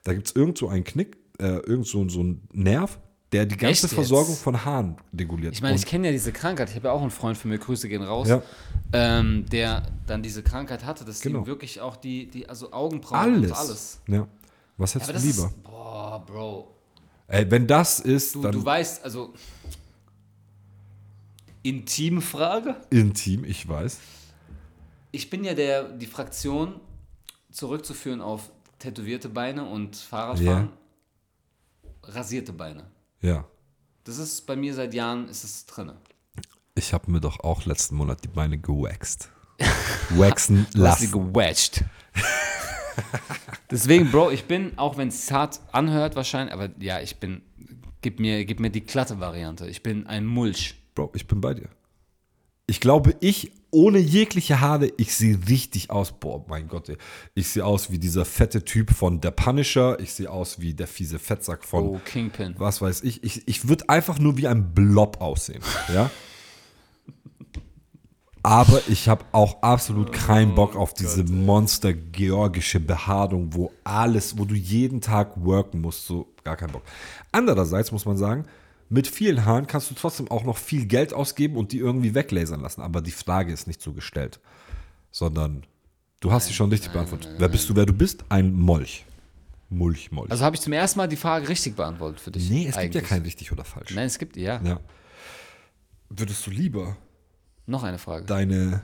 da 0.04 0.14
gibt 0.14 0.28
es 0.28 0.36
irgend 0.36 0.58
so 0.58 0.68
einen 0.68 0.84
Knick, 0.84 1.18
äh, 1.40 1.60
irgend 1.60 1.86
so, 1.86 2.08
so 2.10 2.22
einen 2.22 2.48
Nerv, 2.52 3.00
der 3.32 3.46
die 3.46 3.56
ganze 3.58 3.72
Echt 3.72 3.84
jetzt? 3.84 3.94
Versorgung 3.94 4.36
von 4.36 4.66
Haaren 4.66 4.98
reguliert. 5.18 5.54
Ich 5.54 5.62
meine, 5.62 5.76
ich 5.76 5.86
kenne 5.86 6.08
ja 6.08 6.12
diese 6.12 6.32
Krankheit. 6.32 6.70
Ich 6.70 6.76
habe 6.76 6.88
ja 6.88 6.94
auch 6.94 7.02
einen 7.02 7.12
Freund 7.12 7.38
von 7.38 7.50
mir, 7.52 7.60
Grüße 7.60 7.88
gehen 7.88 8.02
raus, 8.02 8.28
Ja. 8.28 8.42
ähm, 8.94 9.46
der 9.52 9.84
dann 10.08 10.24
diese 10.24 10.42
Krankheit 10.42 10.84
hatte, 10.86 11.06
dass 11.06 11.22
Genau. 11.22 11.40
ihm 11.40 11.46
wirklich 11.46 11.80
auch 11.82 11.96
die, 11.96 12.28
die 12.30 12.50
also 12.50 12.72
Augenbrauen 12.74 13.36
alles. 13.36 13.52
und 13.52 13.58
alles. 13.58 14.00
Ja. 14.08 14.28
Was 14.78 14.94
Ja, 14.94 15.02
hättest 15.02 15.10
aber 15.10 15.20
du 15.20 15.28
lieber? 15.28 15.46
ist, 15.48 15.64
boah, 15.64 16.24
Bro. 16.26 16.76
Ey, 17.28 17.52
wenn 17.52 17.68
das 17.68 18.00
ist, 18.00 18.34
Du, 18.34 18.42
dann 18.42 18.52
du 18.54 18.66
weißt, 18.66 19.04
also 19.04 19.34
intime 21.64 22.22
Frage. 22.22 22.76
intim, 22.90 23.44
ich 23.44 23.68
weiß. 23.68 23.98
Ich 25.12 25.30
bin 25.30 25.44
ja 25.44 25.54
der, 25.54 25.84
die 25.90 26.06
Fraktion 26.06 26.80
zurückzuführen 27.52 28.22
auf 28.22 28.50
tätowierte 28.80 29.30
Beine 29.30 29.66
und 29.66 29.96
Fahrradfahren, 29.96 30.70
rasierte 32.04 32.54
Beine. 32.54 32.84
Ja. 33.22 33.46
Das 34.04 34.18
ist 34.18 34.46
bei 34.46 34.56
mir 34.56 34.74
seit 34.74 34.94
Jahren 34.94 35.28
ist 35.28 35.44
es 35.44 35.66
drinne. 35.66 35.98
Ich 36.76 36.94
habe 36.94 37.12
mir 37.12 37.20
doch 37.20 37.40
auch 37.42 37.66
letzten 37.66 37.96
Monat 37.96 38.24
die 38.24 38.30
Beine 38.30 38.58
gewaxt. 38.58 39.30
Waxen 40.10 40.66
hast 40.66 40.74
sie 40.74 40.80
lassen. 40.80 41.12
gewedged. 41.12 41.84
Deswegen, 43.72 44.10
Bro, 44.12 44.32
ich 44.32 44.46
bin, 44.46 44.78
auch 44.78 44.98
wenn 44.98 45.10
es 45.10 45.32
hart 45.32 45.60
anhört 45.72 46.16
wahrscheinlich, 46.16 46.54
aber 46.54 46.70
ja, 46.80 47.00
ich 47.02 47.18
bin, 47.18 47.42
gib 48.02 48.20
mir, 48.20 48.46
gib 48.46 48.60
mir 48.60 48.70
die 48.70 48.82
glatte 48.82 49.20
Variante. 49.20 49.68
Ich 49.68 49.84
bin 49.84 50.08
ein 50.08 50.26
Mulch. 50.26 50.76
Bro, 50.96 51.12
ich 51.14 51.28
bin 51.28 51.42
bei 51.42 51.54
dir. 51.54 51.70
Ich 52.68 52.80
glaube, 52.80 53.16
ich 53.20 53.52
ohne 53.72 54.00
jegliche 54.00 54.60
Haare, 54.62 54.92
ich 54.98 55.14
sehe 55.16 55.38
richtig 55.48 55.90
aus. 55.92 56.12
Boah, 56.12 56.44
mein 56.48 56.68
Gott, 56.68 56.90
ey. 56.90 56.98
ich 57.36 57.48
sehe 57.50 57.64
aus 57.66 57.92
wie 57.92 58.00
dieser 58.00 58.26
fette 58.26 58.64
Typ 58.66 58.92
von 58.92 59.22
Der 59.22 59.32
Punisher. 59.32 60.00
Ich 60.00 60.14
sehe 60.14 60.30
aus 60.30 60.60
wie 60.60 60.74
der 60.74 60.88
fiese 60.88 61.20
Fettsack 61.20 61.64
von 61.64 61.84
Oh, 61.86 62.00
Kingpin. 62.06 62.56
was 62.58 62.82
weiß 62.82 63.04
ich. 63.04 63.24
Ich, 63.24 63.48
ich 63.48 63.68
würde 63.68 63.88
einfach 63.90 64.18
nur 64.20 64.38
wie 64.38 64.48
ein 64.48 64.74
Blob 64.74 65.22
aussehen. 65.22 65.62
Ja. 65.94 66.10
Aber 68.42 68.82
ich 68.88 69.10
habe 69.10 69.26
auch 69.34 69.62
absolut 69.62 70.14
keinen 70.14 70.56
Bock 70.56 70.76
auf 70.78 70.94
diese 70.94 71.26
monster-georgische 71.26 72.80
Behaarung, 72.80 73.54
wo 73.54 73.72
alles, 73.84 74.38
wo 74.38 74.46
du 74.46 74.56
jeden 74.56 75.02
Tag 75.02 75.34
worken 75.44 75.82
musst, 75.82 76.06
so 76.08 76.34
gar 76.46 76.56
keinen 76.56 76.72
Bock. 76.72 76.84
Andererseits 77.34 77.92
muss 77.92 78.06
man 78.06 78.16
sagen, 78.18 78.46
mit 78.90 79.08
vielen 79.08 79.46
Haaren 79.46 79.68
kannst 79.68 79.90
du 79.92 79.96
trotzdem 79.96 80.30
auch 80.32 80.44
noch 80.44 80.58
viel 80.58 80.86
Geld 80.86 81.14
ausgeben 81.14 81.56
und 81.58 81.72
die 81.72 81.78
irgendwie 81.78 82.16
weglasern 82.16 82.60
lassen. 82.62 82.82
Aber 82.82 83.02
die 83.02 83.12
Frage 83.12 83.54
ist 83.54 83.68
nicht 83.68 83.82
so 83.82 83.94
gestellt, 83.94 84.40
sondern 85.12 85.64
du 86.20 86.32
hast 86.32 86.48
sie 86.48 86.54
schon 86.54 86.70
richtig 86.72 86.92
beantwortet. 86.92 87.30
Wer 87.38 87.48
bist 87.50 87.70
du, 87.70 87.76
wer 87.76 87.86
du 87.86 87.94
bist? 87.94 88.24
Ein 88.30 88.54
Molch. 88.54 89.06
Mulch, 89.70 90.12
Molch. 90.12 90.32
Also 90.32 90.44
habe 90.44 90.56
ich 90.56 90.62
zum 90.64 90.74
ersten 90.74 90.98
Mal 90.98 91.08
die 91.08 91.16
Frage 91.16 91.48
richtig 91.48 91.76
beantwortet 91.76 92.20
für 92.20 92.32
dich. 92.32 92.50
nee, 92.50 92.66
es 92.68 92.76
gibt 92.78 92.96
ja 92.96 93.00
eigentlich. 93.02 93.04
kein 93.04 93.22
richtig 93.22 93.52
oder 93.52 93.64
falsch. 93.64 93.94
Nein, 93.94 94.08
es 94.08 94.18
gibt, 94.18 94.36
ja. 94.36 94.60
Ja. 94.64 94.80
Würdest 96.10 96.46
du 96.48 96.50
lieber 96.52 96.98
Noch 97.68 97.84
eine 97.84 98.00
Frage. 98.00 98.26
deine 98.26 98.82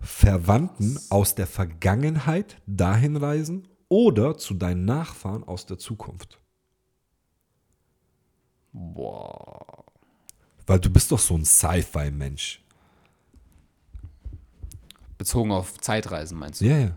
Verwandten 0.00 0.98
aus 1.10 1.34
der 1.34 1.46
Vergangenheit 1.46 2.56
dahin 2.66 3.16
reisen 3.16 3.68
oder 3.90 4.38
zu 4.38 4.54
deinen 4.54 4.86
Nachfahren 4.86 5.44
aus 5.44 5.66
der 5.66 5.76
Zukunft? 5.78 6.40
Boah. 8.72 9.84
Weil 10.66 10.80
du 10.80 10.90
bist 10.90 11.12
doch 11.12 11.18
so 11.18 11.34
ein 11.34 11.44
Sci-Fi-Mensch. 11.44 12.60
Bezogen 15.18 15.52
auf 15.52 15.78
Zeitreisen, 15.78 16.38
meinst 16.38 16.60
du? 16.60 16.64
Ja, 16.64 16.78
ja. 16.78 16.96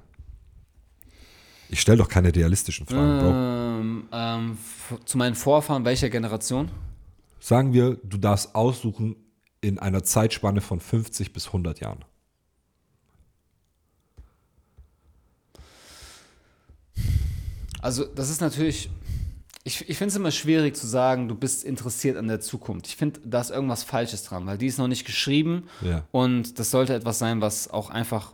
Ich 1.69 1.81
stelle 1.81 1.97
doch 1.97 2.07
keine 2.07 2.33
realistischen 2.33 2.85
Fragen, 2.85 3.19
Bro. 3.19 3.29
Ähm, 3.31 4.09
ähm, 4.11 4.57
zu 5.05 5.17
meinen 5.17 5.35
Vorfahren 5.35 5.83
welcher 5.83 6.09
Generation? 6.09 6.69
Sagen 7.39 7.73
wir, 7.73 7.95
du 8.03 8.17
darfst 8.17 8.55
aussuchen 8.55 9.15
in 9.61 9.79
einer 9.79 10.03
Zeitspanne 10.03 10.61
von 10.61 10.79
50 10.79 11.33
bis 11.33 11.47
100 11.47 11.79
Jahren. 11.79 12.05
Also, 17.81 18.05
das 18.05 18.29
ist 18.29 18.41
natürlich. 18.41 18.89
Ich, 19.67 19.89
ich 19.89 19.97
finde 19.97 20.11
es 20.11 20.15
immer 20.15 20.29
schwierig 20.29 20.75
zu 20.75 20.85
sagen, 20.85 21.27
du 21.27 21.33
bist 21.33 21.63
interessiert 21.63 22.17
an 22.17 22.27
der 22.27 22.39
Zukunft. 22.39 22.85
Ich 22.85 22.95
finde, 22.95 23.19
da 23.25 23.41
ist 23.41 23.49
irgendwas 23.49 23.81
Falsches 23.83 24.23
dran, 24.23 24.45
weil 24.45 24.59
die 24.59 24.67
ist 24.67 24.77
noch 24.77 24.87
nicht 24.87 25.05
geschrieben 25.05 25.63
Ja. 25.81 26.03
und 26.11 26.59
das 26.59 26.69
sollte 26.69 26.93
etwas 26.93 27.17
sein, 27.17 27.41
was 27.41 27.67
auch 27.71 27.89
einfach, 27.89 28.33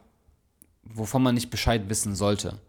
wovon 0.84 1.23
man 1.23 1.34
nicht 1.36 1.49
Bescheid 1.49 1.84
wissen 1.88 2.15
sollte. 2.15 2.59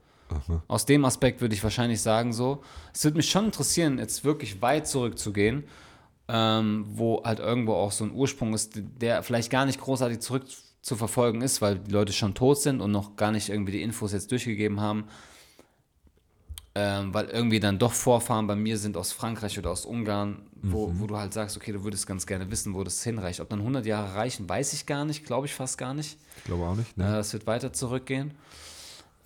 Aus 0.69 0.87
dem 0.87 1.05
Aspekt 1.05 1.41
würde 1.43 1.55
ich 1.55 1.63
wahrscheinlich 1.63 2.01
sagen, 2.01 2.33
so, 2.33 2.63
es 2.95 3.05
würde 3.05 3.19
mich 3.19 3.29
schon 3.29 3.47
interessieren, 3.47 3.99
jetzt 3.99 4.25
wirklich 4.25 4.63
weit 4.63 4.87
zurückzugehen, 4.87 5.65
ähm, 6.29 6.87
wo 6.89 7.23
halt 7.25 7.41
irgendwo 7.41 7.75
auch 7.75 7.93
so 7.93 8.05
ein 8.05 8.13
Ursprung 8.15 8.55
ist, 8.55 8.75
der 8.77 9.23
vielleicht 9.25 9.51
gar 9.51 9.67
nicht 9.67 9.81
großartig 9.81 10.21
zurück 10.21 10.45
zu 10.81 10.97
verfolgen 10.97 11.43
ist, 11.43 11.61
weil 11.61 11.81
die 11.81 11.91
Leute 11.91 12.13
schon 12.15 12.33
tot 12.35 12.61
sind 12.63 12.81
und 12.81 12.93
noch 12.93 13.17
gar 13.17 13.31
nicht 13.33 13.49
irgendwie 13.51 13.73
die 13.73 13.83
Infos 13.83 14.13
jetzt 14.13 14.31
durchgegeben 14.31 14.81
haben. 14.81 15.05
Ähm, 16.75 17.13
weil 17.13 17.27
irgendwie 17.27 17.61
dann 17.61 17.79
doch 17.79 17.93
Vorfahren 17.93 18.47
bei 18.47 18.57
mir 18.57 18.79
sind 18.79 18.97
aus 18.97 19.13
Frankreich 19.13 19.59
oder 19.59 19.71
aus 19.71 19.85
Ungarn, 19.85 20.39
wo, 20.63 20.91
wo 20.95 21.07
du 21.07 21.19
halt 21.19 21.35
sagst, 21.35 21.57
okay, 21.59 21.71
du 21.71 21.85
würdest 21.85 22.07
ganz 22.07 22.27
gerne 22.27 22.51
wissen, 22.51 22.73
wo 22.75 22.83
das 22.83 23.03
hinreicht. 23.05 23.41
Ob 23.41 23.51
dann 23.51 23.59
100 23.59 23.85
Jahre 23.85 24.15
reichen, 24.15 24.49
weiß 24.49 24.73
ich 24.73 24.87
gar 24.87 25.05
nicht, 25.05 25.27
glaube 25.27 25.47
ich 25.47 25.55
fast 25.55 25.77
gar 25.77 25.93
nicht. 25.93 26.17
Ich 26.39 26.45
glaube 26.45 26.65
auch 26.65 26.75
nicht. 26.75 26.97
Äh, 26.97 27.03
Ne? 27.03 27.19
Es 27.19 27.33
wird 27.35 27.47
weiter 27.47 27.75
zurückgehen. 27.75 28.33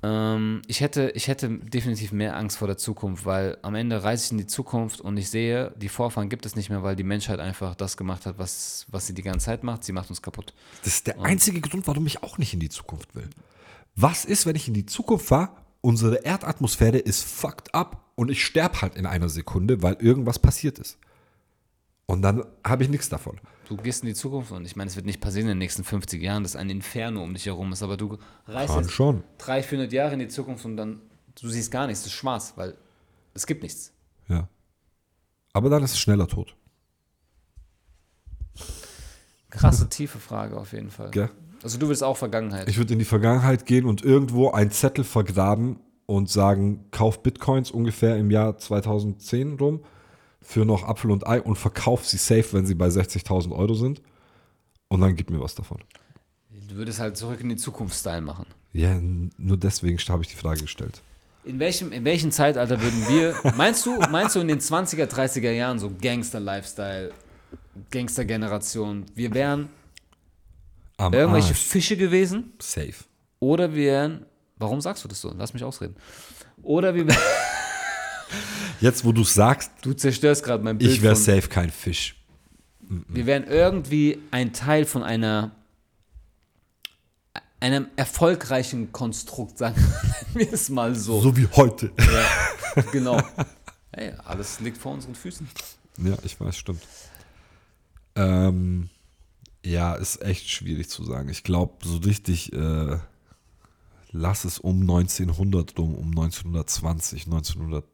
Ähm, 0.02 0.62
ich, 0.66 0.80
hätte, 0.80 1.10
ich 1.14 1.28
hätte 1.28 1.48
definitiv 1.48 2.12
mehr 2.12 2.36
Angst 2.36 2.58
vor 2.58 2.68
der 2.68 2.76
Zukunft, 2.76 3.24
weil 3.24 3.58
am 3.62 3.74
Ende 3.74 4.02
reise 4.02 4.24
ich 4.26 4.32
in 4.32 4.38
die 4.38 4.46
Zukunft 4.46 5.00
und 5.00 5.16
ich 5.16 5.30
sehe, 5.30 5.72
die 5.76 5.88
Vorfahren 5.88 6.28
gibt 6.28 6.46
es 6.46 6.56
nicht 6.56 6.68
mehr, 6.68 6.82
weil 6.82 6.96
die 6.96 7.04
Menschheit 7.04 7.38
einfach 7.38 7.74
das 7.74 7.96
gemacht 7.96 8.26
hat, 8.26 8.38
was, 8.38 8.86
was 8.90 9.06
sie 9.06 9.14
die 9.14 9.22
ganze 9.22 9.46
Zeit 9.46 9.62
macht. 9.62 9.84
Sie 9.84 9.92
macht 9.92 10.10
uns 10.10 10.20
kaputt. 10.20 10.52
Das 10.82 10.94
ist 10.94 11.06
der 11.06 11.20
einzige 11.20 11.60
Grund, 11.60 11.86
warum 11.86 12.06
ich 12.06 12.22
auch 12.22 12.38
nicht 12.38 12.52
in 12.52 12.60
die 12.60 12.68
Zukunft 12.68 13.14
will. 13.14 13.28
Was 13.94 14.24
ist, 14.24 14.46
wenn 14.46 14.56
ich 14.56 14.68
in 14.68 14.74
die 14.74 14.84
Zukunft 14.86 15.26
fahre? 15.26 15.50
Unsere 15.86 16.24
Erdatmosphäre 16.24 16.98
ist 16.98 17.22
fucked 17.22 17.72
up 17.72 18.10
und 18.16 18.28
ich 18.28 18.44
sterbe 18.44 18.82
halt 18.82 18.96
in 18.96 19.06
einer 19.06 19.28
Sekunde, 19.28 19.84
weil 19.84 19.94
irgendwas 20.00 20.40
passiert 20.40 20.80
ist. 20.80 20.98
Und 22.06 22.22
dann 22.22 22.44
habe 22.66 22.82
ich 22.82 22.88
nichts 22.88 23.08
davon. 23.08 23.38
Du 23.68 23.76
gehst 23.76 24.02
in 24.02 24.08
die 24.08 24.14
Zukunft 24.16 24.50
und 24.50 24.64
ich 24.64 24.74
meine, 24.74 24.90
es 24.90 24.96
wird 24.96 25.06
nicht 25.06 25.20
passieren 25.20 25.46
in 25.46 25.50
den 25.52 25.58
nächsten 25.58 25.84
50 25.84 26.20
Jahren, 26.20 26.42
dass 26.42 26.56
ein 26.56 26.70
Inferno 26.70 27.22
um 27.22 27.34
dich 27.34 27.46
herum 27.46 27.72
ist, 27.72 27.84
aber 27.84 27.96
du 27.96 28.18
reist 28.48 28.74
jetzt 28.74 28.90
schon. 28.90 29.22
300, 29.38 29.64
400 29.64 29.92
Jahre 29.92 30.14
in 30.14 30.18
die 30.18 30.26
Zukunft 30.26 30.64
und 30.64 30.76
dann, 30.76 31.02
du 31.40 31.48
siehst 31.48 31.70
gar 31.70 31.86
nichts, 31.86 32.00
es 32.00 32.06
ist 32.06 32.14
schwarz, 32.14 32.54
weil 32.56 32.76
es 33.34 33.46
gibt 33.46 33.62
nichts. 33.62 33.92
Ja. 34.26 34.48
Aber 35.52 35.70
dann 35.70 35.84
ist 35.84 35.92
es 35.92 36.00
schneller 36.00 36.26
tot. 36.26 36.56
Krasse, 39.50 39.88
tiefe 39.88 40.18
Frage 40.18 40.56
auf 40.56 40.72
jeden 40.72 40.90
Fall. 40.90 41.12
Gell? 41.12 41.30
Also 41.62 41.78
du 41.78 41.88
willst 41.88 42.02
auch 42.02 42.16
Vergangenheit. 42.16 42.68
Ich 42.68 42.78
würde 42.78 42.92
in 42.92 42.98
die 42.98 43.04
Vergangenheit 43.04 43.66
gehen 43.66 43.86
und 43.86 44.02
irgendwo 44.02 44.50
einen 44.50 44.70
Zettel 44.70 45.04
vergraben 45.04 45.80
und 46.06 46.30
sagen, 46.30 46.86
kauf 46.90 47.22
Bitcoins 47.22 47.70
ungefähr 47.70 48.16
im 48.16 48.30
Jahr 48.30 48.56
2010 48.56 49.58
rum 49.58 49.80
für 50.40 50.64
noch 50.64 50.84
Apfel 50.84 51.10
und 51.10 51.26
Ei 51.26 51.40
und 51.40 51.56
verkauf 51.56 52.06
sie 52.06 52.18
safe, 52.18 52.52
wenn 52.52 52.66
sie 52.66 52.74
bei 52.74 52.86
60.000 52.86 53.52
Euro 53.52 53.74
sind. 53.74 54.00
Und 54.88 55.00
dann 55.00 55.16
gib 55.16 55.30
mir 55.30 55.40
was 55.40 55.56
davon. 55.56 55.78
Du 56.68 56.76
würdest 56.76 57.00
halt 57.00 57.16
zurück 57.16 57.40
in 57.40 57.48
die 57.48 57.56
Zukunft-Style 57.56 58.20
machen. 58.20 58.46
Ja, 58.72 59.00
nur 59.38 59.56
deswegen 59.56 59.98
habe 59.98 60.22
ich 60.22 60.28
die 60.28 60.36
Frage 60.36 60.60
gestellt. 60.60 61.02
In 61.44 61.58
welchem, 61.58 61.92
in 61.92 62.04
welchem 62.04 62.30
Zeitalter 62.30 62.80
würden 62.80 63.06
wir, 63.08 63.34
meinst 63.56 63.86
du, 63.86 63.98
meinst 64.10 64.36
du 64.36 64.40
in 64.40 64.48
den 64.48 64.60
20er, 64.60 65.06
30er 65.06 65.50
Jahren 65.50 65.78
so 65.78 65.90
Gangster-Lifestyle, 66.00 67.12
Gangster-Generation, 67.90 69.06
wir 69.14 69.34
wären 69.34 69.68
Am 70.98 71.12
irgendwelche 71.12 71.48
Arsch. 71.50 71.58
Fische 71.58 71.96
gewesen 71.96 72.52
Safe. 72.60 72.94
oder 73.38 73.74
wir 73.74 73.84
wären, 73.92 74.26
warum 74.56 74.80
sagst 74.80 75.04
du 75.04 75.08
das 75.08 75.20
so? 75.20 75.32
Lass 75.36 75.52
mich 75.52 75.62
ausreden. 75.64 75.96
Oder 76.62 76.94
wir 76.94 77.06
wären, 77.06 77.18
Jetzt, 78.80 79.04
wo 79.04 79.12
du 79.12 79.24
sagst, 79.24 79.70
du 79.82 79.92
zerstörst 79.92 80.42
gerade 80.44 80.62
mein 80.64 80.76
Bild 80.78 80.90
ich 80.90 81.02
wäre 81.02 81.16
safe 81.16 81.48
kein 81.48 81.70
Fisch. 81.70 82.16
wir 82.80 83.26
wären 83.26 83.44
irgendwie 83.44 84.18
ein 84.30 84.52
Teil 84.52 84.84
von 84.84 85.02
einer 85.02 85.52
einem 87.58 87.88
erfolgreichen 87.96 88.92
Konstrukt, 88.92 89.58
sagen 89.58 89.82
wir 90.34 90.52
es 90.52 90.68
mal 90.68 90.94
so. 90.94 91.20
So 91.20 91.36
wie 91.36 91.46
heute. 91.48 91.90
Genau. 92.92 93.18
Hey, 93.90 94.12
alles 94.26 94.60
liegt 94.60 94.76
vor 94.76 94.92
unseren 94.92 95.14
Füßen. 95.14 95.48
Ja, 95.96 96.14
ich 96.22 96.38
weiß, 96.38 96.54
stimmt. 96.58 96.82
Ähm, 98.14 98.90
ja, 99.66 99.94
ist 99.94 100.22
echt 100.22 100.48
schwierig 100.48 100.88
zu 100.88 101.04
sagen. 101.04 101.28
Ich 101.28 101.42
glaube, 101.42 101.74
so 101.84 101.98
richtig, 101.98 102.52
äh, 102.52 102.98
lass 104.12 104.44
es 104.44 104.58
um 104.58 104.80
1900 104.80 105.78
rum, 105.78 105.94
um 105.94 106.10
1920, 106.10 107.26
1900. 107.26 107.84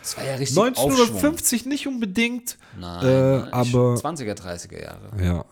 Das 0.00 0.16
war 0.16 0.24
ja 0.24 0.34
richtig 0.36 0.56
Aufschwung. 0.58 0.90
1950 0.90 1.66
nicht 1.66 1.86
unbedingt. 1.86 2.58
Nein, 2.78 3.04
Äh, 3.06 3.38
nein, 3.38 3.52
aber- 3.52 3.94
20er, 3.96 4.34
30er 4.34 4.80
Jahre. 4.82 5.22
Ja. 5.24 5.44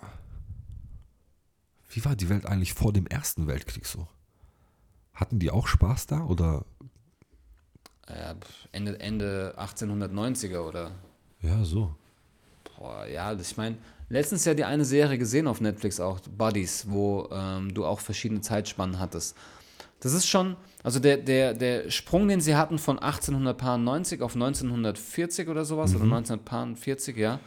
Wie 1.91 2.05
war 2.05 2.15
die 2.17 2.29
Welt 2.29 2.47
eigentlich 2.47 2.75
vor 2.75 2.93
dem 2.93 3.07
Ersten 3.07 3.47
Weltkrieg 3.47 3.87
so? 3.87 4.07
Hatten 5.15 5.39
die 5.39 5.51
auch 5.51 5.67
Spaß 5.67 6.07
da 6.07 6.25
oder? 6.25 6.65
Ja, 8.09 8.35
Ende, 8.73 9.01
Ende 9.01 9.55
1890er 9.57 10.61
oder 10.61 10.93
Ja, 11.41 11.65
so. 11.65 11.95
Boah, 12.79 13.07
ja, 13.07 13.33
ich 13.33 13.57
meine, 13.57 13.79
letztens 14.09 14.45
ja 14.45 14.55
die 14.55 14.65
eine 14.65 14.85
Serie 14.85 15.19
gesehen 15.19 15.47
auf 15.47 15.61
Netflix 15.61 16.01
auch, 16.01 16.21
Buddies, 16.21 16.87
wo 16.89 17.29
ähm, 17.33 17.75
du 17.75 17.85
auch 17.85 18.01
verschiedene 18.01 18.41
Zeitspannen 18.41 18.99
hattest. 18.99 19.37
Das 20.01 20.13
ist 20.13 20.27
schon, 20.27 20.57
also 20.83 21.01
der, 21.01 21.17
der, 21.17 21.55
der 21.55 21.91
Sprung, 21.91 22.29
den 22.29 22.41
sie 22.41 22.55
hatten 22.55 22.79
von 22.79 22.99
1890 22.99 24.23
auf 24.23 24.35
1940 24.35 25.49
oder 25.49 25.65
sowas, 25.65 25.95
oder 25.95 26.05
1940, 26.05 27.17
ja. 27.17 27.41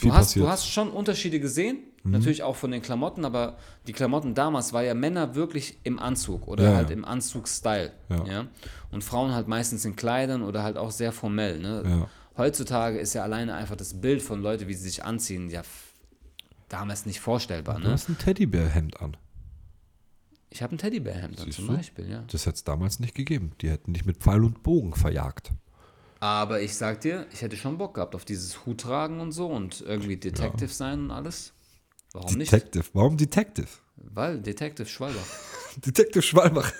Du 0.00 0.12
hast, 0.12 0.18
passiert. 0.28 0.44
du 0.44 0.48
hast 0.48 0.66
schon 0.70 0.90
Unterschiede 0.90 1.40
gesehen, 1.40 1.78
Mhm. 2.04 2.12
natürlich 2.12 2.42
auch 2.42 2.54
von 2.56 2.70
den 2.70 2.82
Klamotten, 2.82 3.24
aber 3.24 3.56
die 3.86 3.92
Klamotten 3.92 4.34
damals 4.34 4.72
war 4.74 4.82
ja 4.82 4.94
Männer 4.94 5.34
wirklich 5.34 5.78
im 5.84 5.98
Anzug 5.98 6.46
oder 6.46 6.64
Ja, 6.70 6.76
halt 6.76 6.90
ja. 6.90 6.96
im 6.96 7.04
Anzugsstyle. 7.04 7.92
Ja. 8.10 8.24
Ja. 8.26 8.46
Und 8.92 9.02
Frauen 9.02 9.34
halt 9.34 9.48
meistens 9.48 9.84
in 9.86 9.96
Kleidern 9.96 10.42
oder 10.42 10.62
halt 10.62 10.76
auch 10.76 10.90
sehr 10.90 11.12
formell. 11.12 11.58
Ne? 11.58 11.82
Ja. 11.86 12.08
Heutzutage 12.36 12.98
ist 12.98 13.14
ja 13.14 13.22
alleine 13.22 13.54
einfach 13.54 13.76
das 13.76 14.00
Bild 14.00 14.20
von 14.22 14.42
Leuten, 14.42 14.66
wie 14.68 14.74
sie 14.74 14.84
sich 14.88 15.04
anziehen, 15.04 15.50
ja 15.50 15.62
damals 16.68 17.06
nicht 17.06 17.20
vorstellbar. 17.20 17.76
Du 17.78 17.86
Ne? 17.86 17.92
hast 17.92 18.08
ein 18.08 18.18
Teddybärhemd 18.18 19.00
an. 19.00 19.16
Ich 20.50 20.62
habe 20.62 20.74
ein 20.74 20.78
Teddybärhemd 20.78 21.40
an 21.40 21.50
zum 21.52 21.66
du? 21.68 21.76
Beispiel, 21.76 22.08
ja. 22.08 22.24
Das 22.30 22.46
hätte 22.46 22.56
es 22.56 22.64
damals 22.64 23.00
nicht 23.00 23.14
gegeben. 23.14 23.52
Die 23.60 23.70
hätten 23.70 23.92
dich 23.92 24.04
mit 24.04 24.18
Pfeil 24.18 24.42
und 24.44 24.62
Bogen 24.62 24.94
verjagt. 24.94 25.50
Aber 26.20 26.60
ich 26.62 26.74
sag 26.74 27.00
dir, 27.02 27.26
ich 27.32 27.42
hätte 27.42 27.56
schon 27.56 27.76
Bock 27.76 27.94
gehabt 27.94 28.14
auf 28.14 28.24
dieses 28.24 28.64
Hut 28.64 28.80
tragen 28.80 29.20
und 29.20 29.32
so 29.32 29.46
und 29.48 29.82
irgendwie 29.82 30.16
Detective 30.16 30.68
sein 30.72 31.00
und 31.04 31.10
alles. 31.10 31.52
Warum 32.12 32.34
nicht? 32.36 32.50
Detective. 32.52 32.84
Warum 32.94 33.16
Detective? 33.16 33.66
Weil 33.96 34.40
Detective 34.40 34.86
Schwalbach. 34.88 35.26
Detective 35.84 36.22
Schwalbach. 36.22 36.72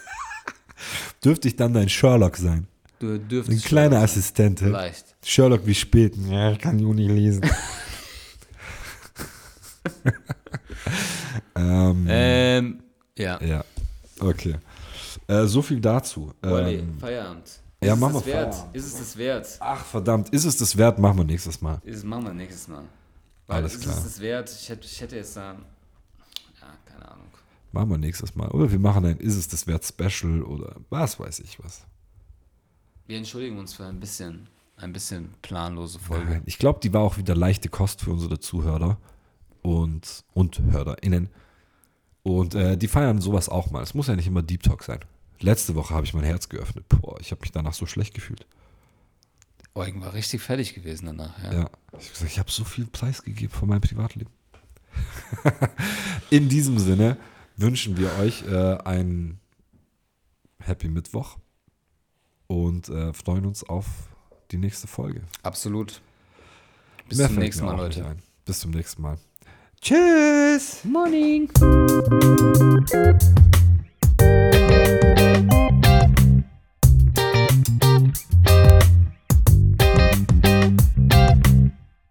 Dürfte 1.24 1.48
ich 1.48 1.57
dann 1.57 1.74
dein 1.74 1.88
Sherlock 1.88 2.36
sein? 2.36 2.68
Du 3.05 3.14
Ein 3.14 3.28
dürftest 3.28 3.64
kleiner 3.66 3.96
Schwalbach 3.96 4.09
sein. 4.09 4.18
Assistent. 4.20 4.59
Vielleicht. 4.61 5.16
Sherlock 5.24 5.66
wie 5.66 5.74
spät. 5.74 6.14
Ja, 6.30 6.52
ich 6.52 6.59
kann 6.59 6.78
die 6.78 6.84
Uni 6.84 7.07
lesen. 7.09 7.42
ähm, 11.57 12.07
Ähm, 12.09 12.82
ja. 13.18 13.40
ja, 13.42 13.64
okay. 14.20 14.57
Äh, 15.26 15.44
so 15.46 15.62
viel 15.62 15.80
dazu. 15.80 16.32
Olli, 16.42 16.76
Ähm, 16.76 16.98
Feierabend. 16.98 17.48
ja, 17.82 17.88
ist 17.88 17.94
es 17.94 18.00
machen 18.00 18.14
das 18.14 18.26
wir 18.26 18.34
wert? 18.34 18.55
Feierabend. 18.55 18.76
Ist 18.76 18.86
es 18.86 18.98
das 18.98 19.16
wert? 19.16 19.57
ach, 19.61 19.84
verdammt. 19.84 20.28
Ist 20.30 20.44
es 20.44 20.57
das 20.57 20.76
wert? 20.76 20.98
Machen 20.98 21.18
wir 21.18 21.24
nächstes 21.24 21.61
Mal. 21.61 21.80
Ist, 21.84 21.96
es- 21.98 22.05
machen 22.05 22.24
wir 22.24 22.34
nächstes 22.34 22.68
Mal. 22.68 22.84
Weil 23.46 23.57
Alles 23.59 23.74
ist 23.74 23.82
klar. 23.82 23.96
es 23.98 24.05
das 24.05 24.20
wert? 24.20 24.50
Ich 24.50 24.68
hätte, 24.68 24.86
ich 24.86 25.00
hätte 25.00 25.16
jetzt 25.16 25.36
da. 25.36 25.52
Ja, 26.61 26.68
keine 26.90 27.11
Ahnung. 27.11 27.26
Machen 27.72 27.90
wir 27.90 27.98
nächstes 27.98 28.34
Mal. 28.34 28.48
Oder 28.48 28.70
wir 28.72 28.78
machen 28.78 29.05
ein 29.05 29.18
Ist 29.18 29.36
es 29.36 29.48
das 29.48 29.66
wert 29.66 29.84
Special 29.84 30.42
oder 30.42 30.76
was 30.90 31.18
weiß 31.20 31.40
ich 31.40 31.59
was. 31.62 31.82
Wir 33.07 33.18
entschuldigen 33.18 33.59
uns 33.59 33.74
für 33.74 33.84
ein 33.84 34.00
bisschen, 34.00 34.48
ein 34.76 34.92
bisschen 34.92 35.34
planlose 35.42 35.98
Folge. 35.98 36.30
Nein, 36.30 36.42
ich 36.46 36.59
glaube, 36.59 36.80
die 36.82 36.92
war 36.92 37.02
auch 37.02 37.18
wieder 37.18 37.34
leichte 37.34 37.68
Kost 37.68 38.00
für 38.00 38.11
unsere 38.11 38.40
Zuhörer 38.40 38.98
und, 39.62 40.24
und 40.32 40.61
HörerInnen. 40.61 41.28
Und 42.22 42.55
äh, 42.55 42.78
die 42.78 42.88
feiern 42.88 43.20
sowas 43.20 43.50
auch 43.50 43.70
mal. 43.70 43.82
Es 43.82 43.92
muss 43.92 44.07
ja 44.07 44.16
nicht 44.16 44.26
immer 44.26 44.42
Deep 44.42 44.62
Talk 44.62 44.82
sein. 44.82 45.00
Letzte 45.40 45.74
Woche 45.74 45.94
habe 45.94 46.07
ich 46.07 46.14
mein 46.14 46.24
Herz 46.24 46.48
geöffnet. 46.48 46.86
Boah, 46.88 47.20
ich 47.20 47.30
habe 47.30 47.42
mich 47.42 47.52
danach 47.52 47.74
so 47.74 47.84
schlecht 47.84 48.14
gefühlt. 48.14 48.46
Eugen 49.74 50.00
war 50.00 50.14
richtig 50.14 50.40
fertig 50.40 50.74
gewesen 50.74 51.07
danach. 51.07 51.36
Ja. 51.42 51.52
Ja, 51.52 51.70
ich 51.98 52.07
habe 52.07 52.12
gesagt, 52.12 52.30
ich 52.30 52.38
habe 52.38 52.50
so 52.50 52.64
viel 52.64 52.86
Preis 52.86 53.22
gegeben 53.22 53.52
von 53.52 53.68
meinem 53.68 53.82
Privatleben. 53.82 54.30
In 56.30 56.48
diesem 56.48 56.78
Sinne 56.78 57.18
wünschen 57.57 57.98
wir 57.98 58.11
euch 58.20 58.44
äh, 58.46 58.78
einen 58.84 59.40
Happy 60.61 60.88
Mittwoch 60.88 61.36
und 62.47 62.88
äh, 62.88 63.12
freuen 63.12 63.47
uns 63.47 63.64
auf 63.64 63.86
die 64.51 64.59
nächste 64.59 64.86
Folge. 64.86 65.22
Absolut. 65.42 66.01
Bis 67.09 67.18
Mehr 67.18 67.28
zum 67.28 67.38
nächsten 67.38 67.64
Mal, 67.64 67.76
Leute. 67.76 68.16
Bis 68.45 68.61
zum 68.61 68.70
nächsten 68.70 69.03
Mal. 69.03 69.18
Tschüss. 69.80 70.84
Morning. 70.84 71.51